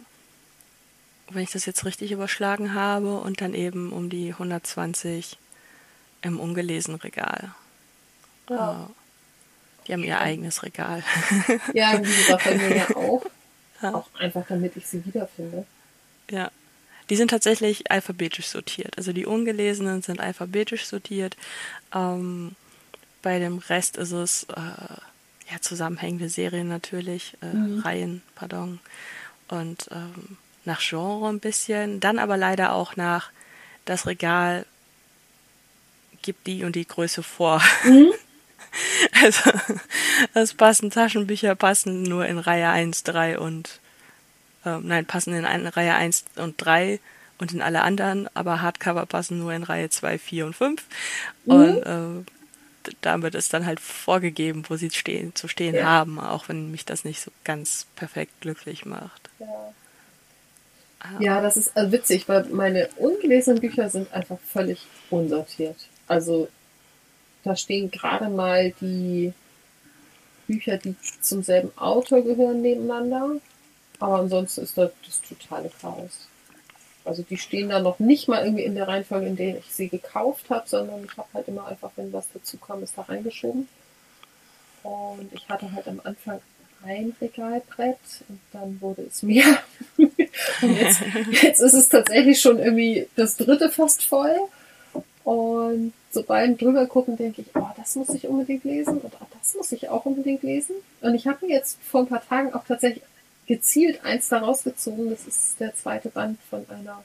wenn 1.33 1.43
ich 1.43 1.51
das 1.51 1.65
jetzt 1.65 1.85
richtig 1.85 2.11
überschlagen 2.11 2.73
habe, 2.73 3.19
und 3.19 3.41
dann 3.41 3.53
eben 3.53 3.91
um 3.91 4.09
die 4.09 4.31
120 4.31 5.37
im 6.21 6.39
ungelesenen 6.39 6.99
Regal. 6.99 7.53
Ja. 8.49 8.89
Äh, 8.89 8.93
die 9.87 9.93
haben 9.93 10.03
ihr 10.03 10.19
eigenes 10.19 10.63
Regal. 10.63 11.03
Ja, 11.73 11.99
wie 11.99 12.15
gesagt, 12.15 12.45
bei 12.45 12.55
mir 12.55 12.75
ja 12.75 12.95
auch. 12.95 13.25
Ja. 13.81 13.95
Auch 13.95 14.07
einfach, 14.17 14.45
damit 14.47 14.77
ich 14.77 14.87
sie 14.87 15.05
wiederfinde. 15.05 15.65
Ja. 16.31 16.51
Die 17.09 17.17
sind 17.17 17.31
tatsächlich 17.31 17.91
alphabetisch 17.91 18.47
sortiert. 18.47 18.97
Also 18.97 19.11
die 19.11 19.25
ungelesenen 19.25 20.01
sind 20.01 20.21
alphabetisch 20.21 20.85
sortiert. 20.85 21.35
Ähm, 21.93 22.55
bei 23.21 23.39
dem 23.39 23.57
Rest 23.57 23.97
ist 23.97 24.13
es 24.13 24.43
äh, 24.43 24.61
ja 25.51 25.59
zusammenhängende 25.59 26.29
Serien 26.29 26.69
natürlich, 26.69 27.35
äh, 27.41 27.47
mhm. 27.47 27.79
Reihen, 27.79 28.21
pardon. 28.35 28.79
Und 29.49 29.89
ähm, 29.91 30.37
nach 30.65 30.81
Genre 30.81 31.29
ein 31.29 31.39
bisschen. 31.39 31.99
Dann 31.99 32.19
aber 32.19 32.37
leider 32.37 32.73
auch 32.73 32.95
nach 32.95 33.31
das 33.85 34.07
Regal 34.07 34.65
gibt 36.21 36.47
die 36.47 36.63
und 36.63 36.75
die 36.75 36.87
Größe 36.87 37.23
vor. 37.23 37.61
Mhm. 37.83 38.11
Also, 39.21 39.51
das 40.33 40.55
passen 40.55 40.89
Taschenbücher 40.89 41.53
passen 41.53 42.01
nur 42.01 42.25
in 42.25 42.39
Reihe 42.39 42.69
1, 42.69 43.03
3 43.03 43.37
und 43.37 43.79
äh, 44.65 44.79
nein, 44.79 45.05
passen 45.05 45.35
in 45.35 45.45
eine 45.45 45.75
Reihe 45.77 45.93
1 45.93 46.25
und 46.37 46.55
3 46.57 46.99
und 47.37 47.53
in 47.53 47.61
alle 47.61 47.83
anderen, 47.83 48.27
aber 48.35 48.61
Hardcover 48.61 49.05
passen 49.05 49.37
nur 49.37 49.53
in 49.53 49.61
Reihe 49.61 49.91
2, 49.91 50.17
4 50.17 50.45
und 50.47 50.55
5. 50.55 50.83
Mhm. 51.45 51.53
Und 51.53 51.83
äh, 51.83 52.91
damit 53.01 53.35
ist 53.35 53.53
dann 53.53 53.65
halt 53.65 53.79
vorgegeben, 53.79 54.63
wo 54.67 54.75
sie 54.75 54.89
stehen, 54.89 55.35
zu 55.35 55.47
stehen 55.47 55.75
ja. 55.75 55.85
haben, 55.85 56.19
auch 56.19 56.49
wenn 56.49 56.71
mich 56.71 56.85
das 56.85 57.05
nicht 57.05 57.21
so 57.21 57.31
ganz 57.43 57.85
perfekt 57.95 58.41
glücklich 58.41 58.85
macht. 58.85 59.29
Ja. 59.39 59.73
Ah. 61.03 61.19
Ja, 61.19 61.41
das 61.41 61.57
ist 61.57 61.75
also 61.75 61.91
witzig, 61.91 62.27
weil 62.29 62.45
meine 62.45 62.89
ungelesenen 62.97 63.59
Bücher 63.59 63.89
sind 63.89 64.11
einfach 64.13 64.39
völlig 64.39 64.79
unsortiert. 65.09 65.75
Also 66.07 66.47
da 67.43 67.55
stehen 67.55 67.91
gerade 67.91 68.29
mal 68.29 68.71
die 68.79 69.33
Bücher, 70.47 70.77
die 70.77 70.95
zum 71.21 71.43
selben 71.43 71.77
Autor 71.77 72.21
gehören, 72.21 72.61
nebeneinander. 72.61 73.41
Aber 73.99 74.19
ansonsten 74.19 74.61
ist 74.61 74.77
das 74.77 74.91
das 75.05 75.21
totale 75.21 75.69
Chaos. 75.81 76.27
Also 77.05 77.21
die 77.21 77.37
stehen 77.37 77.69
da 77.69 77.79
noch 77.79 77.99
nicht 77.99 78.29
mal 78.29 78.45
irgendwie 78.45 78.63
in 78.63 78.75
der 78.75 78.87
Reihenfolge, 78.87 79.27
in 79.27 79.35
der 79.35 79.57
ich 79.57 79.73
sie 79.73 79.89
gekauft 79.89 80.49
habe, 80.49 80.67
sondern 80.67 81.03
ich 81.03 81.17
habe 81.17 81.27
halt 81.33 81.49
immer 81.49 81.67
einfach, 81.67 81.91
wenn 81.97 82.13
was 82.13 82.27
dazu 82.33 82.57
kam, 82.57 82.81
ist 82.81 82.97
da 82.97 83.01
reingeschoben. 83.03 83.67
Und 84.83 85.33
ich 85.33 85.49
hatte 85.49 85.71
halt 85.73 85.87
am 85.87 85.99
Anfang 86.03 86.39
ein 86.85 87.15
Regalbrett 87.21 87.97
und 88.29 88.39
dann 88.51 88.79
wurde 88.81 89.03
es 89.03 89.23
mehr. 89.23 89.59
und 89.97 90.11
jetzt, 90.61 91.01
jetzt 91.43 91.61
ist 91.61 91.73
es 91.73 91.89
tatsächlich 91.89 92.41
schon 92.41 92.59
irgendwie 92.59 93.07
das 93.15 93.37
dritte 93.37 93.69
fast 93.69 94.03
voll. 94.03 94.35
Und 95.23 95.93
so 96.11 96.23
beim 96.23 96.57
drüber 96.57 96.85
gucken 96.85 97.15
denke 97.15 97.41
ich, 97.41 97.47
oh, 97.55 97.69
das 97.77 97.95
muss 97.95 98.09
ich 98.09 98.27
unbedingt 98.27 98.65
lesen 98.65 98.99
und 98.99 99.13
oh, 99.13 99.25
das 99.39 99.55
muss 99.55 99.71
ich 99.71 99.89
auch 99.89 100.05
unbedingt 100.05 100.43
lesen. 100.43 100.75
Und 101.01 101.15
ich 101.15 101.27
habe 101.27 101.45
mir 101.45 101.53
jetzt 101.53 101.79
vor 101.81 102.01
ein 102.01 102.07
paar 102.07 102.25
Tagen 102.27 102.53
auch 102.53 102.65
tatsächlich 102.65 103.03
gezielt 103.47 104.03
eins 104.03 104.29
da 104.29 104.39
rausgezogen. 104.39 105.09
Das 105.09 105.25
ist 105.25 105.59
der 105.59 105.75
zweite 105.75 106.09
Band 106.09 106.39
von 106.49 106.65
einer, 106.69 107.03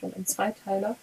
von 0.00 0.14
einem 0.14 0.26
Zweiteiler. 0.26 0.96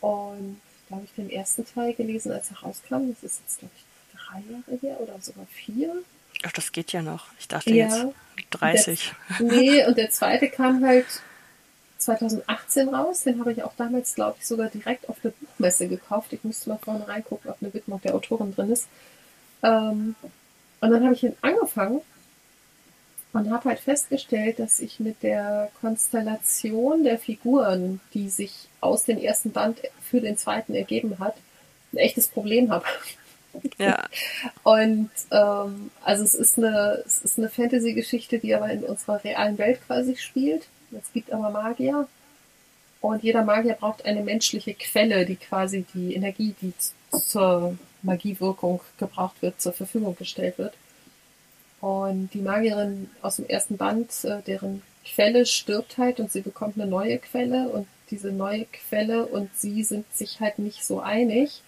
Und 0.00 0.60
da 0.88 0.96
habe 0.96 1.04
ich 1.04 1.14
den 1.14 1.30
ersten 1.30 1.64
Teil 1.64 1.94
gelesen, 1.94 2.32
als 2.32 2.50
er 2.50 2.58
rauskam. 2.58 3.10
Das 3.10 3.22
ist 3.22 3.40
jetzt, 3.40 3.58
glaube 3.58 3.74
ich, 3.76 4.18
drei 4.18 4.42
Jahre 4.52 4.80
her 4.80 5.00
oder 5.00 5.20
sogar 5.20 5.46
vier. 5.46 6.02
Ach, 6.44 6.52
das 6.52 6.72
geht 6.72 6.92
ja 6.92 7.02
noch. 7.02 7.26
Ich 7.38 7.48
dachte 7.48 7.70
ja, 7.70 7.86
jetzt 7.86 8.06
30. 8.50 9.12
Der, 9.38 9.46
nee, 9.46 9.86
und 9.86 9.96
der 9.96 10.10
zweite 10.10 10.48
kam 10.48 10.84
halt 10.84 11.06
2018 11.98 12.88
raus. 12.88 13.22
Den 13.22 13.40
habe 13.40 13.52
ich 13.52 13.62
auch 13.62 13.74
damals, 13.76 14.14
glaube 14.14 14.36
ich, 14.40 14.46
sogar 14.46 14.68
direkt 14.68 15.08
auf 15.08 15.20
der 15.20 15.30
Buchmesse 15.30 15.88
gekauft. 15.88 16.32
Ich 16.32 16.44
müsste 16.44 16.70
mal 16.70 16.78
vorne 16.78 17.06
reingucken, 17.06 17.50
ob 17.50 17.56
eine 17.60 17.72
Widmung 17.72 18.00
der 18.02 18.14
Autorin 18.14 18.54
drin 18.54 18.70
ist. 18.70 18.88
Ähm, 19.62 20.14
und 20.80 20.90
dann 20.90 21.04
habe 21.04 21.14
ich 21.14 21.22
ihn 21.22 21.36
angefangen 21.40 22.00
und 23.32 23.50
habe 23.50 23.70
halt 23.70 23.80
festgestellt, 23.80 24.58
dass 24.58 24.80
ich 24.80 25.00
mit 25.00 25.22
der 25.22 25.70
Konstellation 25.80 27.04
der 27.04 27.18
Figuren, 27.18 28.00
die 28.14 28.28
sich 28.28 28.68
aus 28.80 29.04
dem 29.04 29.18
ersten 29.18 29.52
Band 29.52 29.80
für 30.02 30.20
den 30.20 30.36
zweiten 30.36 30.74
ergeben 30.74 31.18
hat, 31.18 31.36
ein 31.92 31.98
echtes 31.98 32.28
Problem 32.28 32.70
habe. 32.70 32.84
Ja. 33.78 34.06
Und 34.62 35.10
ähm, 35.30 35.90
also 36.02 36.24
es 36.24 36.34
ist 36.34 36.58
eine, 36.58 37.02
es 37.06 37.18
ist 37.18 37.38
eine 37.38 37.48
Fantasy-Geschichte, 37.48 38.38
die 38.38 38.54
aber 38.54 38.70
in 38.70 38.84
unserer 38.84 39.22
realen 39.24 39.58
Welt 39.58 39.80
quasi 39.86 40.16
spielt. 40.16 40.66
Es 40.92 41.12
gibt 41.12 41.32
aber 41.32 41.50
Magier. 41.50 42.06
Und 43.00 43.22
jeder 43.22 43.44
Magier 43.44 43.74
braucht 43.74 44.04
eine 44.04 44.22
menschliche 44.22 44.74
Quelle, 44.74 45.26
die 45.26 45.36
quasi 45.36 45.84
die 45.94 46.14
Energie, 46.14 46.54
die 46.62 46.72
zur 47.10 47.76
Magiewirkung 48.02 48.80
gebraucht 48.98 49.42
wird, 49.42 49.60
zur 49.60 49.72
Verfügung 49.72 50.16
gestellt 50.16 50.58
wird. 50.58 50.74
Und 51.80 52.30
die 52.32 52.40
Magierin 52.40 53.10
aus 53.22 53.36
dem 53.36 53.46
ersten 53.46 53.76
Band, 53.76 54.12
äh, 54.24 54.40
deren 54.46 54.82
Quelle 55.04 55.46
stirbt 55.46 55.98
halt 55.98 56.20
und 56.20 56.30
sie 56.30 56.42
bekommt 56.42 56.78
eine 56.78 56.88
neue 56.88 57.18
Quelle 57.18 57.68
und 57.68 57.88
diese 58.10 58.30
neue 58.30 58.66
Quelle 58.66 59.26
und 59.26 59.50
sie 59.56 59.82
sind 59.82 60.06
sich 60.14 60.38
halt 60.38 60.60
nicht 60.60 60.84
so 60.84 61.00
einig. 61.00 61.62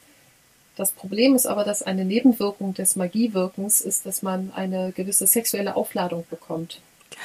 Das 0.77 0.91
Problem 0.91 1.35
ist 1.35 1.47
aber, 1.47 1.65
dass 1.65 1.83
eine 1.83 2.05
Nebenwirkung 2.05 2.75
des 2.75 2.97
Magiewirkens 2.97 3.81
ist, 3.81 4.07
dass 4.07 4.23
man 4.23 4.53
eine 4.55 4.93
gewisse 4.93 5.27
sexuelle 5.27 5.77
Aufladung 5.77 6.25
bekommt. 6.31 6.81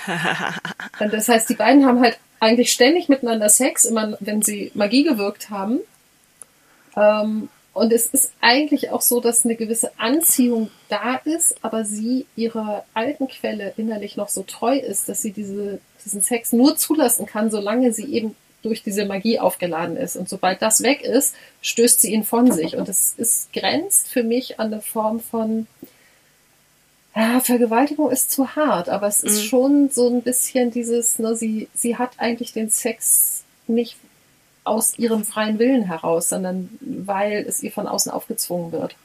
Und 0.99 1.13
das 1.13 1.27
heißt, 1.27 1.49
die 1.49 1.55
beiden 1.55 1.85
haben 1.85 1.99
halt 2.01 2.19
eigentlich 2.39 2.71
ständig 2.71 3.09
miteinander 3.09 3.49
Sex, 3.49 3.85
immer 3.85 4.17
wenn 4.19 4.41
sie 4.41 4.71
Magie 4.75 5.03
gewirkt 5.03 5.49
haben. 5.49 5.79
Ähm, 6.95 7.49
und 7.73 7.93
es 7.93 8.07
ist 8.07 8.33
eigentlich 8.41 8.91
auch 8.91 9.01
so, 9.01 9.21
dass 9.21 9.45
eine 9.45 9.55
gewisse 9.55 9.91
Anziehung 9.97 10.69
da 10.89 11.15
ist, 11.15 11.55
aber 11.61 11.85
sie 11.85 12.25
ihrer 12.35 12.83
alten 12.93 13.27
Quelle 13.27 13.73
innerlich 13.77 14.17
noch 14.17 14.29
so 14.29 14.43
treu 14.43 14.77
ist, 14.77 15.07
dass 15.07 15.21
sie 15.21 15.31
diese, 15.31 15.79
diesen 16.03 16.21
Sex 16.21 16.51
nur 16.51 16.75
zulassen 16.77 17.25
kann, 17.25 17.51
solange 17.51 17.93
sie 17.93 18.13
eben 18.13 18.35
durch 18.61 18.83
diese 18.83 19.05
Magie 19.05 19.39
aufgeladen 19.39 19.97
ist. 19.97 20.15
Und 20.15 20.27
sobald 20.29 20.61
das 20.61 20.83
weg 20.83 21.01
ist, 21.01 21.35
stößt 21.61 22.01
sie 22.01 22.13
ihn 22.13 22.23
von 22.23 22.51
sich. 22.51 22.75
Und 22.75 22.87
das 22.87 23.13
ist, 23.17 23.53
grenzt 23.53 24.09
für 24.09 24.23
mich 24.23 24.59
an 24.59 24.73
eine 24.73 24.81
Form 24.81 25.19
von 25.19 25.67
ja, 27.15 27.39
Vergewaltigung 27.39 28.11
ist 28.11 28.31
zu 28.31 28.55
hart, 28.55 28.87
aber 28.87 29.07
es 29.07 29.21
ist 29.21 29.43
mhm. 29.43 29.47
schon 29.47 29.89
so 29.89 30.09
ein 30.09 30.21
bisschen 30.21 30.71
dieses, 30.71 31.19
ne, 31.19 31.35
sie, 31.35 31.67
sie 31.73 31.97
hat 31.97 32.11
eigentlich 32.17 32.53
den 32.53 32.69
Sex 32.69 33.43
nicht 33.67 33.97
aus 34.63 34.97
ihrem 34.99 35.25
freien 35.25 35.57
Willen 35.57 35.83
heraus, 35.83 36.29
sondern 36.29 36.69
weil 36.79 37.45
es 37.47 37.63
ihr 37.63 37.71
von 37.71 37.87
außen 37.87 38.11
aufgezwungen 38.11 38.71
wird. 38.71 38.95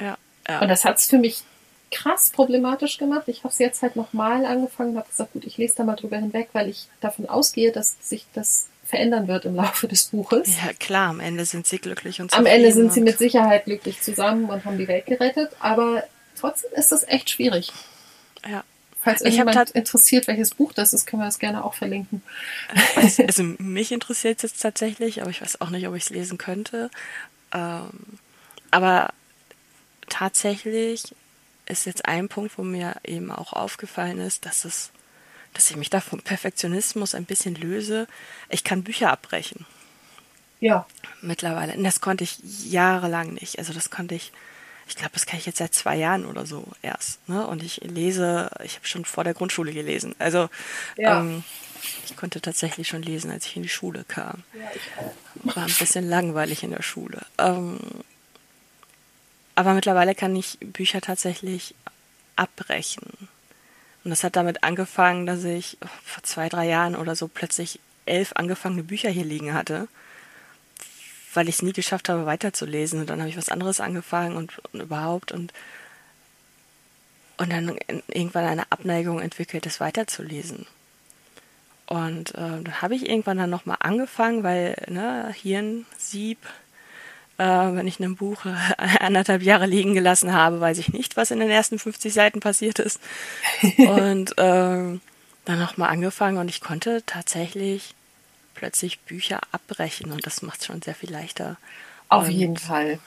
Ja. 0.00 0.16
ja. 0.48 0.60
Und 0.60 0.68
das 0.68 0.84
hat 0.84 0.96
es 0.96 1.06
für 1.06 1.18
mich 1.18 1.42
krass 1.90 2.30
problematisch 2.30 2.98
gemacht. 2.98 3.24
Ich 3.26 3.38
habe 3.38 3.48
es 3.48 3.58
jetzt 3.58 3.82
halt 3.82 3.96
nochmal 3.96 4.46
angefangen 4.46 4.90
und 4.90 4.98
habe 4.98 5.08
gesagt, 5.08 5.32
gut, 5.32 5.44
ich 5.44 5.58
lese 5.58 5.76
da 5.76 5.84
mal 5.84 5.96
drüber 5.96 6.16
hinweg, 6.16 6.48
weil 6.52 6.68
ich 6.68 6.88
davon 7.00 7.28
ausgehe, 7.28 7.72
dass 7.72 7.96
sich 8.00 8.26
das 8.32 8.68
verändern 8.90 9.28
wird 9.28 9.44
im 9.46 9.54
Laufe 9.54 9.88
des 9.88 10.04
Buches. 10.04 10.48
Ja, 10.62 10.72
klar, 10.78 11.08
am 11.08 11.20
Ende 11.20 11.44
sind 11.44 11.66
sie 11.66 11.78
glücklich 11.78 12.20
und. 12.20 12.34
Am 12.34 12.46
Ende 12.46 12.72
sind 12.72 12.92
sie 12.92 13.00
mit 13.00 13.18
Sicherheit 13.18 13.64
glücklich 13.64 14.02
zusammen 14.02 14.50
und 14.50 14.64
haben 14.64 14.76
die 14.76 14.88
Welt 14.88 15.06
gerettet, 15.06 15.50
aber 15.60 16.04
trotzdem 16.38 16.72
ist 16.74 16.92
das 16.92 17.06
echt 17.08 17.30
schwierig. 17.30 17.72
Ja. 18.48 18.64
Falls 19.02 19.22
jemand 19.22 19.70
interessiert, 19.70 20.26
welches 20.26 20.54
Buch 20.54 20.74
das 20.74 20.92
ist, 20.92 21.06
können 21.06 21.22
wir 21.22 21.26
das 21.26 21.38
gerne 21.38 21.64
auch 21.64 21.72
verlinken. 21.72 22.22
Also 23.26 23.44
mich 23.58 23.92
interessiert 23.92 24.36
es 24.44 24.50
jetzt 24.50 24.60
tatsächlich, 24.60 25.22
aber 25.22 25.30
ich 25.30 25.40
weiß 25.40 25.62
auch 25.62 25.70
nicht, 25.70 25.88
ob 25.88 25.94
ich 25.94 26.04
es 26.04 26.10
lesen 26.10 26.36
könnte. 26.36 26.90
Ähm, 27.52 27.88
aber 28.70 29.14
tatsächlich 30.10 31.14
ist 31.64 31.86
jetzt 31.86 32.04
ein 32.04 32.28
Punkt, 32.28 32.58
wo 32.58 32.62
mir 32.62 32.96
eben 33.04 33.30
auch 33.30 33.54
aufgefallen 33.54 34.20
ist, 34.20 34.44
dass 34.44 34.66
es, 34.66 34.90
dass 35.54 35.70
ich 35.70 35.76
mich 35.76 35.90
da 35.90 36.00
vom 36.00 36.20
Perfektionismus 36.20 37.14
ein 37.14 37.24
bisschen 37.24 37.54
löse. 37.54 38.06
Ich 38.48 38.64
kann 38.64 38.84
Bücher 38.84 39.10
abbrechen. 39.10 39.66
Ja. 40.60 40.86
Mittlerweile. 41.22 41.74
Und 41.74 41.84
das 41.84 42.00
konnte 42.00 42.24
ich 42.24 42.38
jahrelang 42.70 43.34
nicht. 43.34 43.58
Also 43.58 43.72
das 43.72 43.90
konnte 43.90 44.14
ich, 44.14 44.32
ich 44.88 44.96
glaube, 44.96 45.12
das 45.14 45.26
kann 45.26 45.38
ich 45.38 45.46
jetzt 45.46 45.58
seit 45.58 45.74
zwei 45.74 45.96
Jahren 45.96 46.26
oder 46.26 46.46
so 46.46 46.64
erst. 46.82 47.26
Ne? 47.28 47.46
Und 47.46 47.62
ich 47.62 47.78
lese, 47.78 48.50
ich 48.62 48.76
habe 48.76 48.86
schon 48.86 49.04
vor 49.04 49.24
der 49.24 49.34
Grundschule 49.34 49.72
gelesen. 49.72 50.14
Also 50.18 50.48
ja. 50.96 51.20
ähm, 51.20 51.42
ich 52.04 52.16
konnte 52.16 52.40
tatsächlich 52.40 52.88
schon 52.88 53.02
lesen, 53.02 53.30
als 53.30 53.46
ich 53.46 53.56
in 53.56 53.62
die 53.62 53.68
Schule 53.68 54.04
kam. 54.06 54.44
Ja, 54.52 54.70
ich 54.74 54.82
auch. 54.98 55.56
War 55.56 55.64
ein 55.64 55.74
bisschen 55.78 56.08
langweilig 56.08 56.62
in 56.62 56.70
der 56.70 56.82
Schule. 56.82 57.22
Ähm, 57.38 57.78
aber 59.54 59.74
mittlerweile 59.74 60.14
kann 60.14 60.36
ich 60.36 60.58
Bücher 60.60 61.00
tatsächlich 61.00 61.74
abbrechen. 62.36 63.28
Und 64.02 64.10
das 64.10 64.24
hat 64.24 64.36
damit 64.36 64.64
angefangen, 64.64 65.26
dass 65.26 65.44
ich 65.44 65.76
vor 66.04 66.22
zwei, 66.22 66.48
drei 66.48 66.66
Jahren 66.66 66.96
oder 66.96 67.14
so 67.14 67.28
plötzlich 67.28 67.80
elf 68.06 68.32
angefangene 68.34 68.82
Bücher 68.82 69.10
hier 69.10 69.24
liegen 69.24 69.52
hatte, 69.52 69.88
weil 71.34 71.48
ich 71.48 71.56
es 71.56 71.62
nie 71.62 71.72
geschafft 71.72 72.08
habe, 72.08 72.26
weiterzulesen. 72.26 73.00
Und 73.00 73.10
dann 73.10 73.20
habe 73.20 73.28
ich 73.28 73.36
was 73.36 73.50
anderes 73.50 73.80
angefangen 73.80 74.36
und, 74.36 74.58
und 74.72 74.80
überhaupt 74.80 75.32
und 75.32 75.52
und 77.40 77.50
dann 77.50 77.78
irgendwann 78.08 78.44
eine 78.44 78.70
Abneigung 78.70 79.18
entwickelt, 79.18 79.64
es 79.64 79.80
weiterzulesen. 79.80 80.66
Und 81.86 82.34
äh, 82.34 82.62
dann 82.62 82.82
habe 82.82 82.94
ich 82.94 83.08
irgendwann 83.08 83.38
dann 83.38 83.48
nochmal 83.48 83.78
angefangen, 83.80 84.42
weil 84.42 84.76
ne, 84.88 85.32
Hirnsieb, 85.32 86.38
äh, 87.40 87.74
wenn 87.74 87.86
ich 87.86 87.98
ein 87.98 88.16
Buch 88.16 88.44
äh, 88.44 88.52
anderthalb 89.00 89.42
Jahre 89.42 89.66
liegen 89.66 89.94
gelassen 89.94 90.32
habe, 90.32 90.60
weiß 90.60 90.78
ich 90.78 90.92
nicht, 90.92 91.16
was 91.16 91.30
in 91.30 91.40
den 91.40 91.50
ersten 91.50 91.78
50 91.78 92.12
Seiten 92.12 92.40
passiert 92.40 92.78
ist. 92.78 93.00
und 93.78 94.32
äh, 94.38 94.98
dann 95.46 95.58
nochmal 95.58 95.88
angefangen 95.88 96.36
und 96.36 96.48
ich 96.48 96.60
konnte 96.60 97.02
tatsächlich 97.06 97.94
plötzlich 98.54 99.00
Bücher 99.00 99.40
abbrechen 99.52 100.12
und 100.12 100.26
das 100.26 100.42
macht 100.42 100.60
es 100.60 100.66
schon 100.66 100.82
sehr 100.82 100.94
viel 100.94 101.10
leichter. 101.10 101.56
Auf 102.10 102.26
und 102.26 102.32
jeden 102.32 102.58
Fall. 102.58 102.98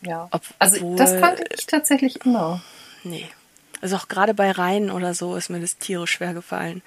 Ja. 0.00 0.26
Obwohl, 0.32 0.56
also 0.58 0.96
das 0.96 1.20
konnte 1.20 1.44
ich 1.56 1.66
tatsächlich 1.66 2.26
immer. 2.26 2.60
Nee. 3.04 3.28
Also 3.80 3.96
auch 3.96 4.08
gerade 4.08 4.34
bei 4.34 4.50
Reihen 4.50 4.90
oder 4.90 5.14
so 5.14 5.36
ist 5.36 5.50
mir 5.50 5.60
das 5.60 5.78
tierisch 5.78 6.12
schwer 6.12 6.34
gefallen, 6.34 6.82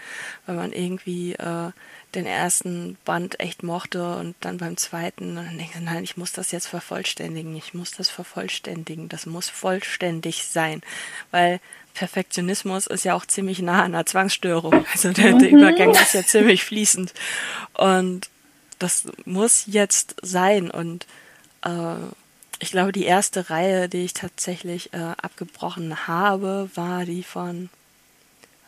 weil 0.45 0.55
man 0.55 0.73
irgendwie 0.73 1.33
äh, 1.33 1.71
den 2.15 2.25
ersten 2.25 2.97
Band 3.05 3.39
echt 3.39 3.63
mochte 3.63 4.15
und 4.17 4.35
dann 4.39 4.57
beim 4.57 4.77
zweiten 4.77 5.37
und 5.37 5.45
dann 5.45 5.57
denke 5.57 5.73
ich, 5.75 5.81
nein, 5.81 6.03
ich 6.03 6.17
muss 6.17 6.31
das 6.31 6.51
jetzt 6.51 6.67
vervollständigen, 6.67 7.55
ich 7.55 7.73
muss 7.73 7.91
das 7.91 8.09
vervollständigen, 8.09 9.09
das 9.09 9.25
muss 9.25 9.49
vollständig 9.49 10.45
sein, 10.45 10.81
weil 11.31 11.59
Perfektionismus 11.93 12.87
ist 12.87 13.05
ja 13.05 13.13
auch 13.13 13.25
ziemlich 13.25 13.59
nah 13.59 13.83
an 13.83 13.95
einer 13.95 14.05
Zwangsstörung. 14.05 14.85
Also 14.91 15.11
der, 15.11 15.33
der 15.33 15.49
mhm. 15.49 15.57
Übergang 15.57 15.91
ist 15.91 16.13
ja 16.13 16.23
ziemlich 16.23 16.63
fließend 16.63 17.13
und 17.73 18.29
das 18.79 19.03
muss 19.25 19.63
jetzt 19.67 20.15
sein 20.21 20.69
und 20.69 21.05
äh, 21.63 21.95
ich 22.59 22.71
glaube, 22.71 22.91
die 22.91 23.05
erste 23.05 23.49
Reihe, 23.49 23.89
die 23.89 24.05
ich 24.05 24.13
tatsächlich 24.13 24.93
äh, 24.93 25.13
abgebrochen 25.21 26.07
habe, 26.07 26.69
war 26.75 27.05
die 27.05 27.23
von 27.23 27.69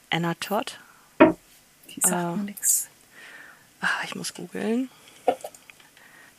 Anna 0.10 0.34
Todd. 0.36 0.80
Die 1.20 2.02
sagt 2.02 2.40
äh, 2.40 2.44
nichts. 2.44 2.90
Ich 4.04 4.16
muss 4.16 4.34
googeln. 4.34 4.90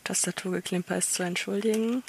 Tastaturgeklimper 0.04 0.96
ist 0.96 1.14
zu 1.14 1.22
entschuldigen. 1.22 2.02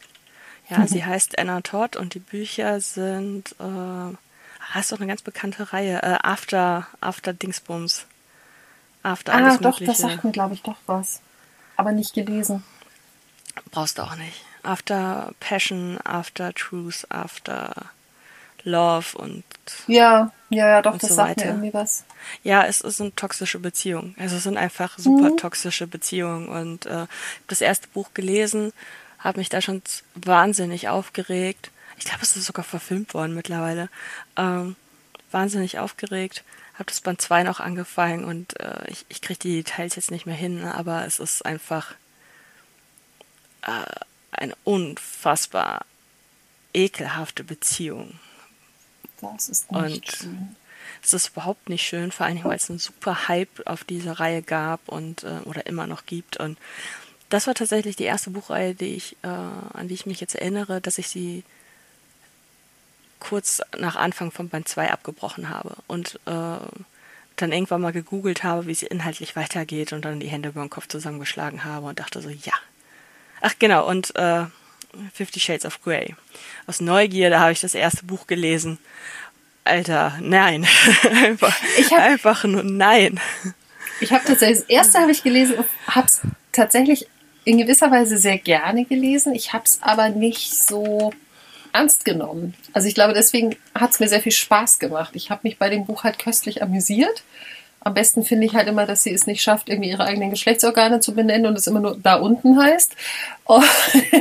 Ja, 0.70 0.80
mhm. 0.80 0.88
sie 0.88 1.04
heißt 1.04 1.38
Anna 1.38 1.62
Todd 1.62 1.96
und 1.96 2.14
die 2.14 2.20
Bücher 2.20 2.80
sind, 2.80 3.56
äh, 3.60 3.64
ah, 3.64 4.80
ist 4.80 4.92
doch 4.92 5.00
eine 5.00 5.08
ganz 5.08 5.22
bekannte 5.22 5.74
Reihe, 5.74 6.02
äh, 6.02 6.18
After, 6.22 6.88
After 7.02 7.34
Dingsbums. 7.34 8.06
After 9.04 9.34
ah, 9.34 9.38
alles 9.38 9.58
doch, 9.60 9.80
Mögliche. 9.80 9.92
das 9.92 9.98
sagt 9.98 10.24
mir, 10.24 10.32
glaube 10.32 10.54
ich, 10.54 10.62
doch 10.62 10.78
was. 10.86 11.22
Aber 11.76 11.92
nicht 11.92 12.14
gelesen. 12.14 12.64
Brauchst 13.72 13.98
du 13.98 14.04
auch 14.04 14.16
nicht. 14.16 14.44
After 14.64 15.34
Passion, 15.40 16.00
After 16.04 16.54
Truth, 16.54 17.06
After 17.10 17.74
Love 18.64 19.18
und 19.18 19.44
ja, 19.88 20.32
ja, 20.50 20.68
ja, 20.68 20.82
doch, 20.82 20.98
das 20.98 21.10
so 21.10 21.16
sagt 21.16 21.38
mir 21.38 21.48
irgendwie 21.48 21.74
was. 21.74 22.04
Ja, 22.44 22.66
es, 22.66 22.82
es 22.82 22.98
sind 22.98 23.16
toxische 23.16 23.60
Beziehungen. 23.60 24.16
Also 24.20 24.38
es 24.38 24.44
sind 24.44 24.58
einfach 24.58 24.98
super 24.98 25.32
mhm. 25.32 25.38
toxische 25.38 25.88
Beziehungen 25.88 26.50
und 26.50 26.86
äh, 26.86 27.06
das 27.48 27.62
erste 27.62 27.88
Buch 27.90 28.10
gelesen, 28.14 28.74
habe 29.20 29.40
mich 29.40 29.50
da 29.50 29.62
schon 29.62 29.82
wahnsinnig 30.16 30.90
aufgeregt. 30.90 31.72
Ich 31.98 32.06
glaube, 32.06 32.22
es 32.24 32.36
ist 32.36 32.46
sogar 32.46 32.64
verfilmt 32.64 33.14
worden 33.14 33.36
mittlerweile. 33.36 33.90
Ähm, 34.38 34.76
wahnsinnig 35.32 35.80
aufgeregt. 35.80 36.44
Habe 36.76 36.86
das 36.86 37.02
Band 37.02 37.22
2 37.22 37.44
noch 37.44 37.60
angefangen 37.60 38.24
und 38.24 38.60
äh, 38.60 38.90
ich, 38.90 39.06
ich 39.10 39.22
kriege 39.22 39.40
die 39.40 39.64
Details 39.64 39.96
jetzt 39.96 40.12
nicht 40.12 40.26
mehr 40.26 40.36
hin, 40.36 40.64
aber 40.64 41.06
es 41.06 41.20
ist 41.20 41.46
einfach 41.46 41.94
äh, 43.64 44.00
eine 44.32 44.56
unfassbar 44.64 45.86
ekelhafte 46.74 47.44
Beziehung. 47.44 48.20
Das 49.22 49.50
ist 49.50 49.72
nicht 49.72 49.84
und 49.84 50.08
schön. 50.08 50.56
Es 51.04 51.14
ist 51.14 51.30
überhaupt 51.30 51.70
nicht 51.70 51.86
schön, 51.86 52.12
vor 52.12 52.26
allen 52.26 52.36
Dingen, 52.36 52.48
weil 52.48 52.58
es 52.58 52.70
einen 52.70 52.80
super 52.80 53.28
Hype 53.28 53.66
auf 53.66 53.84
diese 53.84 54.20
Reihe 54.20 54.42
gab 54.42 54.88
und 54.90 55.24
äh, 55.24 55.40
oder 55.46 55.66
immer 55.68 55.88
noch 55.88 56.06
gibt. 56.06 56.38
Und 56.38 56.58
das 57.30 57.48
war 57.48 57.54
tatsächlich 57.54 57.96
die 57.96 58.04
erste 58.04 58.32
Buchreihe, 58.32 58.76
die 58.76 58.96
ich, 58.96 59.16
äh, 59.22 59.28
an 59.28 59.88
die 59.88 59.94
ich 59.94 60.06
mich 60.06 60.20
jetzt 60.20 60.36
erinnere, 60.36 60.82
dass 60.82 60.98
ich 60.98 61.08
sie 61.08 61.44
kurz 63.20 63.62
nach 63.78 63.96
Anfang 63.96 64.32
von 64.32 64.50
Band 64.50 64.68
2 64.68 64.92
abgebrochen 64.92 65.50
habe 65.50 65.76
und 65.88 66.16
äh, 66.26 66.58
dann 67.36 67.52
irgendwann 67.52 67.82
mal 67.82 67.94
gegoogelt 67.94 68.44
habe, 68.44 68.68
wie 68.68 68.72
es 68.72 68.84
inhaltlich 68.84 69.36
weitergeht 69.36 69.94
und 69.94 70.04
dann 70.04 70.20
die 70.20 70.28
Hände 70.28 70.50
über 70.50 70.62
den 70.62 70.70
Kopf 70.70 70.88
zusammengeschlagen 70.88 71.64
habe 71.64 71.88
und 71.88 72.00
dachte 72.00 72.22
so, 72.22 72.30
ja, 72.30 72.54
Ach 73.42 73.54
genau, 73.58 73.88
und 73.88 74.16
äh, 74.16 74.46
Fifty 75.14 75.40
Shades 75.40 75.66
of 75.66 75.82
Grey. 75.82 76.16
Aus 76.68 76.82
Neugierde 76.82 77.40
habe 77.40 77.52
ich 77.52 77.62
das 77.62 77.76
erste 77.76 78.06
Buch 78.06 78.28
gelesen. 78.28 78.78
Alter, 79.64 80.18
nein. 80.22 80.68
einfach, 81.24 81.56
hab, 81.92 82.00
einfach 82.00 82.44
nur 82.44 82.64
nein. 82.64 83.20
Ich 84.02 84.12
habe 84.12 84.24
tatsächlich, 84.26 84.60
das 84.60 84.70
erste 84.70 85.00
habe 85.00 85.12
ich 85.12 85.24
gelesen 85.24 85.58
und 85.58 85.68
habe 85.88 86.08
es 86.08 86.22
tatsächlich 86.52 87.08
in 87.46 87.58
gewisser 87.58 87.92
Weise 87.92 88.18
sehr 88.18 88.38
gerne 88.38 88.86
gelesen. 88.86 89.34
Ich 89.34 89.54
habe 89.54 89.66
es 89.66 89.80
aber 89.82 90.10
nicht 90.10 90.54
so 90.54 91.14
ernst 91.74 92.06
genommen. 92.06 92.56
Also 92.74 92.88
ich 92.88 92.96
glaube, 92.96 93.14
deswegen 93.14 93.56
hat 93.76 93.92
es 93.92 94.00
mir 94.00 94.08
sehr 94.08 94.22
viel 94.22 94.32
Spaß 94.32 94.80
gemacht. 94.80 95.12
Ich 95.16 95.30
habe 95.30 95.42
mich 95.44 95.58
bei 95.58 95.70
dem 95.70 95.86
Buch 95.86 96.04
halt 96.04 96.20
köstlich 96.20 96.64
amüsiert 96.64 97.24
am 97.82 97.94
besten 97.94 98.24
finde 98.24 98.46
ich 98.46 98.56
halt 98.56 98.68
immer, 98.68 98.86
dass 98.86 99.04
sie 99.04 99.14
es 99.14 99.26
nicht 99.26 99.42
schafft, 99.42 99.70
irgendwie 99.70 99.90
ihre 99.90 100.04
eigenen 100.04 100.30
Geschlechtsorgane 100.30 101.00
zu 101.00 101.14
benennen 101.14 101.46
und 101.46 101.58
es 101.58 101.68
immer 101.68 101.80
nur 101.80 101.98
da 101.98 102.16
unten 102.16 102.60
heißt. 102.60 102.96
Und, 103.50 103.66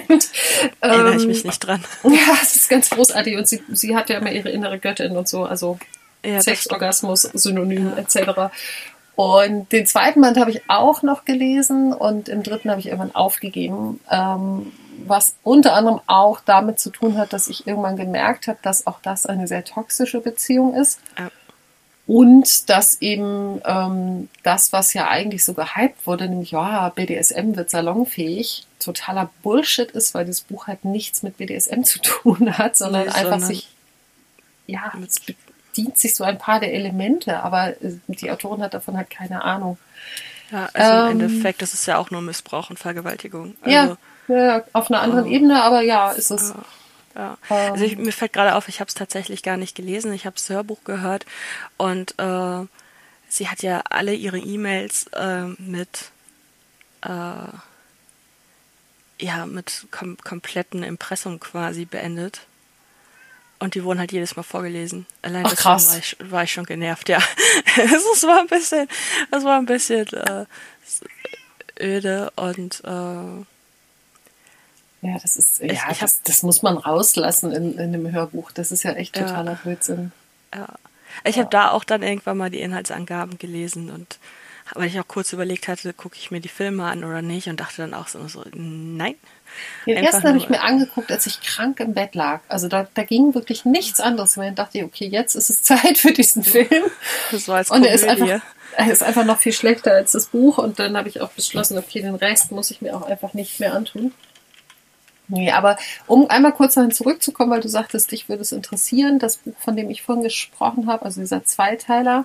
ähm, 0.08 0.20
Erinnere 0.80 1.16
ich 1.16 1.26
mich 1.26 1.44
nicht 1.44 1.58
dran. 1.58 1.84
Ja, 2.04 2.34
es 2.42 2.56
ist 2.56 2.70
ganz 2.70 2.88
großartig 2.88 3.36
und 3.36 3.46
sie, 3.46 3.62
sie 3.68 3.94
hat 3.94 4.08
ja 4.08 4.16
immer 4.16 4.32
ihre 4.32 4.48
innere 4.48 4.78
Göttin 4.78 5.18
und 5.18 5.28
so, 5.28 5.44
also 5.44 5.78
ja, 6.24 6.40
Sexorgasmus, 6.40 7.22
Synonym 7.22 7.92
ja. 7.94 7.98
etc. 7.98 8.50
Und 9.16 9.70
den 9.72 9.84
zweiten 9.84 10.22
Band 10.22 10.38
habe 10.38 10.50
ich 10.50 10.62
auch 10.68 11.02
noch 11.02 11.26
gelesen 11.26 11.92
und 11.92 12.30
im 12.30 12.42
dritten 12.42 12.70
habe 12.70 12.80
ich 12.80 12.86
irgendwann 12.86 13.14
aufgegeben, 13.14 14.00
ähm, 14.10 14.72
was 15.06 15.34
unter 15.42 15.74
anderem 15.74 16.00
auch 16.06 16.40
damit 16.40 16.80
zu 16.80 16.90
tun 16.90 17.18
hat, 17.18 17.32
dass 17.32 17.48
ich 17.48 17.66
irgendwann 17.66 17.96
gemerkt 17.96 18.48
habe, 18.48 18.58
dass 18.62 18.86
auch 18.86 19.00
das 19.02 19.26
eine 19.26 19.46
sehr 19.46 19.64
toxische 19.64 20.20
Beziehung 20.20 20.74
ist. 20.74 21.00
Ja. 21.18 21.30
Und 22.08 22.70
dass 22.70 23.02
eben 23.02 23.60
ähm, 23.66 24.30
das, 24.42 24.72
was 24.72 24.94
ja 24.94 25.08
eigentlich 25.08 25.44
so 25.44 25.52
gehypt 25.52 26.06
wurde, 26.06 26.26
nämlich, 26.26 26.52
ja, 26.52 26.88
BDSM 26.88 27.54
wird 27.54 27.68
salonfähig, 27.68 28.66
totaler 28.78 29.28
Bullshit 29.42 29.90
ist, 29.90 30.14
weil 30.14 30.24
das 30.24 30.40
Buch 30.40 30.68
halt 30.68 30.86
nichts 30.86 31.22
mit 31.22 31.36
BDSM 31.36 31.82
zu 31.82 32.00
tun 32.00 32.56
hat, 32.56 32.78
sondern 32.78 33.08
nee, 33.08 33.12
einfach 33.12 33.40
sich, 33.40 33.68
ja, 34.66 34.90
es 35.06 35.20
bedient 35.20 35.98
sich 35.98 36.16
so 36.16 36.24
ein 36.24 36.38
paar 36.38 36.60
der 36.60 36.72
Elemente, 36.72 37.42
aber 37.42 37.72
äh, 37.82 37.98
die 38.06 38.30
Autorin 38.30 38.62
hat 38.62 38.72
davon 38.72 38.96
halt 38.96 39.10
keine 39.10 39.44
Ahnung. 39.44 39.76
Ja, 40.50 40.70
also 40.72 40.90
ähm, 40.90 41.20
im 41.20 41.20
Endeffekt, 41.20 41.60
das 41.60 41.74
ist 41.74 41.84
ja 41.84 41.98
auch 41.98 42.10
nur 42.10 42.22
Missbrauch 42.22 42.70
und 42.70 42.78
Vergewaltigung. 42.78 43.54
Also, 43.60 43.98
ja, 44.28 44.34
ja, 44.34 44.64
auf 44.72 44.90
einer 44.90 45.02
anderen 45.02 45.26
äh, 45.26 45.34
Ebene, 45.34 45.62
aber 45.62 45.82
ja, 45.82 46.10
ist 46.12 46.30
es. 46.30 46.54
Ja. 46.56 46.64
Ja. 47.18 47.36
Ähm. 47.50 47.72
Also 47.72 47.84
ich, 47.84 47.98
mir 47.98 48.12
fällt 48.12 48.32
gerade 48.32 48.54
auf, 48.54 48.68
ich 48.68 48.80
habe 48.80 48.88
es 48.88 48.94
tatsächlich 48.94 49.42
gar 49.42 49.56
nicht 49.58 49.74
gelesen. 49.74 50.12
Ich 50.14 50.24
habe 50.24 50.36
das 50.36 50.48
Hörbuch 50.48 50.84
gehört 50.84 51.26
und 51.76 52.18
äh, 52.18 52.64
sie 53.28 53.48
hat 53.48 53.62
ja 53.62 53.82
alle 53.90 54.14
ihre 54.14 54.38
E-Mails 54.38 55.08
äh, 55.08 55.48
mit 55.58 56.12
äh, 57.02 57.48
ja 59.20 59.46
mit 59.46 59.88
kom 59.90 60.16
kompletten 60.18 60.84
Impressum 60.84 61.40
quasi 61.40 61.84
beendet. 61.84 62.42
Und 63.60 63.74
die 63.74 63.82
wurden 63.82 63.98
halt 63.98 64.12
jedes 64.12 64.36
Mal 64.36 64.44
vorgelesen. 64.44 65.04
Allein 65.20 65.44
Ach, 65.44 65.56
krass. 65.56 65.90
War 65.90 65.98
ich, 65.98 66.16
war 66.20 66.42
ich 66.44 66.52
schon 66.52 66.64
genervt, 66.64 67.08
ja. 67.08 67.18
es 67.76 68.22
war 68.22 68.38
ein 68.38 68.46
bisschen, 68.46 68.86
es 69.32 69.42
war 69.42 69.58
ein 69.58 69.66
bisschen 69.66 70.06
äh, 70.06 70.46
öde 71.80 72.30
und 72.36 72.80
äh, 72.84 73.44
ja, 75.00 75.16
das 75.22 75.36
ist, 75.36 75.60
ich, 75.60 75.72
ja, 75.72 75.90
ich 75.90 75.98
das, 75.98 76.22
das, 76.22 76.42
muss 76.42 76.62
man 76.62 76.76
rauslassen 76.76 77.52
in, 77.52 77.78
in 77.78 77.92
dem 77.92 78.10
Hörbuch. 78.10 78.50
Das 78.50 78.72
ist 78.72 78.82
ja 78.82 78.92
echt 78.92 79.14
totaler 79.14 79.52
ja, 79.52 79.58
Blödsinn. 79.62 80.12
Ja. 80.54 80.66
Ich 81.24 81.36
ja. 81.36 81.42
habe 81.42 81.50
da 81.50 81.70
auch 81.70 81.84
dann 81.84 82.02
irgendwann 82.02 82.36
mal 82.36 82.50
die 82.50 82.60
Inhaltsangaben 82.60 83.38
gelesen 83.38 83.90
und 83.90 84.18
weil 84.74 84.88
ich 84.88 85.00
auch 85.00 85.08
kurz 85.08 85.32
überlegt 85.32 85.68
hatte, 85.68 85.92
gucke 85.92 86.16
ich 86.18 86.30
mir 86.30 86.40
die 86.40 86.48
Filme 86.48 86.84
an 86.84 87.04
oder 87.04 87.22
nicht 87.22 87.48
und 87.48 87.58
dachte 87.60 87.82
dann 87.82 87.94
auch 87.94 88.08
so, 88.08 88.26
so 88.28 88.44
nein. 88.52 89.14
Den 89.86 89.96
ersten 89.96 90.24
habe 90.24 90.36
ich 90.36 90.48
mir 90.50 90.60
angeguckt, 90.60 91.10
als 91.10 91.26
ich 91.26 91.40
krank 91.40 91.80
im 91.80 91.94
Bett 91.94 92.14
lag. 92.14 92.40
Also 92.48 92.68
da, 92.68 92.86
da 92.92 93.02
ging 93.02 93.34
wirklich 93.34 93.64
nichts 93.64 93.98
anderes 93.98 94.36
mehr. 94.36 94.48
Und 94.48 94.58
dachte 94.58 94.78
ich, 94.78 94.84
okay, 94.84 95.06
jetzt 95.06 95.34
ist 95.34 95.48
es 95.48 95.62
Zeit 95.62 95.98
für 95.98 96.12
diesen 96.12 96.44
Film. 96.44 96.84
Das 97.30 97.48
war 97.48 97.56
als 97.56 97.70
Und 97.70 97.84
er 97.84 97.94
ist 97.94 98.06
einfach, 98.06 98.42
er 98.76 98.90
ist 98.90 99.02
einfach 99.02 99.24
noch 99.24 99.38
viel 99.38 99.52
schlechter 99.52 99.92
als 99.92 100.12
das 100.12 100.26
Buch. 100.26 100.58
Und 100.58 100.78
dann 100.78 100.96
habe 100.96 101.08
ich 101.08 101.20
auch 101.22 101.30
beschlossen, 101.30 101.78
okay, 101.78 102.02
den 102.02 102.14
Rest 102.14 102.52
muss 102.52 102.70
ich 102.70 102.82
mir 102.82 102.94
auch 102.94 103.02
einfach 103.02 103.32
nicht 103.32 103.60
mehr 103.60 103.74
antun. 103.74 104.12
Nee, 105.28 105.50
aber 105.50 105.76
um 106.06 106.28
einmal 106.30 106.52
kurz 106.52 106.74
dahin 106.74 106.90
zurückzukommen, 106.90 107.50
weil 107.50 107.60
du 107.60 107.68
sagtest, 107.68 108.12
dich 108.12 108.28
würde 108.28 108.42
es 108.42 108.52
interessieren, 108.52 109.18
das 109.18 109.36
Buch, 109.36 109.54
von 109.58 109.76
dem 109.76 109.90
ich 109.90 110.02
vorhin 110.02 110.24
gesprochen 110.24 110.86
habe, 110.86 111.04
also 111.04 111.20
dieser 111.20 111.44
Zweiteiler, 111.44 112.24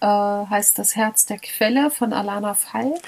äh, 0.00 0.06
heißt 0.06 0.78
Das 0.78 0.94
Herz 0.94 1.26
der 1.26 1.38
Quelle 1.38 1.90
von 1.90 2.12
Alana 2.12 2.54
Falk. 2.54 3.02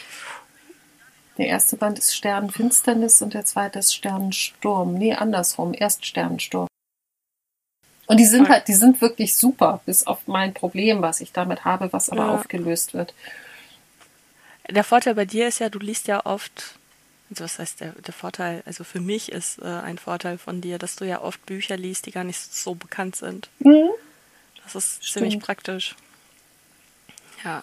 Der 1.39 1.47
erste 1.47 1.77
Band 1.77 1.99
ist 1.99 2.17
Sternenfinsternis 2.17 3.23
und 3.23 3.35
der 3.35 3.45
zweite 3.45 3.79
ist 3.79 3.95
Sternensturm. 3.95 4.95
Nee, 4.95 5.15
andersrum, 5.15 5.75
erst 5.77 6.07
Sternensturm. 6.07 6.67
Und 8.07 8.19
die 8.19 8.25
sind 8.25 8.49
halt, 8.49 8.69
die 8.69 8.75
sind 8.75 9.01
wirklich 9.01 9.35
super, 9.35 9.81
bis 9.85 10.07
auf 10.07 10.27
mein 10.27 10.55
Problem, 10.55 11.03
was 11.03 11.21
ich 11.21 11.33
damit 11.33 11.65
habe, 11.65 11.93
was 11.93 12.09
aber 12.09 12.27
ja. 12.27 12.35
aufgelöst 12.35 12.95
wird. 12.95 13.15
Der 14.71 14.85
Vorteil 14.85 15.15
bei 15.15 15.25
dir 15.27 15.49
ist 15.49 15.59
ja, 15.59 15.69
du 15.69 15.79
liest 15.79 16.09
ja 16.09 16.25
oft 16.25 16.79
also 17.31 17.45
was 17.45 17.59
heißt 17.59 17.81
der, 17.81 17.93
der 17.93 18.15
Vorteil, 18.15 18.63
also 18.67 18.85
für 18.85 19.01
mich 19.01 19.33
ist 19.33 19.59
äh, 19.61 19.65
ein 19.65 19.99
Vorteil 19.99 20.39
von 20.39 20.61
dir, 20.61 20.79
dass 20.79 20.97
du 20.97 21.05
ja 21.05 21.21
oft 21.21 21.45
Bücher 21.47 21.77
liest, 21.77 22.07
die 22.07 22.13
gar 22.13 22.25
nicht 22.25 22.39
so 22.39 22.75
bekannt 22.75 23.17
sind. 23.17 23.49
Mhm. 23.59 23.91
Das 24.65 24.75
ist 24.75 25.05
Stimmt. 25.05 25.25
ziemlich 25.25 25.43
praktisch. 25.43 25.97
Ja. 27.45 27.63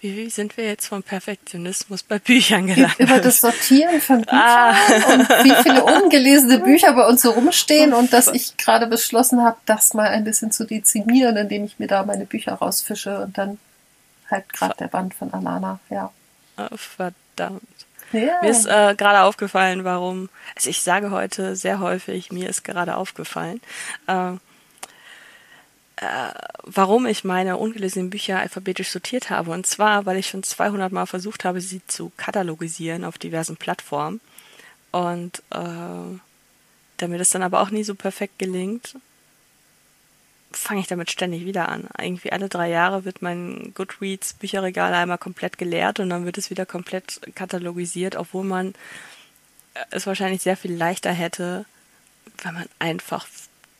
Wie, 0.00 0.16
wie, 0.16 0.30
sind 0.30 0.56
wir 0.56 0.64
jetzt 0.64 0.86
vom 0.86 1.02
Perfektionismus 1.02 2.04
bei 2.04 2.20
Büchern 2.20 2.68
gelandet? 2.68 3.00
Über 3.00 3.18
das 3.18 3.40
Sortieren 3.40 4.00
von 4.00 4.22
Büchern 4.22 4.38
ah. 4.38 4.76
und 5.12 5.28
wie 5.28 5.62
viele 5.62 5.84
ungelesene 5.84 6.60
Bücher 6.60 6.92
bei 6.92 7.04
uns 7.06 7.22
so 7.22 7.30
rumstehen 7.32 7.92
und 7.92 8.12
dass 8.12 8.28
ich 8.28 8.56
gerade 8.58 8.86
beschlossen 8.86 9.42
habe, 9.42 9.56
das 9.66 9.94
mal 9.94 10.06
ein 10.06 10.22
bisschen 10.22 10.52
zu 10.52 10.64
dezimieren, 10.64 11.36
indem 11.36 11.64
ich 11.64 11.80
mir 11.80 11.88
da 11.88 12.04
meine 12.04 12.26
Bücher 12.26 12.54
rausfische 12.54 13.20
und 13.20 13.36
dann 13.36 13.58
halt 14.30 14.52
gerade 14.52 14.76
der 14.78 14.88
Band 14.88 15.14
von 15.14 15.32
Alana, 15.34 15.80
ja. 15.90 16.12
Oh, 16.58 16.76
verdammt. 16.76 17.62
Ja. 18.12 18.40
Mir 18.42 18.50
ist 18.50 18.66
äh, 18.66 18.94
gerade 18.96 19.22
aufgefallen, 19.22 19.84
warum, 19.84 20.28
also 20.56 20.70
ich 20.70 20.82
sage 20.82 21.10
heute 21.10 21.56
sehr 21.56 21.80
häufig, 21.80 22.32
mir 22.32 22.48
ist 22.48 22.64
gerade 22.64 22.96
aufgefallen, 22.96 23.60
äh, 24.06 24.32
äh, 25.96 26.32
warum 26.62 27.06
ich 27.06 27.24
meine 27.24 27.56
ungelesenen 27.56 28.10
Bücher 28.10 28.38
alphabetisch 28.38 28.90
sortiert 28.90 29.30
habe. 29.30 29.50
Und 29.50 29.66
zwar, 29.66 30.06
weil 30.06 30.16
ich 30.16 30.28
schon 30.28 30.42
200 30.42 30.92
Mal 30.92 31.06
versucht 31.06 31.44
habe, 31.44 31.60
sie 31.60 31.82
zu 31.86 32.12
katalogisieren 32.16 33.04
auf 33.04 33.18
diversen 33.18 33.56
Plattformen. 33.56 34.20
Und 34.90 35.42
äh, 35.50 36.18
damit 36.98 37.20
es 37.20 37.30
dann 37.30 37.42
aber 37.42 37.60
auch 37.60 37.70
nie 37.70 37.84
so 37.84 37.94
perfekt 37.94 38.38
gelingt, 38.38 38.94
fange 40.50 40.80
ich 40.80 40.86
damit 40.86 41.10
ständig 41.10 41.44
wieder 41.44 41.68
an. 41.68 41.88
Irgendwie 41.98 42.32
alle 42.32 42.48
drei 42.48 42.68
Jahre 42.68 43.04
wird 43.04 43.22
mein 43.22 43.72
Goodreads 43.74 44.34
Bücherregal 44.34 44.94
einmal 44.94 45.18
komplett 45.18 45.58
geleert 45.58 46.00
und 46.00 46.10
dann 46.10 46.24
wird 46.24 46.38
es 46.38 46.50
wieder 46.50 46.66
komplett 46.66 47.20
katalogisiert, 47.34 48.16
obwohl 48.16 48.44
man 48.44 48.74
es 49.90 50.06
wahrscheinlich 50.06 50.42
sehr 50.42 50.56
viel 50.56 50.74
leichter 50.74 51.12
hätte, 51.12 51.66
wenn 52.42 52.54
man 52.54 52.68
einfach 52.78 53.26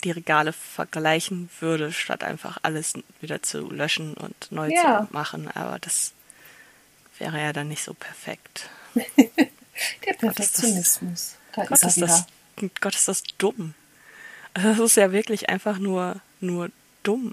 die 0.05 0.11
Regale 0.11 0.53
vergleichen 0.53 1.51
würde, 1.61 1.93
statt 1.93 2.23
einfach 2.23 2.59
alles 2.63 2.95
wieder 3.21 3.43
zu 3.43 3.71
löschen 3.71 4.15
und 4.15 4.53
neu 4.53 4.69
ja. 4.69 5.07
zu 5.07 5.13
machen. 5.13 5.51
Aber 5.55 5.79
das 5.79 6.13
wäre 7.19 7.41
ja 7.41 7.53
dann 7.53 7.69
nicht 7.69 7.83
so 7.83 7.95
perfekt. 7.95 8.69
Der 10.07 10.13
Perfektionismus. 10.15 11.37
Gott 11.55 11.71
ist, 11.71 11.83
das, 11.83 11.95
Gott, 11.95 12.09
ist 12.09 12.27
das, 12.57 12.71
Gott 12.81 12.95
ist 12.95 13.09
das 13.09 13.23
dumm. 13.39 13.75
Das 14.55 14.79
ist 14.79 14.97
ja 14.97 15.13
wirklich 15.13 15.49
einfach 15.49 15.79
nur 15.79 16.21
nur 16.41 16.71
dumm. 17.03 17.33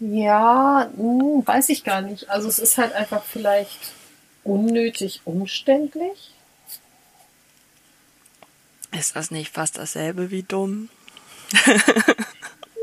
Ja, 0.00 0.90
hm, 0.96 1.46
weiß 1.46 1.68
ich 1.68 1.84
gar 1.84 2.00
nicht. 2.00 2.28
Also 2.28 2.48
es 2.48 2.58
ist 2.58 2.78
halt 2.78 2.92
einfach 2.92 3.22
vielleicht 3.24 3.92
unnötig 4.42 5.22
umständlich. 5.24 6.32
Ist 8.92 9.16
das 9.16 9.30
nicht 9.30 9.52
fast 9.52 9.78
dasselbe 9.78 10.30
wie 10.30 10.42
dumm? 10.42 10.88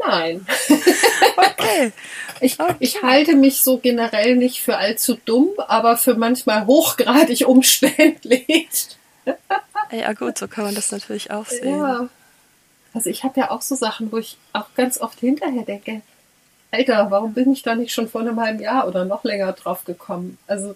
Nein. 0.05 0.45
okay. 1.37 1.91
Ich, 2.39 2.59
okay. 2.59 2.75
ich 2.79 3.03
halte 3.03 3.35
mich 3.35 3.61
so 3.61 3.77
generell 3.77 4.35
nicht 4.35 4.61
für 4.61 4.77
allzu 4.77 5.15
dumm, 5.25 5.49
aber 5.57 5.97
für 5.97 6.15
manchmal 6.15 6.65
hochgradig 6.65 7.41
umständlich. 7.47 8.97
ja 9.91 10.13
gut, 10.13 10.37
so 10.37 10.47
kann 10.47 10.65
man 10.65 10.75
das 10.75 10.91
natürlich 10.91 11.31
auch 11.31 11.45
sehen. 11.45 11.79
Ja. 11.79 12.09
Also 12.93 13.09
ich 13.09 13.23
habe 13.23 13.39
ja 13.39 13.51
auch 13.51 13.61
so 13.61 13.75
Sachen, 13.75 14.11
wo 14.11 14.17
ich 14.17 14.37
auch 14.53 14.73
ganz 14.75 14.99
oft 14.99 15.19
hinterher 15.19 15.63
denke, 15.63 16.01
Alter, 16.71 17.11
warum 17.11 17.33
bin 17.33 17.51
ich 17.51 17.63
da 17.63 17.75
nicht 17.75 17.93
schon 17.93 18.07
vor 18.07 18.21
einem 18.21 18.39
halben 18.39 18.59
Jahr 18.59 18.87
oder 18.87 19.05
noch 19.05 19.23
länger 19.23 19.51
drauf 19.53 19.83
gekommen? 19.85 20.37
Also 20.47 20.75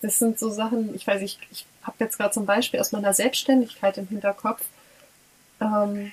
das 0.00 0.18
sind 0.18 0.38
so 0.38 0.48
Sachen, 0.50 0.94
ich 0.94 1.06
weiß, 1.06 1.20
ich, 1.22 1.38
ich 1.50 1.66
habe 1.82 1.96
jetzt 2.00 2.16
gerade 2.16 2.32
zum 2.32 2.46
Beispiel 2.46 2.80
aus 2.80 2.92
meiner 2.92 3.12
Selbstständigkeit 3.12 3.98
im 3.98 4.08
Hinterkopf. 4.08 4.64
Ähm, 5.60 6.12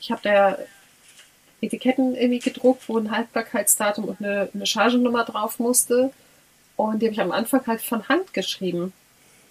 ich 0.00 0.10
habe 0.10 0.20
da 0.22 0.58
Etiketten 1.62 2.14
irgendwie 2.14 2.40
gedruckt, 2.40 2.88
wo 2.88 2.98
ein 2.98 3.10
Haltbarkeitsdatum 3.10 4.04
und 4.04 4.20
eine, 4.20 4.50
eine 4.52 4.66
Chargennummer 4.66 5.24
drauf 5.24 5.58
musste. 5.58 6.12
Und 6.76 7.00
die 7.00 7.06
habe 7.06 7.14
ich 7.14 7.20
am 7.20 7.32
Anfang 7.32 7.66
halt 7.66 7.80
von 7.80 8.08
Hand 8.08 8.34
geschrieben 8.34 8.92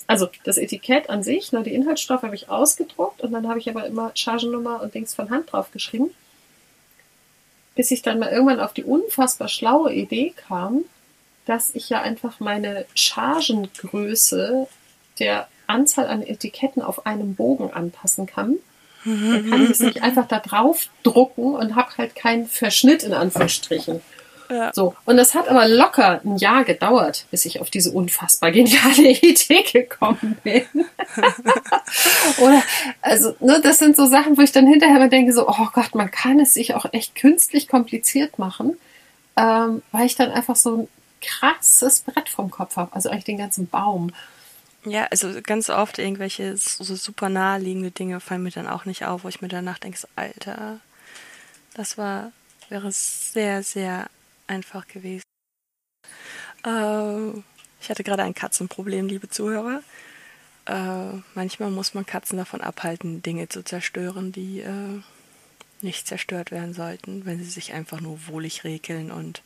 also 0.07 0.29
das 0.43 0.57
Etikett 0.57 1.09
an 1.09 1.23
sich, 1.23 1.51
nur 1.51 1.63
die 1.63 1.73
Inhaltsstoffe 1.73 2.23
habe 2.23 2.35
ich 2.35 2.49
ausgedruckt 2.49 3.21
und 3.21 3.31
dann 3.31 3.47
habe 3.47 3.59
ich 3.59 3.69
aber 3.69 3.85
immer 3.85 4.11
Chargennummer 4.15 4.81
und 4.81 4.93
Dings 4.93 5.15
von 5.15 5.29
Hand 5.29 5.51
drauf 5.51 5.71
geschrieben. 5.71 6.11
Bis 7.75 7.91
ich 7.91 8.01
dann 8.01 8.19
mal 8.19 8.29
irgendwann 8.29 8.59
auf 8.59 8.73
die 8.73 8.83
unfassbar 8.83 9.47
schlaue 9.47 9.93
Idee 9.93 10.33
kam, 10.35 10.85
dass 11.45 11.73
ich 11.73 11.89
ja 11.89 12.01
einfach 12.01 12.39
meine 12.39 12.85
Chargengröße 12.95 14.67
der 15.19 15.47
Anzahl 15.67 16.07
an 16.07 16.21
Etiketten 16.21 16.81
auf 16.81 17.05
einem 17.05 17.35
Bogen 17.35 17.71
anpassen 17.71 18.25
kann. 18.25 18.57
Dann 19.05 19.49
kann 19.49 19.63
ich 19.63 19.71
es 19.71 19.79
nicht 19.79 20.03
einfach 20.03 20.27
da 20.27 20.39
drauf 20.39 20.87
drucken 21.03 21.55
und 21.55 21.75
habe 21.75 21.97
halt 21.97 22.15
keinen 22.15 22.47
Verschnitt 22.47 23.03
in 23.03 23.13
Anführungsstrichen. 23.13 24.01
Ja. 24.53 24.71
So. 24.73 24.95
Und 25.05 25.17
das 25.17 25.33
hat 25.33 25.47
aber 25.47 25.67
locker 25.67 26.21
ein 26.23 26.37
Jahr 26.37 26.63
gedauert, 26.63 27.25
bis 27.31 27.45
ich 27.45 27.59
auf 27.59 27.71
diese 27.71 27.91
unfassbar 27.91 28.51
geniale 28.51 29.09
Idee 29.21 29.63
gekommen 29.63 30.37
bin. 30.43 30.65
Oder, 32.37 32.61
also, 33.01 33.35
ne, 33.39 33.59
das 33.61 33.79
sind 33.79 33.95
so 33.95 34.05
Sachen, 34.05 34.37
wo 34.37 34.41
ich 34.41 34.51
dann 34.51 34.67
hinterher 34.67 34.99
mal 34.99 35.09
denke, 35.09 35.33
so, 35.33 35.47
oh 35.47 35.67
Gott, 35.73 35.95
man 35.95 36.11
kann 36.11 36.39
es 36.39 36.53
sich 36.53 36.75
auch 36.75 36.85
echt 36.91 37.15
künstlich 37.15 37.67
kompliziert 37.67 38.37
machen, 38.37 38.77
ähm, 39.37 39.81
weil 39.91 40.05
ich 40.05 40.15
dann 40.15 40.31
einfach 40.31 40.55
so 40.55 40.83
ein 40.83 40.87
krasses 41.19 42.01
Brett 42.01 42.29
vom 42.29 42.51
Kopf 42.51 42.75
habe, 42.75 42.93
also 42.93 43.09
eigentlich 43.09 43.23
den 43.23 43.37
ganzen 43.39 43.67
Baum. 43.67 44.11
Ja, 44.85 45.07
also 45.09 45.29
ganz 45.41 45.69
oft 45.71 45.97
irgendwelche 45.97 46.57
so 46.57 46.83
super 46.95 47.29
naheliegende 47.29 47.89
Dinge 47.89 48.19
fallen 48.19 48.43
mir 48.43 48.51
dann 48.51 48.67
auch 48.67 48.85
nicht 48.85 49.05
auf, 49.05 49.23
wo 49.23 49.29
ich 49.29 49.41
mir 49.41 49.47
danach 49.47 49.79
denke, 49.79 49.97
Alter, 50.15 50.79
das 51.73 51.97
war, 51.97 52.33
wäre 52.69 52.91
sehr, 52.91 53.63
sehr 53.63 54.09
einfach 54.47 54.87
gewesen. 54.87 55.23
Äh, 56.65 57.39
ich 57.81 57.89
hatte 57.89 58.03
gerade 58.03 58.23
ein 58.23 58.33
Katzenproblem, 58.33 59.07
liebe 59.07 59.29
Zuhörer. 59.29 59.81
Äh, 60.65 61.17
manchmal 61.35 61.71
muss 61.71 61.93
man 61.93 62.05
Katzen 62.05 62.37
davon 62.37 62.61
abhalten, 62.61 63.21
Dinge 63.21 63.49
zu 63.49 63.63
zerstören, 63.63 64.31
die 64.31 64.61
äh, 64.61 65.01
nicht 65.81 66.07
zerstört 66.07 66.51
werden 66.51 66.73
sollten, 66.73 67.25
wenn 67.25 67.39
sie 67.39 67.49
sich 67.49 67.73
einfach 67.73 67.99
nur 67.99 68.27
wohlig 68.27 68.63
regeln 68.63 69.11
und 69.11 69.41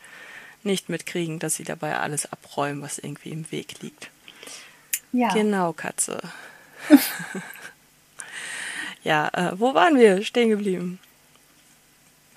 nicht 0.63 0.89
mitkriegen, 0.89 1.39
dass 1.39 1.55
sie 1.55 1.63
dabei 1.63 1.97
alles 1.97 2.31
abräumen, 2.31 2.81
was 2.81 2.99
irgendwie 2.99 3.31
im 3.31 3.51
Weg 3.51 3.81
liegt. 3.81 4.11
Ja. 5.11 5.33
Genau, 5.33 5.73
Katze. 5.73 6.19
ja, 9.03 9.29
äh, 9.33 9.59
wo 9.59 9.73
waren 9.73 9.97
wir 9.97 10.23
stehen 10.23 10.49
geblieben? 10.49 10.99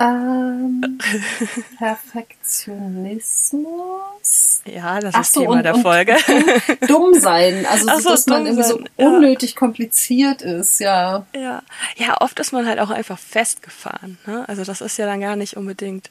Ähm, 0.01 0.99
Perfektionismus. 1.79 4.63
Ja, 4.65 4.99
das 4.99 5.15
Ach 5.15 5.21
ist 5.21 5.35
so, 5.35 5.43
Thema 5.43 5.53
und, 5.53 5.63
der 5.63 5.75
Folge. 5.75 6.17
Und 6.27 6.81
dumm 6.91 7.21
sein. 7.21 7.67
Also, 7.67 7.87
so, 7.99 8.09
dass 8.09 8.27
man 8.27 8.47
irgendwie 8.47 8.65
so 8.65 8.83
unnötig 8.97 9.53
ja. 9.53 9.59
kompliziert 9.59 10.41
ist, 10.41 10.81
ja. 10.81 11.27
Ja. 11.35 11.63
Ja, 11.97 12.17
oft 12.21 12.41
ist 12.41 12.53
man 12.53 12.67
halt 12.67 12.79
auch 12.79 12.89
einfach 12.89 13.19
festgefahren. 13.19 14.17
Ne? 14.27 14.49
Also, 14.49 14.65
das 14.65 14.81
ist 14.81 14.97
ja 14.97 15.05
dann 15.05 15.21
gar 15.21 15.37
nicht 15.37 15.59
unbedingt, 15.59 16.09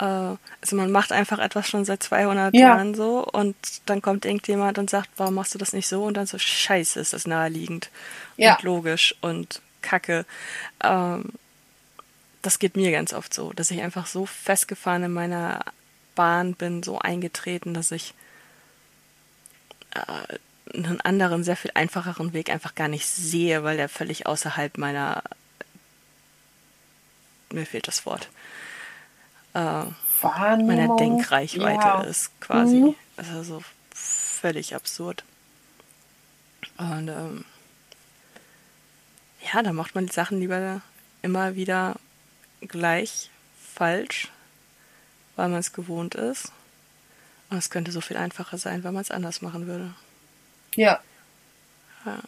äh, 0.00 0.04
also 0.04 0.36
man 0.72 0.90
macht 0.90 1.10
einfach 1.10 1.38
etwas 1.38 1.66
schon 1.66 1.86
seit 1.86 2.02
200 2.02 2.54
ja. 2.54 2.60
Jahren 2.60 2.94
so 2.94 3.24
und 3.24 3.56
dann 3.86 4.02
kommt 4.02 4.26
irgendjemand 4.26 4.76
und 4.76 4.90
sagt, 4.90 5.08
warum 5.16 5.32
machst 5.34 5.54
du 5.54 5.58
das 5.58 5.72
nicht 5.72 5.88
so? 5.88 6.04
Und 6.04 6.18
dann 6.18 6.26
so, 6.26 6.36
scheiße, 6.36 7.00
ist 7.00 7.14
das 7.14 7.26
naheliegend 7.26 7.88
ja. 8.36 8.56
und 8.56 8.64
logisch 8.64 9.14
und 9.22 9.62
kacke. 9.80 10.26
Ähm, 10.82 11.32
das 12.44 12.58
geht 12.58 12.76
mir 12.76 12.90
ganz 12.90 13.12
oft 13.12 13.32
so, 13.32 13.52
dass 13.52 13.70
ich 13.70 13.80
einfach 13.80 14.06
so 14.06 14.26
festgefahren 14.26 15.04
in 15.04 15.12
meiner 15.12 15.64
Bahn 16.14 16.54
bin, 16.54 16.82
so 16.82 16.98
eingetreten, 16.98 17.74
dass 17.74 17.90
ich 17.90 18.14
äh, 19.94 20.76
einen 20.76 21.00
anderen, 21.00 21.44
sehr 21.44 21.56
viel 21.56 21.70
einfacheren 21.74 22.32
Weg 22.32 22.50
einfach 22.50 22.74
gar 22.74 22.88
nicht 22.88 23.06
sehe, 23.06 23.64
weil 23.64 23.76
der 23.76 23.88
völlig 23.88 24.26
außerhalb 24.26 24.78
meiner 24.78 25.22
mir 27.50 27.66
fehlt 27.66 27.86
das 27.86 28.04
Wort 28.04 28.28
äh, 29.54 29.84
meiner 30.22 30.96
Denkreichweite 30.96 31.86
ja. 31.86 32.00
ist 32.02 32.38
quasi. 32.40 32.76
Mhm. 32.76 32.94
Also 33.16 33.42
so 33.42 33.62
völlig 33.94 34.74
absurd. 34.74 35.24
Und 36.76 37.08
ähm, 37.08 37.44
ja, 39.52 39.62
da 39.62 39.72
macht 39.72 39.94
man 39.94 40.06
die 40.06 40.12
Sachen 40.12 40.40
lieber 40.40 40.80
immer 41.22 41.54
wieder 41.54 41.96
gleich 42.68 43.30
falsch, 43.74 44.28
weil 45.36 45.48
man 45.48 45.60
es 45.60 45.72
gewohnt 45.72 46.14
ist. 46.14 46.52
Und 47.50 47.58
es 47.58 47.70
könnte 47.70 47.92
so 47.92 48.00
viel 48.00 48.16
einfacher 48.16 48.58
sein, 48.58 48.84
wenn 48.84 48.94
man 48.94 49.02
es 49.02 49.10
anders 49.10 49.42
machen 49.42 49.66
würde. 49.66 49.94
Ja. 50.74 51.00
ja. 52.04 52.18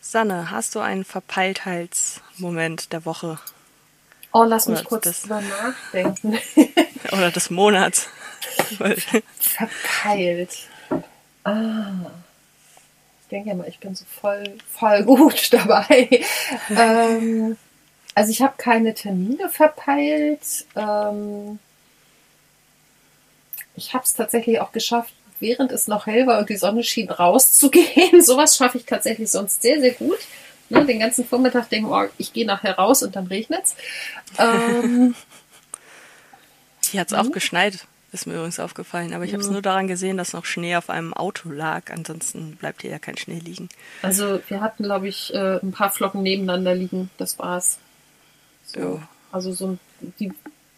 Sanne, 0.00 0.50
hast 0.50 0.74
du 0.74 0.80
einen 0.80 1.04
Verpeiltheitsmoment 1.04 2.92
der 2.92 3.04
Woche? 3.04 3.38
Oh, 4.32 4.44
lass 4.44 4.66
mich 4.66 4.84
kurz 4.84 5.04
des, 5.04 5.22
drüber 5.22 5.40
nachdenken. 5.40 6.38
oder 7.12 7.30
des 7.30 7.50
Monats. 7.50 8.08
Verpeilt. 9.38 10.68
Ah. 11.44 11.92
Ich 13.22 13.28
denke 13.30 13.48
ja 13.48 13.54
mal, 13.54 13.68
ich 13.68 13.78
bin 13.78 13.94
so 13.94 14.04
voll, 14.04 14.58
voll 14.70 15.04
gut 15.04 15.52
dabei. 15.52 16.08
ähm, 16.68 17.56
also 18.14 18.30
ich 18.30 18.42
habe 18.42 18.54
keine 18.56 18.94
Termine 18.94 19.48
verpeilt. 19.48 20.66
Ähm, 20.76 21.58
ich 23.76 23.92
habe 23.94 24.04
es 24.04 24.14
tatsächlich 24.14 24.60
auch 24.60 24.72
geschafft, 24.72 25.12
während 25.40 25.72
es 25.72 25.88
noch 25.88 26.06
hell 26.06 26.26
war 26.26 26.38
und 26.38 26.48
die 26.48 26.56
Sonne 26.56 26.84
schien, 26.84 27.10
rauszugehen. 27.10 28.22
Sowas 28.24 28.56
schaffe 28.56 28.78
ich 28.78 28.86
tatsächlich 28.86 29.30
sonst 29.30 29.62
sehr, 29.62 29.80
sehr 29.80 29.92
gut. 29.92 30.18
Ne, 30.70 30.84
den 30.86 31.00
ganzen 31.00 31.26
Vormittag 31.26 31.68
denken, 31.68 31.90
oh, 31.92 32.04
ich 32.16 32.32
gehe 32.32 32.46
nachher 32.46 32.78
raus 32.78 33.02
und 33.02 33.14
dann 33.16 33.26
regnet's. 33.26 33.76
Ähm, 34.38 35.14
Hier 36.90 37.00
hat 37.00 37.08
es 37.08 37.14
auch 37.14 37.24
mhm. 37.24 37.32
geschneit, 37.32 37.86
ist 38.12 38.26
mir 38.26 38.34
übrigens 38.34 38.60
aufgefallen. 38.60 39.12
Aber 39.12 39.24
ich 39.24 39.32
habe 39.32 39.42
es 39.42 39.48
mhm. 39.48 39.54
nur 39.54 39.62
daran 39.62 39.88
gesehen, 39.88 40.16
dass 40.16 40.32
noch 40.32 40.44
Schnee 40.44 40.76
auf 40.76 40.88
einem 40.88 41.12
Auto 41.12 41.50
lag. 41.50 41.90
Ansonsten 41.90 42.56
bleibt 42.56 42.82
hier 42.82 42.92
ja 42.92 42.98
kein 42.98 43.18
Schnee 43.18 43.40
liegen. 43.40 43.68
Also 44.02 44.40
wir 44.48 44.60
hatten, 44.60 44.84
glaube 44.84 45.08
ich, 45.08 45.34
äh, 45.34 45.58
ein 45.60 45.72
paar 45.72 45.90
Flocken 45.90 46.22
nebeneinander 46.22 46.74
liegen. 46.74 47.10
Das 47.18 47.38
war's. 47.38 47.78
So. 48.74 49.02
Also 49.32 49.52
so 49.52 49.78
die, 50.20 50.32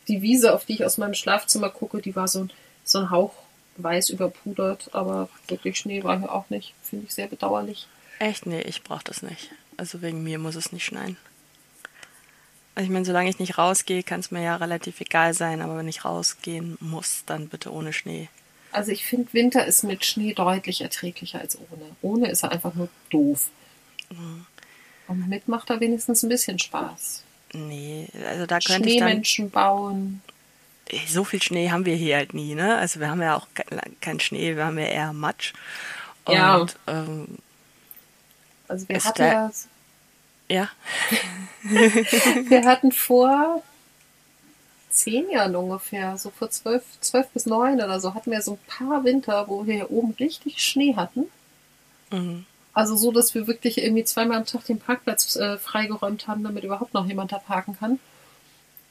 die 0.08 0.22
Wiese, 0.22 0.54
auf 0.54 0.64
die 0.64 0.74
ich 0.74 0.84
aus 0.84 0.98
meinem 0.98 1.14
Schlafzimmer 1.14 1.70
gucke, 1.70 2.00
die 2.00 2.16
war 2.16 2.28
so, 2.28 2.48
so 2.84 2.98
ein 2.98 3.10
Hauch 3.10 3.32
weiß 3.76 4.10
überpudert, 4.10 4.90
aber 4.92 5.28
wirklich 5.48 5.76
Schnee 5.78 6.02
war 6.02 6.18
hier 6.18 6.32
auch 6.32 6.48
nicht. 6.50 6.74
Finde 6.82 7.06
ich 7.06 7.14
sehr 7.14 7.26
bedauerlich. 7.26 7.86
Echt? 8.18 8.46
Nee, 8.46 8.62
ich 8.62 8.82
brauche 8.82 9.04
das 9.04 9.22
nicht. 9.22 9.50
Also 9.76 10.00
wegen 10.00 10.22
mir 10.22 10.38
muss 10.38 10.56
es 10.56 10.72
nicht 10.72 10.84
schneien. 10.84 11.16
Also 12.74 12.86
ich 12.86 12.92
meine, 12.92 13.04
solange 13.04 13.30
ich 13.30 13.38
nicht 13.38 13.58
rausgehe, 13.58 14.02
kann 14.02 14.20
es 14.20 14.30
mir 14.30 14.42
ja 14.42 14.56
relativ 14.56 15.00
egal 15.00 15.34
sein, 15.34 15.62
aber 15.62 15.78
wenn 15.78 15.88
ich 15.88 16.04
rausgehen 16.04 16.76
muss, 16.80 17.24
dann 17.26 17.48
bitte 17.48 17.72
ohne 17.72 17.92
Schnee. 17.92 18.28
Also 18.72 18.92
ich 18.92 19.04
finde, 19.04 19.32
Winter 19.32 19.64
ist 19.64 19.84
mit 19.84 20.04
Schnee 20.04 20.34
deutlich 20.34 20.82
erträglicher 20.82 21.40
als 21.40 21.58
ohne. 21.58 21.96
Ohne 22.02 22.30
ist 22.30 22.42
er 22.42 22.52
einfach 22.52 22.74
nur 22.74 22.88
doof. 23.10 23.48
Mhm. 24.10 24.46
Und 25.08 25.28
mit 25.28 25.48
macht 25.48 25.70
er 25.70 25.80
wenigstens 25.80 26.22
ein 26.22 26.28
bisschen 26.28 26.58
Spaß. 26.58 27.22
Nee, 27.56 28.08
also 28.28 28.46
da 28.46 28.58
könnte 28.58 28.88
ich 28.88 28.98
dann... 28.98 29.08
Schneemenschen 29.08 29.50
bauen. 29.50 30.22
So 31.08 31.24
viel 31.24 31.42
Schnee 31.42 31.70
haben 31.70 31.84
wir 31.84 31.96
hier 31.96 32.16
halt 32.16 32.32
nie, 32.32 32.54
ne? 32.54 32.76
Also 32.76 33.00
wir 33.00 33.10
haben 33.10 33.20
ja 33.20 33.36
auch 33.36 33.48
keinen 34.00 34.20
Schnee, 34.20 34.54
wir 34.54 34.66
haben 34.66 34.78
ja 34.78 34.86
eher 34.86 35.12
Matsch. 35.12 35.52
Und, 36.24 36.34
ja. 36.34 36.66
Ähm, 36.86 37.38
also 38.68 38.88
wir 38.88 39.02
hatten 39.02 39.22
ja. 39.22 39.50
Ja. 40.48 40.68
wir 41.62 42.64
hatten 42.64 42.92
vor 42.92 43.62
zehn 44.90 45.28
Jahren 45.30 45.56
ungefähr, 45.56 46.16
so 46.16 46.30
vor 46.30 46.50
zwölf, 46.50 46.84
zwölf 47.00 47.28
bis 47.28 47.46
neun 47.46 47.80
oder 47.80 48.00
so, 48.00 48.14
hatten 48.14 48.30
wir 48.30 48.40
so 48.42 48.52
ein 48.52 48.58
paar 48.66 49.04
Winter, 49.04 49.48
wo 49.48 49.66
wir 49.66 49.74
hier 49.74 49.90
oben 49.90 50.14
richtig 50.18 50.62
Schnee 50.62 50.94
hatten. 50.94 51.26
Mhm. 52.10 52.46
Also 52.76 52.94
so, 52.94 53.10
dass 53.10 53.34
wir 53.34 53.46
wirklich 53.46 53.78
irgendwie 53.78 54.04
zweimal 54.04 54.36
am 54.36 54.44
Tag 54.44 54.66
den 54.66 54.78
Parkplatz 54.78 55.34
äh, 55.36 55.56
freigeräumt 55.56 56.28
haben, 56.28 56.44
damit 56.44 56.62
überhaupt 56.62 56.92
noch 56.92 57.06
jemand 57.06 57.32
da 57.32 57.38
parken 57.38 57.74
kann. 57.74 57.98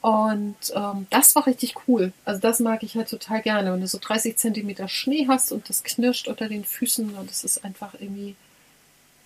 Und 0.00 0.56
ähm, 0.74 1.06
das 1.10 1.36
war 1.36 1.46
richtig 1.46 1.74
cool. 1.86 2.12
Also 2.24 2.40
das 2.40 2.58
mag 2.58 2.82
ich 2.82 2.96
halt 2.96 3.08
total 3.08 3.42
gerne, 3.42 3.72
wenn 3.72 3.80
du 3.80 3.86
so 3.86 4.00
30 4.02 4.36
Zentimeter 4.36 4.88
Schnee 4.88 5.28
hast 5.28 5.52
und 5.52 5.68
das 5.68 5.84
knirscht 5.84 6.26
unter 6.26 6.48
den 6.48 6.64
Füßen 6.64 7.14
und 7.14 7.30
es 7.30 7.44
ist 7.44 7.64
einfach 7.64 7.94
irgendwie 7.94 8.34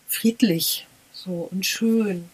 friedlich 0.08 0.86
so 1.14 1.48
und 1.50 1.64
schön. 1.64 2.28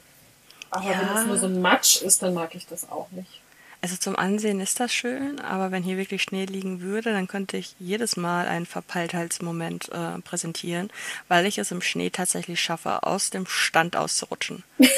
Aber 0.71 0.91
ja. 0.91 0.99
wenn 0.99 1.19
es 1.19 1.27
nur 1.29 1.39
so 1.39 1.47
ein 1.47 1.63
Matsch 1.63 2.03
ist, 2.03 2.25
dann 2.25 2.35
mag 2.35 2.57
ich 2.57 2.67
das 2.67 2.91
auch 2.91 3.09
nicht. 3.13 3.41
Also 3.87 3.99
zum 3.99 4.17
Ansehen 4.17 4.59
ist 4.59 4.81
das 4.81 4.93
schön, 4.93 5.39
aber 5.39 5.71
wenn 5.71 5.85
hier 5.85 5.97
wirklich 5.97 6.21
Schnee 6.21 6.45
liegen 6.45 6.81
würde, 6.81 7.13
dann 7.13 7.29
könnte 7.29 7.57
ich 7.57 7.77
jedes 7.79 8.17
Mal 8.17 8.49
einen 8.49 8.67
Verpeiltheitsmoment 8.67 9.93
äh, 9.93 10.21
präsentieren, 10.23 10.91
weil 11.29 11.47
ich 11.47 11.59
es 11.59 11.71
im 11.71 11.81
Schnee 11.81 12.11
tatsächlich 12.11 12.61
schaffe, 12.61 13.05
aus 13.05 13.31
dem 13.31 13.47
Stand 13.47 13.95
auszurutschen. 13.95 14.65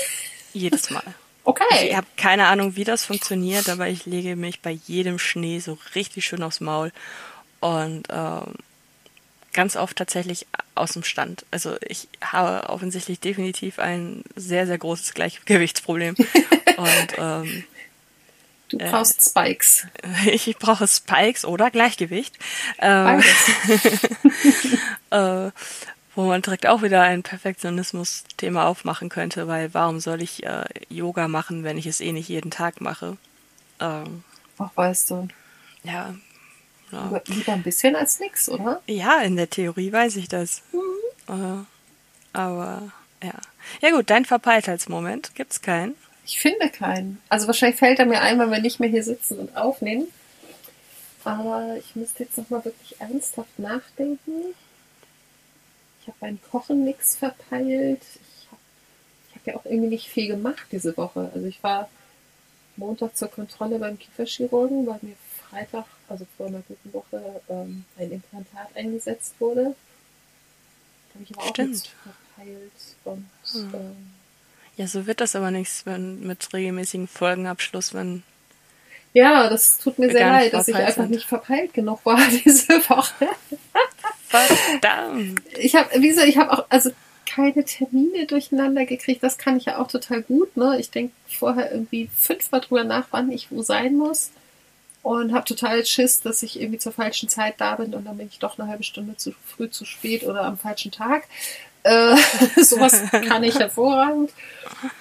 jedes 0.55 0.89
Mal. 0.89 1.03
Okay. 1.45 1.65
Also 1.71 1.85
ich 1.85 1.97
habe 1.97 2.07
keine 2.17 2.47
Ahnung, 2.47 2.77
wie 2.77 2.85
das 2.85 3.05
funktioniert, 3.05 3.69
aber 3.69 3.89
ich 3.89 4.07
lege 4.07 4.37
mich 4.37 4.63
bei 4.63 4.71
jedem 4.71 5.19
Schnee 5.19 5.59
so 5.59 5.77
richtig 5.95 6.25
schön 6.25 6.43
aufs 6.43 6.61
Maul 6.61 6.91
und 7.61 8.09
ähm, 8.09 8.55
ganz 9.53 9.77
oft 9.77 9.97
tatsächlich 9.97 10.47
aus 10.75 10.93
dem 10.93 11.05
Stand. 11.05 11.45
Also 11.51 11.77
ich 11.87 12.09
habe 12.23 12.71
offensichtlich 12.71 13.21
definitiv 13.21 13.81
ein 13.81 14.25
sehr, 14.35 14.67
sehr 14.67 14.79
großes 14.79 15.13
Gleichgewichtsproblem. 15.13 16.17
Und 16.79 17.09
ähm, 17.19 17.65
Du 18.69 18.79
äh, 18.79 18.91
brauchst 18.91 19.21
äh, 19.21 19.31
Spikes. 19.31 19.87
Ich 20.27 20.57
brauche 20.59 20.87
Spikes 20.87 21.45
oder 21.45 21.71
Gleichgewicht. 21.71 22.39
Ähm, 22.79 23.23
äh, 25.11 25.51
wo 26.15 26.25
man 26.25 26.43
direkt 26.43 26.67
auch 26.67 26.83
wieder 26.83 27.03
ein 27.03 27.23
Perfektionismus-Thema 27.23 28.67
aufmachen 28.67 29.09
könnte, 29.09 29.47
weil 29.47 29.73
warum 29.73 30.01
soll 30.01 30.21
ich 30.21 30.45
äh, 30.45 30.65
Yoga 30.89 31.29
machen, 31.29 31.63
wenn 31.63 31.79
ich 31.79 31.87
es 31.87 32.01
eh 32.01 32.13
nicht 32.13 32.29
jeden 32.29 32.51
Tag 32.51 32.81
mache? 32.81 33.17
Ähm, 33.81 34.25
Ach, 34.59 34.71
weißt 34.75 35.11
du. 35.11 35.29
Ja, 35.85 36.15
ja. 36.91 37.21
Lieber 37.27 37.53
ein 37.53 37.63
bisschen 37.63 37.95
als 37.95 38.19
nichts, 38.19 38.49
oder? 38.49 38.83
Ja, 38.87 39.21
in 39.21 39.37
der 39.37 39.49
Theorie 39.49 39.93
weiß 39.93 40.17
ich 40.17 40.29
das. 40.29 40.63
Mhm. 40.73 41.67
aber 42.33 42.91
ja. 43.23 43.35
Ja 43.81 43.91
gut, 43.91 44.11
dein 44.11 44.25
Verpeiltheitsmoment 44.25 45.35
gibt's 45.35 45.61
keinen. 45.63 45.95
Ich 46.29 46.41
finde 46.41 46.69
keinen. 46.69 47.23
Also 47.31 47.47
wahrscheinlich 47.47 47.79
fällt 47.79 47.99
er 47.99 48.05
mir 48.05 48.21
ein, 48.21 48.39
wenn 48.39 48.51
wir 48.51 48.61
nicht 48.61 48.81
mehr 48.81 48.91
hier 48.91 49.03
sitzen 49.03 49.39
und 49.39 49.57
aufnehmen. 49.57 50.09
Aber 51.25 51.77
ich 51.79 51.97
müsste 51.97 52.25
jetzt 52.25 52.37
nochmal 52.37 52.67
wirklich 52.67 53.01
ernsthaft 53.01 53.59
nachdenken. 53.59 54.55
Ich 56.03 56.07
habe 56.07 56.19
beim 56.21 56.39
Kochen 56.51 56.85
nichts 56.85 57.17
verpeilt. 57.17 58.03
Ich 58.03 58.47
habe 58.51 58.61
hab 59.37 59.47
ja 59.47 59.57
auch 59.57 59.65
irgendwie 59.65 59.89
nicht 59.89 60.11
viel 60.11 60.29
gemacht 60.29 60.67
diese 60.71 60.95
Woche. 60.99 61.31
Also 61.35 61.47
ich 61.47 61.63
war 61.63 61.89
Montag 62.77 63.17
zur 63.17 63.29
Kontrolle 63.29 63.79
beim 63.79 63.99
Kieferchirurgen, 63.99 64.87
weil 64.87 64.99
mir 65.01 65.17
Freitag, 65.49 65.87
also 66.09 66.27
vor 66.37 66.49
einer 66.49 66.61
guten 66.69 66.93
Woche, 66.93 67.41
ähm, 67.49 67.87
ein 67.97 68.13
Implantat 68.13 68.69
eingesetzt 68.77 69.35
wurde. 69.39 69.75
Da 71.09 71.15
habe 71.15 71.25
ich 71.25 71.33
aber 71.33 71.43
auch 71.43 71.49
Stimmt. 71.49 71.71
nichts 71.71 71.89
verpeilt. 71.89 72.73
Und, 73.05 73.31
hm. 73.51 73.75
ähm, 73.75 74.18
ja, 74.79 74.87
so 74.87 75.07
wird 75.09 75.21
das 75.21 75.35
aber 75.35 75.51
nichts 75.51 75.85
wenn, 75.87 76.21
mit 76.25 76.55
regelmäßigen 76.55 77.09
Folgenabschluss, 77.09 77.95
wenn. 77.95 78.23
Ja, 79.13 79.49
das 79.49 79.79
tut 79.79 79.99
mir 79.99 80.09
sehr 80.11 80.29
leid, 80.29 80.53
dass 80.53 80.69
ich 80.69 80.77
einfach 80.77 81.03
sind. 81.03 81.11
nicht 81.11 81.27
verpeilt 81.27 81.75
genug 81.75 82.07
war 82.07 82.21
diese 82.45 82.75
Woche. 82.89 83.27
Verdammt. 84.29 85.43
Ich 85.59 85.75
habe, 85.75 85.89
wie 86.01 86.09
gesagt, 86.09 86.29
ich 86.29 86.39
habe 86.39 86.53
auch, 86.53 86.67
also 86.69 86.91
keine 87.27 87.65
Termine 87.65 88.27
durcheinander 88.27 88.87
gekriegt. 88.87 89.23
Das 89.25 89.37
kann 89.37 89.57
ich 89.57 89.65
ja 89.65 89.79
auch 89.79 89.89
total 89.89 90.23
gut. 90.23 90.57
Ne? 90.57 90.79
Ich 90.79 90.93
denke 90.93 91.13
vorher 91.27 91.73
irgendwie 91.73 92.09
fünfmal 92.17 92.61
drüber 92.61 92.85
nach, 92.85 93.09
wann 93.11 93.33
ich 93.33 93.51
wo 93.51 93.63
sein 93.63 93.97
muss. 93.97 94.31
Und 95.03 95.33
habe 95.33 95.45
total 95.45 95.85
Schiss, 95.87 96.21
dass 96.21 96.45
ich 96.45 96.61
irgendwie 96.61 96.79
zur 96.79 96.93
falschen 96.93 97.29
Zeit 97.29 97.55
da 97.59 97.77
bin 97.77 97.95
und 97.95 98.05
dann 98.05 98.19
bin 98.19 98.29
ich 98.29 98.39
doch 98.39 98.59
eine 98.59 98.69
halbe 98.69 98.83
Stunde 98.85 99.17
zu 99.17 99.33
früh, 99.45 99.71
zu 99.71 99.85
spät 99.85 100.23
oder 100.23 100.43
am 100.43 100.59
falschen 100.59 100.93
Tag. 100.93 101.25
Äh, 101.83 102.17
sowas 102.63 103.03
kann 103.11 103.43
ich 103.45 103.59
hervorragend. 103.59 104.31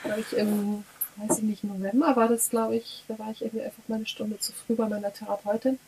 Weil 0.04 0.20
ich 0.20 0.38
im, 0.38 0.84
weiß 1.18 1.40
ich 1.40 1.44
nicht, 1.44 1.64
November 1.64 2.16
war 2.16 2.28
das, 2.28 2.50
glaube 2.50 2.76
ich, 2.76 3.04
da 3.08 3.18
war 3.20 3.32
ich 3.32 3.42
irgendwie 3.42 3.64
einfach 3.64 3.84
mal 3.88 3.96
eine 3.96 4.06
Stunde 4.06 4.40
zu 4.40 4.54
früh 4.54 4.76
bei 4.76 4.88
meiner 4.88 5.14
Therapeutin. 5.14 5.80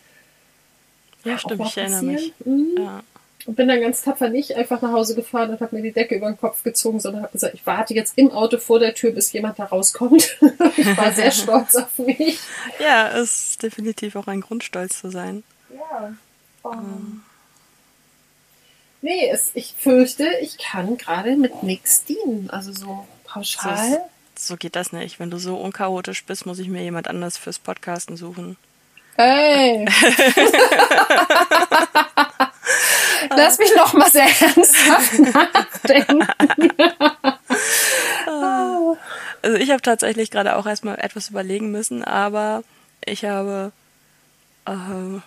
Ja, 1.24 1.38
stimmt, 1.38 1.62
ich 1.66 1.78
erinnere 1.78 2.04
mich. 2.04 2.34
Mhm. 2.46 2.76
Ja. 2.78 3.04
Und 3.46 3.56
bin 3.56 3.70
dann 3.70 3.80
ganz 3.80 4.02
tapfer 4.02 4.30
nicht 4.30 4.56
einfach 4.56 4.82
nach 4.82 4.92
Hause 4.92 5.16
gefahren 5.16 5.50
und 5.50 5.62
habe 5.62 5.76
mir 5.76 5.82
die 5.82 5.94
Decke 5.94 6.16
über 6.16 6.28
den 6.28 6.38
Kopf 6.38 6.62
gezogen, 6.64 7.00
sondern 7.00 7.24
habe 7.24 7.32
gesagt, 7.32 7.54
ich 7.54 7.66
warte 7.66 7.94
jetzt 7.94 8.18
im 8.18 8.32
Auto 8.32 8.58
vor 8.58 8.80
der 8.80 8.94
Tür, 8.94 9.12
bis 9.12 9.32
jemand 9.32 9.58
da 9.60 9.66
rauskommt. 9.66 10.38
ich 10.78 10.98
war 10.98 11.14
sehr 11.14 11.32
stolz 11.32 11.76
auf 11.76 11.98
mich. 12.00 12.40
Ja, 12.80 13.18
es 13.18 13.52
ist 13.52 13.64
definitiv 13.64 14.18
auch 14.18 14.28
ein 14.28 14.42
Grund, 14.42 14.64
stolz 14.64 15.00
zu 15.00 15.10
sein. 15.10 15.44
Ja. 15.74 16.14
Um. 16.64 17.24
Nee, 19.02 19.30
es, 19.30 19.52
ich 19.54 19.76
fürchte, 19.78 20.28
ich 20.42 20.58
kann 20.58 20.98
gerade 20.98 21.38
mit 21.38 21.64
nichts 21.64 22.04
dienen. 22.04 22.50
Also 22.50 22.74
so 22.74 23.08
pauschal. 23.24 24.02
So, 24.36 24.36
so 24.36 24.58
geht 24.58 24.76
das 24.76 24.92
nicht. 24.92 25.20
Wenn 25.20 25.32
du 25.32 25.38
so 25.38 25.56
unchaotisch 25.56 26.26
bist, 26.26 26.46
muss 26.46 26.60
ich 26.60 26.68
mir 26.68 26.84
jemand 26.84 27.08
anders 27.08 27.38
fürs 27.38 27.60
Podcasten 27.60 28.18
suchen. 28.18 28.58
Hey! 29.16 29.88
Lass 33.36 33.58
mich 33.58 33.76
noch 33.76 33.92
mal 33.94 34.10
sehr 34.10 34.24
ernsthaft 34.24 35.20
nachdenken. 35.20 36.26
also 39.42 39.58
ich 39.58 39.72
habe 39.72 39.82
tatsächlich 39.82 40.32
gerade 40.32 40.56
auch 40.56 40.66
erstmal 40.66 40.98
etwas 41.00 41.30
überlegen 41.30 41.72
müssen, 41.72 42.02
aber 42.04 42.64
ich 43.04 43.26
habe 43.26 43.74
äh, 44.66 45.20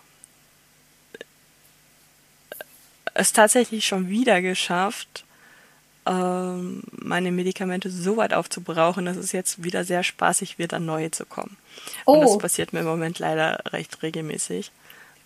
es 3.15 3.33
tatsächlich 3.33 3.87
schon 3.87 4.09
wieder 4.09 4.43
geschafft, 4.43 5.25
ähm, 6.05 6.83
meine 6.91 7.31
Medikamente 7.31 7.91
so 7.91 8.17
weit 8.17 8.35
aufzubrauchen, 8.35 9.05
dass 9.05 9.17
es 9.17 9.33
jetzt 9.33 9.63
wieder 9.63 9.85
sehr 9.85 10.03
spaßig 10.03 10.59
wird, 10.59 10.75
an 10.75 10.85
neue 10.85 11.11
zu 11.11 11.25
kommen. 11.27 11.57
Oh. 12.07 12.15
Und 12.15 12.23
das 12.23 12.39
passiert 12.39 12.73
mir 12.73 12.81
im 12.81 12.87
Moment 12.87 13.19
leider 13.19 13.61
recht 13.73 14.03
regelmäßig. 14.03 14.73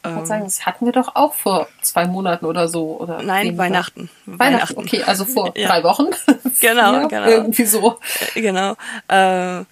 Ich 0.05 0.12
würde 0.12 0.26
sagen, 0.26 0.45
das 0.45 0.64
hatten 0.64 0.87
wir 0.87 0.93
doch 0.93 1.16
auch 1.16 1.34
vor 1.34 1.68
zwei 1.80 2.07
Monaten 2.07 2.47
oder 2.47 2.68
so. 2.68 3.01
Oder 3.01 3.22
Nein, 3.22 3.59
Weihnachten. 3.59 4.09
Weihnachten. 4.24 4.78
okay, 4.78 5.03
also 5.03 5.24
vor 5.24 5.53
ja. 5.57 5.68
drei 5.68 5.82
Wochen. 5.82 6.07
Genau, 6.59 6.95
ja, 6.95 7.07
genau. 7.07 7.26
Irgendwie 7.26 7.66
so. 7.66 7.99
Äh, 8.34 8.41
genau. 8.41 8.76
Äh, 9.09 9.64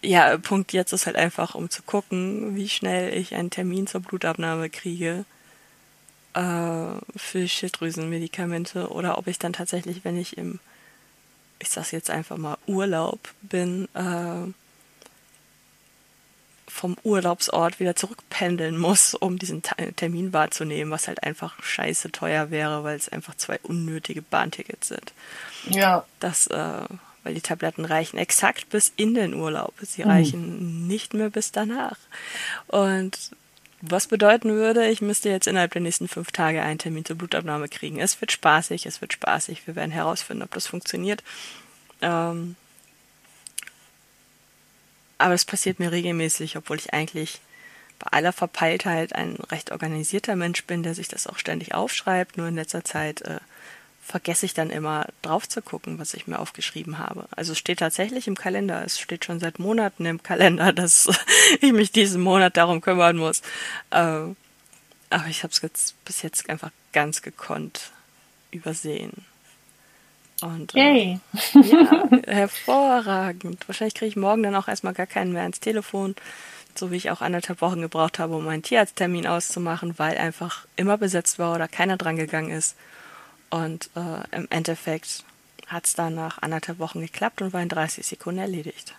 ja, 0.00 0.38
Punkt 0.38 0.72
jetzt 0.72 0.94
ist 0.94 1.04
halt 1.04 1.16
einfach, 1.16 1.54
um 1.54 1.68
zu 1.68 1.82
gucken, 1.82 2.56
wie 2.56 2.70
schnell 2.70 3.12
ich 3.12 3.34
einen 3.34 3.50
Termin 3.50 3.86
zur 3.86 4.00
Blutabnahme 4.00 4.70
kriege 4.70 5.26
für 6.34 7.48
Schilddrüsenmedikamente 7.48 8.88
oder 8.88 9.18
ob 9.18 9.26
ich 9.26 9.38
dann 9.38 9.52
tatsächlich, 9.52 10.04
wenn 10.04 10.16
ich 10.16 10.38
im, 10.38 10.60
ich 11.58 11.70
sag's 11.70 11.90
jetzt 11.90 12.10
einfach 12.10 12.36
mal, 12.36 12.56
Urlaub 12.66 13.18
bin, 13.42 13.88
äh, 13.94 14.52
vom 16.70 16.96
Urlaubsort 17.02 17.80
wieder 17.80 17.96
zurückpendeln 17.96 18.78
muss, 18.78 19.14
um 19.14 19.38
diesen 19.38 19.62
Termin 19.96 20.32
wahrzunehmen, 20.32 20.92
was 20.92 21.08
halt 21.08 21.22
einfach 21.24 21.60
scheiße 21.62 22.12
teuer 22.12 22.50
wäre, 22.50 22.84
weil 22.84 22.96
es 22.96 23.08
einfach 23.08 23.34
zwei 23.34 23.58
unnötige 23.64 24.22
Bahntickets 24.22 24.88
sind. 24.88 25.12
Ja. 25.68 26.04
Das, 26.20 26.46
äh, 26.46 26.84
weil 27.22 27.34
die 27.34 27.40
Tabletten 27.42 27.84
reichen 27.84 28.18
exakt 28.18 28.70
bis 28.70 28.92
in 28.96 29.14
den 29.14 29.34
Urlaub. 29.34 29.74
Sie 29.82 30.04
mhm. 30.04 30.10
reichen 30.10 30.86
nicht 30.86 31.12
mehr 31.12 31.28
bis 31.28 31.52
danach. 31.52 31.96
Und 32.68 33.32
was 33.80 34.06
bedeuten 34.06 34.50
würde, 34.50 34.88
ich 34.88 35.00
müsste 35.00 35.30
jetzt 35.30 35.46
innerhalb 35.46 35.72
der 35.72 35.80
nächsten 35.80 36.08
fünf 36.08 36.32
Tage 36.32 36.62
einen 36.62 36.78
Termin 36.78 37.04
zur 37.04 37.16
Blutabnahme 37.16 37.68
kriegen. 37.68 37.98
Es 37.98 38.20
wird 38.20 38.32
spaßig, 38.32 38.86
es 38.86 39.00
wird 39.00 39.12
spaßig. 39.12 39.66
Wir 39.66 39.76
werden 39.76 39.90
herausfinden, 39.90 40.42
ob 40.42 40.52
das 40.52 40.66
funktioniert. 40.66 41.22
Ähm, 42.02 42.56
aber 45.18 45.34
es 45.34 45.44
passiert 45.44 45.78
mir 45.78 45.92
regelmäßig, 45.92 46.56
obwohl 46.56 46.78
ich 46.78 46.92
eigentlich 46.92 47.40
bei 47.98 48.10
aller 48.12 48.32
Verpeiltheit 48.32 49.14
ein 49.14 49.36
recht 49.50 49.72
organisierter 49.72 50.36
Mensch 50.36 50.64
bin, 50.64 50.82
der 50.82 50.94
sich 50.94 51.08
das 51.08 51.26
auch 51.26 51.38
ständig 51.38 51.74
aufschreibt. 51.74 52.36
Nur 52.36 52.48
in 52.48 52.56
letzter 52.56 52.84
Zeit 52.84 53.22
äh, 53.22 53.40
vergesse 54.10 54.44
ich 54.44 54.54
dann 54.54 54.70
immer 54.70 55.06
drauf 55.22 55.48
zu 55.48 55.62
gucken, 55.62 56.00
was 56.00 56.14
ich 56.14 56.26
mir 56.26 56.40
aufgeschrieben 56.40 56.98
habe. 56.98 57.26
Also 57.30 57.52
es 57.52 57.58
steht 57.58 57.78
tatsächlich 57.78 58.26
im 58.26 58.36
Kalender. 58.36 58.82
Es 58.84 58.98
steht 58.98 59.24
schon 59.24 59.38
seit 59.38 59.60
Monaten 59.60 60.04
im 60.04 60.22
Kalender, 60.22 60.72
dass 60.74 61.08
ich 61.60 61.72
mich 61.72 61.92
diesen 61.92 62.20
Monat 62.20 62.56
darum 62.56 62.80
kümmern 62.80 63.16
muss. 63.16 63.40
Ähm, 63.92 64.36
aber 65.10 65.26
ich 65.28 65.44
habe 65.44 65.52
es 65.52 65.62
jetzt 65.62 66.04
bis 66.04 66.22
jetzt 66.22 66.50
einfach 66.50 66.72
ganz 66.92 67.22
gekonnt 67.22 67.92
übersehen. 68.50 69.12
Und 70.42 70.74
äh, 70.74 71.20
ja, 71.54 72.08
hervorragend. 72.26 73.68
Wahrscheinlich 73.68 73.94
kriege 73.94 74.08
ich 74.08 74.16
morgen 74.16 74.42
dann 74.42 74.56
auch 74.56 74.66
erstmal 74.66 74.94
gar 74.94 75.06
keinen 75.06 75.32
mehr 75.32 75.42
ans 75.42 75.60
Telefon, 75.60 76.16
so 76.74 76.90
wie 76.90 76.96
ich 76.96 77.10
auch 77.10 77.20
anderthalb 77.20 77.60
Wochen 77.60 77.80
gebraucht 77.80 78.18
habe, 78.18 78.34
um 78.34 78.44
meinen 78.44 78.62
Tierarzttermin 78.62 79.28
auszumachen, 79.28 79.98
weil 79.98 80.18
einfach 80.18 80.66
immer 80.74 80.96
besetzt 80.98 81.38
war 81.38 81.54
oder 81.54 81.68
keiner 81.68 81.96
dran 81.96 82.16
gegangen 82.16 82.50
ist. 82.50 82.74
Und 83.50 83.90
äh, 83.96 84.36
im 84.36 84.46
Endeffekt 84.50 85.24
hat 85.66 85.86
es 85.86 85.94
dann 85.94 86.14
nach 86.14 86.42
anderthalb 86.42 86.78
Wochen 86.78 87.00
geklappt 87.00 87.42
und 87.42 87.52
war 87.52 87.62
in 87.62 87.68
30 87.68 88.06
Sekunden 88.06 88.40
erledigt. 88.40 88.94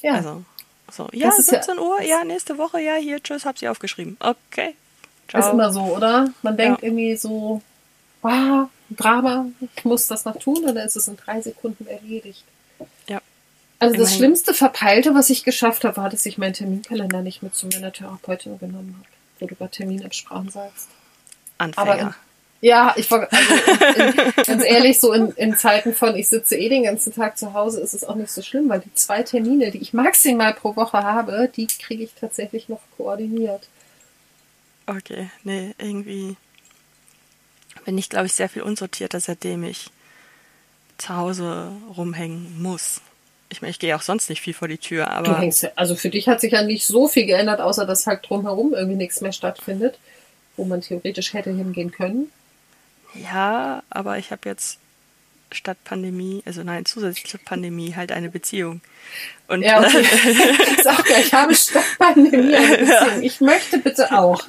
Ja. 0.00 0.14
Also, 0.14 0.44
so, 0.90 1.08
ja, 1.12 1.30
17 1.30 1.76
ja, 1.76 1.80
Uhr, 1.80 2.02
ja, 2.02 2.24
nächste 2.24 2.58
Woche, 2.58 2.80
ja, 2.80 2.94
hier, 2.94 3.22
tschüss, 3.22 3.44
hab 3.44 3.58
sie 3.58 3.68
aufgeschrieben. 3.68 4.16
Okay. 4.20 4.74
Ciao. 5.28 5.40
Ist 5.40 5.52
immer 5.52 5.72
so, 5.72 5.82
oder? 5.82 6.30
Man 6.42 6.56
denkt 6.56 6.82
ja. 6.82 6.88
irgendwie 6.88 7.16
so, 7.16 7.62
ah, 8.22 8.66
Drama, 8.90 9.46
ich 9.60 9.84
muss 9.84 10.06
das 10.06 10.24
noch 10.24 10.36
tun, 10.36 10.58
und 10.64 10.74
dann 10.74 10.86
ist 10.86 10.96
es 10.96 11.08
in 11.08 11.16
drei 11.16 11.40
Sekunden 11.40 11.86
erledigt. 11.86 12.44
Ja. 13.06 13.20
Also 13.78 13.96
das 13.96 14.14
schlimmste 14.14 14.54
Verpeilte, 14.54 15.14
was 15.14 15.30
ich 15.30 15.44
geschafft 15.44 15.84
habe, 15.84 15.96
war, 15.96 16.10
dass 16.10 16.26
ich 16.26 16.38
meinen 16.38 16.52
Terminkalender 16.52 17.22
nicht 17.22 17.42
mit 17.42 17.54
zu 17.54 17.66
meiner 17.68 17.92
Therapeutin 17.92 18.58
genommen 18.58 18.96
habe, 18.98 19.08
wo 19.40 19.46
du 19.46 19.54
über 19.54 19.70
Terminabsprachen 19.70 20.50
sagst. 20.50 20.88
Anfänger. 21.58 21.90
Aber 21.90 22.14
ja, 22.62 22.94
ich 22.96 23.10
war, 23.10 23.28
also 23.28 23.54
in, 23.96 24.32
ganz 24.46 24.64
ehrlich, 24.64 25.00
so 25.00 25.12
in, 25.12 25.32
in 25.32 25.56
Zeiten 25.56 25.92
von, 25.92 26.14
ich 26.14 26.28
sitze 26.28 26.56
eh 26.56 26.68
den 26.68 26.84
ganzen 26.84 27.12
Tag 27.12 27.36
zu 27.36 27.54
Hause, 27.54 27.80
ist 27.80 27.92
es 27.92 28.04
auch 28.04 28.14
nicht 28.14 28.30
so 28.30 28.40
schlimm, 28.40 28.68
weil 28.68 28.78
die 28.80 28.94
zwei 28.94 29.24
Termine, 29.24 29.72
die 29.72 29.78
ich 29.78 29.92
maximal 29.92 30.54
pro 30.54 30.76
Woche 30.76 30.98
habe, 30.98 31.50
die 31.54 31.66
kriege 31.66 32.04
ich 32.04 32.12
tatsächlich 32.14 32.68
noch 32.68 32.78
koordiniert. 32.96 33.66
Okay, 34.86 35.28
nee, 35.42 35.74
irgendwie 35.78 36.36
bin 37.84 37.98
ich, 37.98 38.08
glaube 38.08 38.26
ich, 38.26 38.32
sehr 38.32 38.48
viel 38.48 38.62
unsortierter, 38.62 39.18
seitdem 39.18 39.64
ich 39.64 39.90
zu 40.98 41.16
Hause 41.16 41.72
rumhängen 41.96 42.62
muss. 42.62 43.00
Ich 43.48 43.60
meine, 43.60 43.72
ich 43.72 43.80
gehe 43.80 43.96
auch 43.96 44.02
sonst 44.02 44.30
nicht 44.30 44.40
viel 44.40 44.54
vor 44.54 44.68
die 44.68 44.78
Tür, 44.78 45.08
aber. 45.08 45.30
Du 45.30 45.38
hängst, 45.38 45.76
also 45.76 45.96
für 45.96 46.10
dich 46.10 46.28
hat 46.28 46.40
sich 46.40 46.52
ja 46.52 46.62
nicht 46.62 46.86
so 46.86 47.08
viel 47.08 47.26
geändert, 47.26 47.60
außer 47.60 47.86
dass 47.86 48.06
halt 48.06 48.28
drumherum 48.28 48.72
irgendwie 48.72 48.96
nichts 48.96 49.20
mehr 49.20 49.32
stattfindet, 49.32 49.98
wo 50.56 50.64
man 50.64 50.80
theoretisch 50.80 51.32
hätte 51.32 51.50
hingehen 51.50 51.90
können. 51.90 52.30
Ja, 53.14 53.82
aber 53.90 54.18
ich 54.18 54.30
habe 54.30 54.48
jetzt 54.48 54.78
statt 55.50 55.76
Pandemie, 55.84 56.42
also 56.46 56.62
nein, 56.62 56.86
zusätzlich 56.86 57.26
zur 57.26 57.40
Pandemie 57.40 57.94
halt 57.94 58.12
eine 58.12 58.30
Beziehung. 58.30 58.80
Und 59.48 59.62
ja, 59.62 59.80
okay. 59.80 60.00
ich 60.00 60.82
sag 60.82 61.08
ja, 61.10 61.18
ich 61.18 61.34
habe 61.34 61.54
statt 61.54 61.84
Pandemie 61.98 62.54
eine 62.54 62.78
Beziehung. 62.78 63.22
Ich 63.22 63.40
möchte 63.40 63.78
bitte 63.78 64.12
auch. 64.12 64.42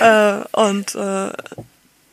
äh, 0.00 0.44
und 0.52 0.94
äh, 0.94 1.32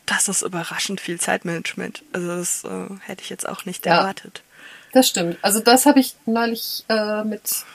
das 0.06 0.28
ist 0.28 0.42
überraschend 0.42 1.02
viel 1.02 1.20
Zeitmanagement. 1.20 2.04
Also 2.14 2.28
das 2.28 2.64
äh, 2.66 2.94
hätte 3.02 3.24
ich 3.24 3.30
jetzt 3.30 3.48
auch 3.48 3.66
nicht 3.66 3.86
ja, 3.86 3.98
erwartet. 3.98 4.44
Das 4.94 5.08
stimmt. 5.08 5.38
Also 5.42 5.60
das 5.60 5.86
habe 5.86 6.00
ich 6.00 6.16
neulich 6.26 6.84
äh, 6.90 7.24
mit 7.24 7.66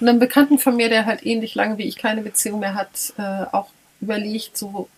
einem 0.00 0.18
Bekannten 0.18 0.58
von 0.58 0.76
mir, 0.76 0.88
der 0.88 1.06
halt 1.06 1.24
ähnlich 1.24 1.54
lange 1.54 1.78
wie 1.78 1.88
ich 1.88 1.96
keine 1.96 2.22
Beziehung 2.22 2.60
mehr 2.60 2.74
hat, 2.74 3.14
äh, 3.18 3.46
auch 3.52 3.70
überlegt, 4.00 4.56
so 4.56 4.88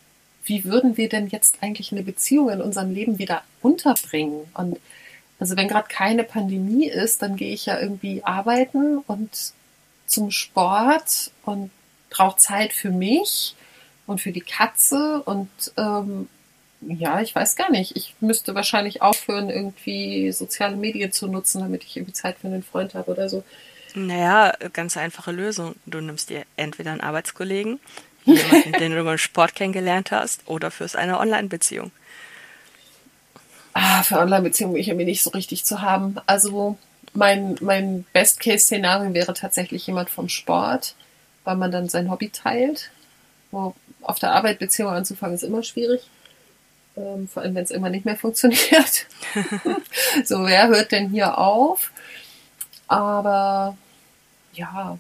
wie 0.45 0.65
würden 0.65 0.97
wir 0.97 1.09
denn 1.09 1.29
jetzt 1.29 1.59
eigentlich 1.63 1.93
eine 1.93 2.03
Beziehung 2.03 2.51
in 2.51 2.61
unserem 2.61 2.93
Leben 2.93 3.19
wieder 3.19 3.43
unterbringen? 3.61 4.49
Und 4.55 4.79
also 5.39 5.57
wenn 5.57 5.69
gerade 5.69 5.89
keine 5.89 6.25
Pandemie 6.25 6.89
ist, 6.89 7.23
dann 7.23 7.37
gehe 7.37 7.53
ich 7.53 7.67
ja 7.67 7.79
irgendwie 7.81 8.25
arbeiten 8.25 8.99
und 8.99 9.53
zum 10.07 10.31
Sport 10.31 11.31
und 11.45 11.71
brauche 12.11 12.37
Zeit 12.37 12.73
für 12.73 12.91
mich 12.91 13.55
und 14.07 14.21
für 14.21 14.33
die 14.33 14.41
Katze 14.41 15.23
und 15.23 15.49
ähm, 15.77 16.29
ja, 16.81 17.21
ich 17.21 17.35
weiß 17.35 17.57
gar 17.57 17.71
nicht. 17.71 17.97
Ich 17.97 18.15
müsste 18.21 18.55
wahrscheinlich 18.55 19.03
aufhören, 19.03 19.51
irgendwie 19.51 20.33
soziale 20.33 20.77
Medien 20.77 21.13
zu 21.13 21.29
nutzen, 21.29 21.61
damit 21.61 21.85
ich 21.85 21.97
irgendwie 21.97 22.13
Zeit 22.13 22.39
für 22.39 22.49
einen 22.49 22.63
Freund 22.63 22.95
habe 22.95 23.11
oder 23.11 23.29
so. 23.29 23.45
Naja, 23.95 24.55
ganz 24.73 24.97
einfache 24.97 25.33
Lösung. 25.33 25.75
Du 25.87 26.01
nimmst 26.01 26.31
dir 26.31 26.45
entweder 26.57 26.93
einen 26.93 27.01
Arbeitskollegen, 27.01 27.79
Jemanden, 28.25 28.73
den 28.73 28.93
du 28.93 29.05
beim 29.05 29.19
Sport 29.19 29.55
kennengelernt 29.55 30.11
hast, 30.11 30.43
oder 30.47 30.71
fürs 30.71 30.97
eine 30.97 31.19
Online-Beziehung. 31.19 31.91
Ah, 33.75 34.03
für 34.03 34.19
Online-Beziehungen 34.19 34.75
bin 34.75 34.83
ich 34.83 34.89
irgendwie 34.89 35.07
nicht 35.07 35.23
so 35.23 35.31
richtig 35.31 35.65
zu 35.65 35.81
haben. 35.81 36.17
Also 36.27 36.79
mein, 37.15 37.57
mein 37.61 38.05
Best-Case-Szenario 38.13 39.15
wäre 39.15 39.35
tatsächlich 39.35 39.87
jemand 39.87 40.11
vom 40.11 40.29
Sport, 40.29 40.95
weil 41.45 41.57
man 41.57 41.73
dann 41.73 41.89
sein 41.89 42.11
Hobby 42.11 42.31
teilt. 42.31 42.91
Wo 43.51 43.75
auf 44.03 44.19
der 44.19 44.33
Arbeit 44.33 44.59
Beziehungen 44.59 44.95
anzufangen 44.95 45.35
ist 45.35 45.43
immer 45.43 45.63
schwierig. 45.63 46.03
Ähm, 46.97 47.29
vor 47.29 47.43
allem, 47.43 47.55
wenn 47.55 47.65
es 47.65 47.71
immer 47.71 47.89
nicht 47.89 48.05
mehr 48.05 48.17
funktioniert. 48.19 49.07
so, 50.25 50.47
wer 50.47 50.69
hört 50.69 50.93
denn 50.93 51.11
hier 51.11 51.39
auf? 51.39 51.91
Aber 52.89 53.77
ja, 54.53 54.99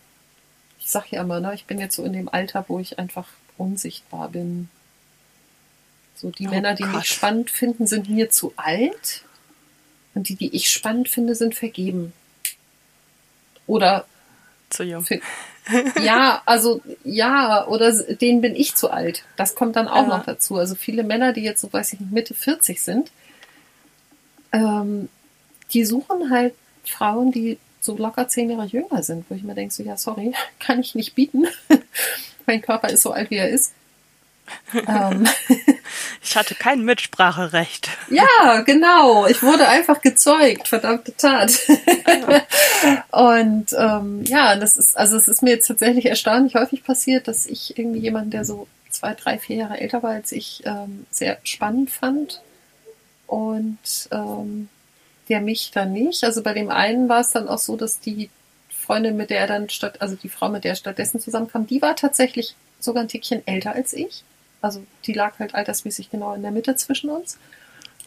sag 0.92 1.10
ja 1.10 1.22
immer, 1.22 1.40
ne, 1.40 1.54
ich 1.54 1.64
bin 1.64 1.78
jetzt 1.78 1.96
so 1.96 2.04
in 2.04 2.12
dem 2.12 2.28
Alter, 2.28 2.64
wo 2.68 2.78
ich 2.78 2.98
einfach 2.98 3.28
unsichtbar 3.58 4.28
bin. 4.28 4.68
So, 6.14 6.30
die 6.30 6.46
oh 6.46 6.50
Männer, 6.50 6.74
die 6.74 6.84
Gott. 6.84 6.94
mich 6.94 7.08
spannend 7.08 7.50
finden, 7.50 7.86
sind 7.86 8.08
mir 8.08 8.30
zu 8.30 8.52
alt. 8.56 9.24
Und 10.14 10.28
die, 10.28 10.36
die 10.36 10.54
ich 10.54 10.70
spannend 10.70 11.08
finde, 11.08 11.34
sind 11.34 11.54
vergeben. 11.54 12.12
Oder 13.66 14.06
zu 14.70 14.84
jung. 14.84 15.06
ja, 16.02 16.42
also 16.44 16.80
ja, 17.04 17.66
oder 17.66 17.92
denen 17.92 18.40
bin 18.40 18.56
ich 18.56 18.74
zu 18.74 18.90
alt. 18.90 19.24
Das 19.36 19.54
kommt 19.54 19.76
dann 19.76 19.88
auch 19.88 20.08
ja. 20.08 20.18
noch 20.18 20.24
dazu. 20.24 20.56
Also 20.56 20.74
viele 20.74 21.04
Männer, 21.04 21.32
die 21.32 21.42
jetzt 21.42 21.60
so, 21.60 21.72
weiß 21.72 21.92
ich 21.92 22.00
nicht, 22.00 22.12
Mitte 22.12 22.34
40 22.34 22.82
sind, 22.82 23.10
ähm, 24.52 25.08
die 25.72 25.84
suchen 25.84 26.30
halt 26.30 26.54
Frauen, 26.84 27.32
die 27.32 27.58
so 27.82 27.96
locker 27.96 28.28
zehn 28.28 28.48
Jahre 28.48 28.64
jünger 28.66 29.02
sind, 29.02 29.26
wo 29.28 29.34
ich 29.34 29.42
mir 29.42 29.54
denke, 29.54 29.74
so, 29.74 29.82
ja, 29.82 29.96
sorry, 29.96 30.32
kann 30.58 30.80
ich 30.80 30.94
nicht 30.94 31.14
bieten. 31.14 31.46
mein 32.46 32.62
Körper 32.62 32.88
ist 32.88 33.02
so 33.02 33.12
alt, 33.12 33.30
wie 33.30 33.36
er 33.36 33.50
ist. 33.50 33.72
ähm. 34.74 35.26
Ich 36.24 36.36
hatte 36.36 36.54
kein 36.54 36.84
Mitspracherecht. 36.84 37.90
Ja, 38.08 38.60
genau. 38.60 39.26
Ich 39.26 39.42
wurde 39.42 39.68
einfach 39.68 40.00
gezeugt, 40.00 40.68
verdammte 40.68 41.14
Tat. 41.16 41.58
und 43.10 43.66
ähm, 43.76 44.24
ja, 44.24 44.56
das 44.56 44.76
ist, 44.76 44.96
also 44.96 45.16
es 45.16 45.26
ist 45.26 45.42
mir 45.42 45.50
jetzt 45.50 45.66
tatsächlich 45.66 46.06
erstaunlich 46.06 46.54
häufig 46.54 46.84
passiert, 46.84 47.26
dass 47.28 47.44
ich 47.44 47.76
irgendwie 47.76 47.98
jemanden, 47.98 48.30
der 48.30 48.44
so 48.44 48.68
zwei, 48.88 49.14
drei, 49.14 49.38
vier 49.38 49.56
Jahre 49.56 49.80
älter 49.80 50.02
war 50.02 50.12
als 50.12 50.32
ich, 50.32 50.62
ähm, 50.64 51.06
sehr 51.10 51.38
spannend 51.42 51.90
fand. 51.90 52.40
Und 53.26 54.08
ähm, 54.12 54.68
der 55.32 55.40
mich 55.40 55.70
dann 55.70 55.94
nicht. 55.94 56.24
Also 56.24 56.42
bei 56.42 56.52
dem 56.52 56.68
einen 56.68 57.08
war 57.08 57.20
es 57.20 57.30
dann 57.30 57.48
auch 57.48 57.58
so, 57.58 57.76
dass 57.76 58.00
die 58.00 58.28
Freundin, 58.68 59.16
mit 59.16 59.30
der 59.30 59.40
er 59.40 59.46
dann 59.46 59.70
statt, 59.70 60.02
also 60.02 60.14
die 60.14 60.28
Frau, 60.28 60.50
mit 60.50 60.64
der 60.64 60.72
er 60.72 60.76
stattdessen 60.76 61.20
zusammenkam, 61.20 61.66
die 61.66 61.80
war 61.80 61.96
tatsächlich 61.96 62.54
sogar 62.80 63.02
ein 63.02 63.08
Tickchen 63.08 63.46
älter 63.46 63.72
als 63.72 63.94
ich. 63.94 64.24
Also 64.60 64.84
die 65.06 65.14
lag 65.14 65.38
halt 65.38 65.54
altersmäßig 65.54 66.10
genau 66.10 66.34
in 66.34 66.42
der 66.42 66.50
Mitte 66.50 66.76
zwischen 66.76 67.08
uns. 67.08 67.38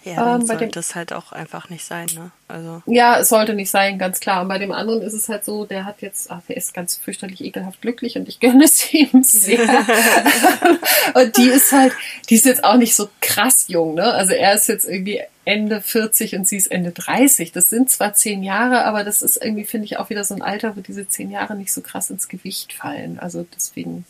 Ja, 0.03 0.23
dann 0.23 0.41
ähm, 0.41 0.47
sollte 0.47 0.67
das 0.67 0.93
halt 0.93 1.13
auch 1.13 1.32
einfach 1.32 1.69
nicht 1.69 1.84
sein, 1.84 2.07
ne? 2.13 2.30
Also. 2.47 2.84
Ja, 2.86 3.17
es 3.17 3.30
sollte 3.30 3.55
nicht 3.55 3.71
sein, 3.71 3.97
ganz 3.97 4.19
klar. 4.19 4.43
Und 4.43 4.49
bei 4.49 4.59
dem 4.59 4.71
anderen 4.71 5.01
ist 5.01 5.13
es 5.13 5.28
halt 5.30 5.43
so, 5.43 5.65
der 5.65 5.84
hat 5.84 6.03
jetzt, 6.03 6.30
ach, 6.30 6.41
der 6.47 6.57
ist 6.57 6.76
ganz 6.76 6.95
fürchterlich 6.95 7.43
ekelhaft 7.43 7.82
glücklich 7.82 8.15
und 8.15 8.30
ich 8.30 8.39
gönne 8.39 8.65
es 8.65 8.93
ihm 8.93 9.23
sehr. 9.23 9.67
und 11.15 11.38
die 11.38 11.49
ist 11.49 11.71
halt, 11.71 11.93
die 12.30 12.36
ist 12.36 12.45
jetzt 12.45 12.63
auch 12.63 12.78
nicht 12.78 12.95
so 12.95 13.09
krass 13.19 13.65
jung, 13.67 13.95
ne? 13.95 14.13
Also 14.13 14.34
er 14.34 14.53
ist 14.53 14.67
jetzt 14.67 14.88
irgendwie 14.88 15.21
Ende 15.46 15.80
40 15.80 16.36
und 16.36 16.48
sie 16.48 16.58
ist 16.58 16.68
Ende 16.68 16.91
30. 16.91 17.52
Das 17.52 17.70
sind 17.70 17.91
zwar 17.91 18.14
zehn 18.14 18.43
Jahre, 18.43 18.84
aber 18.86 19.04
das 19.04 19.22
ist 19.22 19.38
irgendwie, 19.38 19.64
finde 19.64 19.86
ich, 19.86 19.98
auch 19.98 20.10
wieder 20.10 20.24
so 20.24 20.34
ein 20.34 20.41
Alter, 20.41 20.76
wo 20.76 20.82
diese 20.82 21.08
zehn 21.08 21.30
Jahre 21.30 21.56
nicht 21.56 21.72
so 21.72 21.82
krass 21.82 22.10
ins 22.10 22.28
Gewicht 22.28 22.74
fallen. 22.74 23.20
Also 23.20 23.46
deswegen 23.56 24.06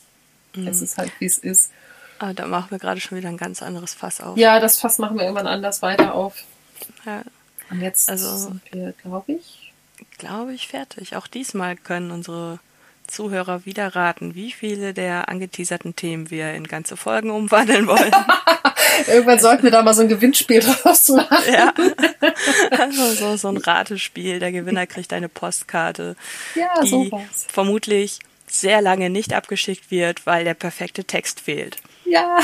mhm. 0.56 0.68
ist 0.68 0.82
es 0.82 0.98
halt, 0.98 1.12
wie 1.20 1.26
es 1.26 1.38
ist. 1.38 1.72
Aber 2.20 2.34
da 2.34 2.48
machen 2.48 2.72
wir 2.72 2.80
gerade 2.80 3.02
schon 3.02 3.18
wieder 3.18 3.28
ein 3.28 3.38
ganz 3.38 3.62
anderes 3.62 3.94
Fass 3.94 4.22
auf. 4.22 4.38
Ja, 4.38 4.62
das 4.62 4.80
Fass 4.80 4.98
machen 4.98 5.18
wir 5.18 5.24
irgendwann 5.24 5.48
anders 5.48 5.82
weiter 5.82 6.16
auf. 6.16 6.44
Ja. 7.06 7.24
Und 7.70 7.82
jetzt 7.82 8.10
also, 8.10 8.38
sind 8.38 8.62
wir, 8.72 8.94
glaube 8.94 9.34
ich. 9.34 9.74
Glaube 10.18 10.54
ich, 10.54 10.68
fertig. 10.68 11.16
Auch 11.16 11.28
diesmal 11.28 11.76
können 11.76 12.12
unsere 12.12 12.60
Zuhörer 13.08 13.66
wieder 13.66 13.96
raten, 13.96 14.36
wie 14.36 14.52
viele 14.52 14.94
der 14.94 15.30
angeteaserten 15.30 15.96
Themen 15.96 16.30
wir 16.32 16.54
in 16.54 16.68
ganze 16.68 16.96
Folgen 16.96 17.32
umwandeln 17.32 17.88
wollen. 17.88 18.12
Irgendwann 19.08 19.40
sollten 19.40 19.64
wir 19.64 19.72
da 19.72 19.82
mal 19.82 19.94
so 19.94 20.02
ein 20.02 20.10
Gewinnspiel 20.10 20.60
draus 20.84 21.10
machen. 21.10 21.54
Ja. 21.54 21.74
Also 22.72 23.14
so, 23.14 23.38
so 23.38 23.48
ein 23.50 23.58
Ratespiel. 23.58 24.40
Der 24.40 24.52
Gewinner 24.52 24.88
kriegt 24.88 25.14
eine 25.14 25.30
Postkarte, 25.30 26.16
ja, 26.56 26.82
die 26.82 26.88
sowas. 26.88 27.48
vermutlich 27.48 28.20
sehr 28.48 28.82
lange 28.82 29.10
nicht 29.10 29.34
abgeschickt 29.34 29.92
wird, 29.92 30.26
weil 30.26 30.44
der 30.44 30.54
perfekte 30.54 31.04
Text 31.04 31.40
fehlt. 31.42 31.78
Ja. 32.06 32.40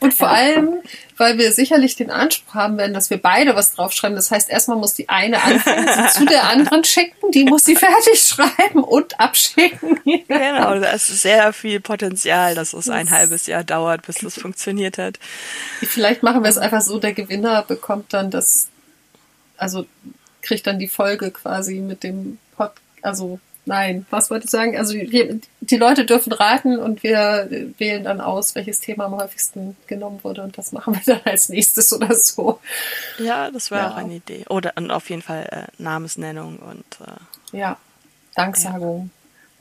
Und 0.00 0.14
vor 0.14 0.28
allem, 0.28 0.80
weil 1.16 1.36
wir 1.36 1.52
sicherlich 1.52 1.94
den 1.96 2.10
Anspruch 2.10 2.54
haben 2.54 2.78
werden, 2.78 2.94
dass 2.94 3.10
wir 3.10 3.18
beide 3.18 3.54
was 3.54 3.72
draufschreiben. 3.72 4.16
Das 4.16 4.30
heißt, 4.30 4.48
erstmal 4.48 4.78
muss 4.78 4.94
die 4.94 5.08
eine 5.08 5.42
anfangen, 5.42 5.86
sie 5.86 6.18
zu 6.18 6.24
der 6.24 6.44
anderen 6.48 6.84
schicken, 6.84 7.30
die 7.32 7.44
muss 7.44 7.64
sie 7.64 7.76
fertig 7.76 8.20
schreiben 8.20 8.82
und 8.82 9.20
abschicken. 9.20 10.00
Genau, 10.04 10.78
da 10.80 10.92
ist 10.92 11.08
sehr 11.08 11.52
viel 11.52 11.80
Potenzial, 11.80 12.54
dass 12.54 12.72
es 12.72 12.88
ein 12.88 13.10
halbes 13.10 13.46
Jahr 13.46 13.64
dauert, 13.64 14.06
bis 14.06 14.16
das 14.16 14.34
funktioniert 14.34 14.96
hat. 14.96 15.18
Vielleicht 15.80 16.22
machen 16.22 16.42
wir 16.42 16.50
es 16.50 16.58
einfach 16.58 16.80
so, 16.80 16.98
der 16.98 17.12
Gewinner 17.12 17.62
bekommt 17.62 18.14
dann 18.14 18.30
das, 18.30 18.68
also 19.58 19.86
kriegt 20.40 20.66
dann 20.66 20.78
die 20.78 20.88
Folge 20.88 21.30
quasi 21.30 21.80
mit 21.80 22.02
dem 22.02 22.38
Pod, 22.56 22.72
also 23.02 23.38
Nein, 23.68 24.06
was 24.08 24.30
wollte 24.30 24.46
ich 24.46 24.50
sagen? 24.50 24.78
Also 24.78 24.94
die, 24.94 25.76
Leute 25.76 26.06
dürfen 26.06 26.32
raten 26.32 26.78
und 26.78 27.02
wir 27.02 27.50
wählen 27.76 28.02
dann 28.02 28.22
aus, 28.22 28.54
welches 28.54 28.80
Thema 28.80 29.04
am 29.04 29.16
häufigsten 29.16 29.76
genommen 29.86 30.20
wurde 30.22 30.42
und 30.42 30.56
das 30.56 30.72
machen 30.72 30.94
wir 30.94 31.02
dann 31.04 31.20
als 31.26 31.50
nächstes 31.50 31.92
oder 31.92 32.14
so. 32.14 32.60
Ja, 33.18 33.50
das 33.50 33.70
wäre 33.70 33.82
ja. 33.82 33.90
auch 33.90 33.96
eine 33.96 34.14
Idee. 34.14 34.46
Oder 34.48 34.72
und 34.76 34.90
auf 34.90 35.10
jeden 35.10 35.20
Fall 35.20 35.46
äh, 35.52 35.82
Namensnennung 35.82 36.58
und 36.60 37.06
äh, 37.06 37.58
ja, 37.58 37.76
Danksagung. 38.34 39.10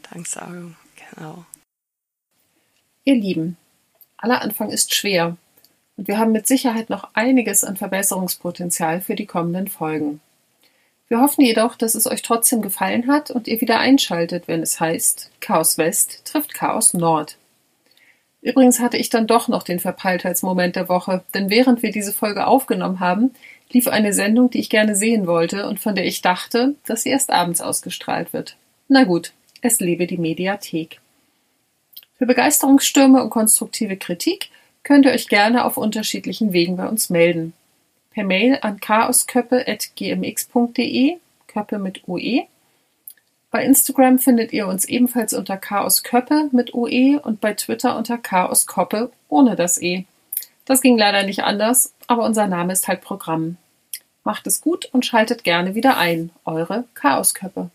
Ja. 0.05 0.09
Danksagung, 0.13 0.77
genau. 0.95 1.43
Ihr 3.03 3.15
Lieben, 3.15 3.57
aller 4.15 4.41
Anfang 4.41 4.69
ist 4.69 4.95
schwer 4.95 5.35
und 5.97 6.07
wir 6.07 6.17
haben 6.17 6.31
mit 6.31 6.47
Sicherheit 6.47 6.89
noch 6.89 7.09
einiges 7.13 7.65
an 7.65 7.75
Verbesserungspotenzial 7.75 9.01
für 9.01 9.15
die 9.15 9.25
kommenden 9.25 9.67
Folgen. 9.67 10.21
Wir 11.09 11.21
hoffen 11.21 11.41
jedoch, 11.41 11.75
dass 11.75 11.95
es 11.95 12.05
euch 12.05 12.21
trotzdem 12.21 12.61
gefallen 12.61 13.07
hat 13.07 13.31
und 13.31 13.47
ihr 13.47 13.61
wieder 13.61 13.79
einschaltet, 13.79 14.47
wenn 14.47 14.61
es 14.61 14.79
heißt 14.79 15.31
Chaos 15.39 15.77
West 15.77 16.25
trifft 16.25 16.53
Chaos 16.53 16.93
Nord. 16.93 17.37
Übrigens 18.41 18.79
hatte 18.79 18.97
ich 18.97 19.09
dann 19.09 19.25
doch 19.25 19.47
noch 19.47 19.63
den 19.63 19.79
Verpeiltheitsmoment 19.79 20.75
der 20.75 20.89
Woche, 20.89 21.23
denn 21.33 21.49
während 21.49 21.81
wir 21.81 21.91
diese 21.91 22.13
Folge 22.13 22.45
aufgenommen 22.45 22.99
haben, 22.99 23.31
lief 23.71 23.87
eine 23.87 24.13
Sendung, 24.13 24.49
die 24.49 24.59
ich 24.59 24.69
gerne 24.69 24.95
sehen 24.95 25.27
wollte 25.27 25.67
und 25.67 25.79
von 25.79 25.95
der 25.95 26.05
ich 26.05 26.21
dachte, 26.21 26.75
dass 26.85 27.03
sie 27.03 27.09
erst 27.09 27.29
abends 27.29 27.61
ausgestrahlt 27.61 28.33
wird. 28.33 28.57
Na 28.87 29.03
gut, 29.03 29.33
es 29.61 29.79
lebe 29.79 30.07
die 30.07 30.17
Mediathek. 30.17 30.99
Für 32.17 32.25
Begeisterungsstürme 32.25 33.23
und 33.23 33.29
konstruktive 33.29 33.97
Kritik 33.97 34.49
könnt 34.83 35.05
ihr 35.05 35.11
euch 35.11 35.27
gerne 35.27 35.65
auf 35.65 35.77
unterschiedlichen 35.77 36.53
Wegen 36.53 36.77
bei 36.77 36.87
uns 36.87 37.09
melden 37.09 37.53
per 38.17 38.23
Mail 38.23 38.57
an 38.63 38.79
chaosköppe.gmx.de, 38.79 41.17
Köppe 41.45 41.77
mit 41.77 42.07
OE. 42.07 42.47
Bei 43.51 43.63
Instagram 43.63 44.17
findet 44.17 44.51
ihr 44.53 44.65
uns 44.65 44.85
ebenfalls 44.85 45.35
unter 45.35 45.55
chaosköppe 45.55 46.49
mit 46.51 46.73
OE 46.73 47.19
und 47.21 47.41
bei 47.41 47.53
Twitter 47.53 47.95
unter 47.95 48.17
chaoskoppe 48.17 49.11
ohne 49.29 49.55
das 49.55 49.79
E. 49.79 50.05
Das 50.65 50.81
ging 50.81 50.97
leider 50.97 51.21
nicht 51.21 51.43
anders, 51.43 51.93
aber 52.07 52.23
unser 52.23 52.47
Name 52.47 52.73
ist 52.73 52.87
halt 52.87 53.01
Programm. 53.01 53.57
Macht 54.23 54.47
es 54.47 54.61
gut 54.61 54.89
und 54.91 55.05
schaltet 55.05 55.43
gerne 55.43 55.75
wieder 55.75 55.97
ein. 55.97 56.31
Eure 56.43 56.85
Chaosköppe. 56.95 57.69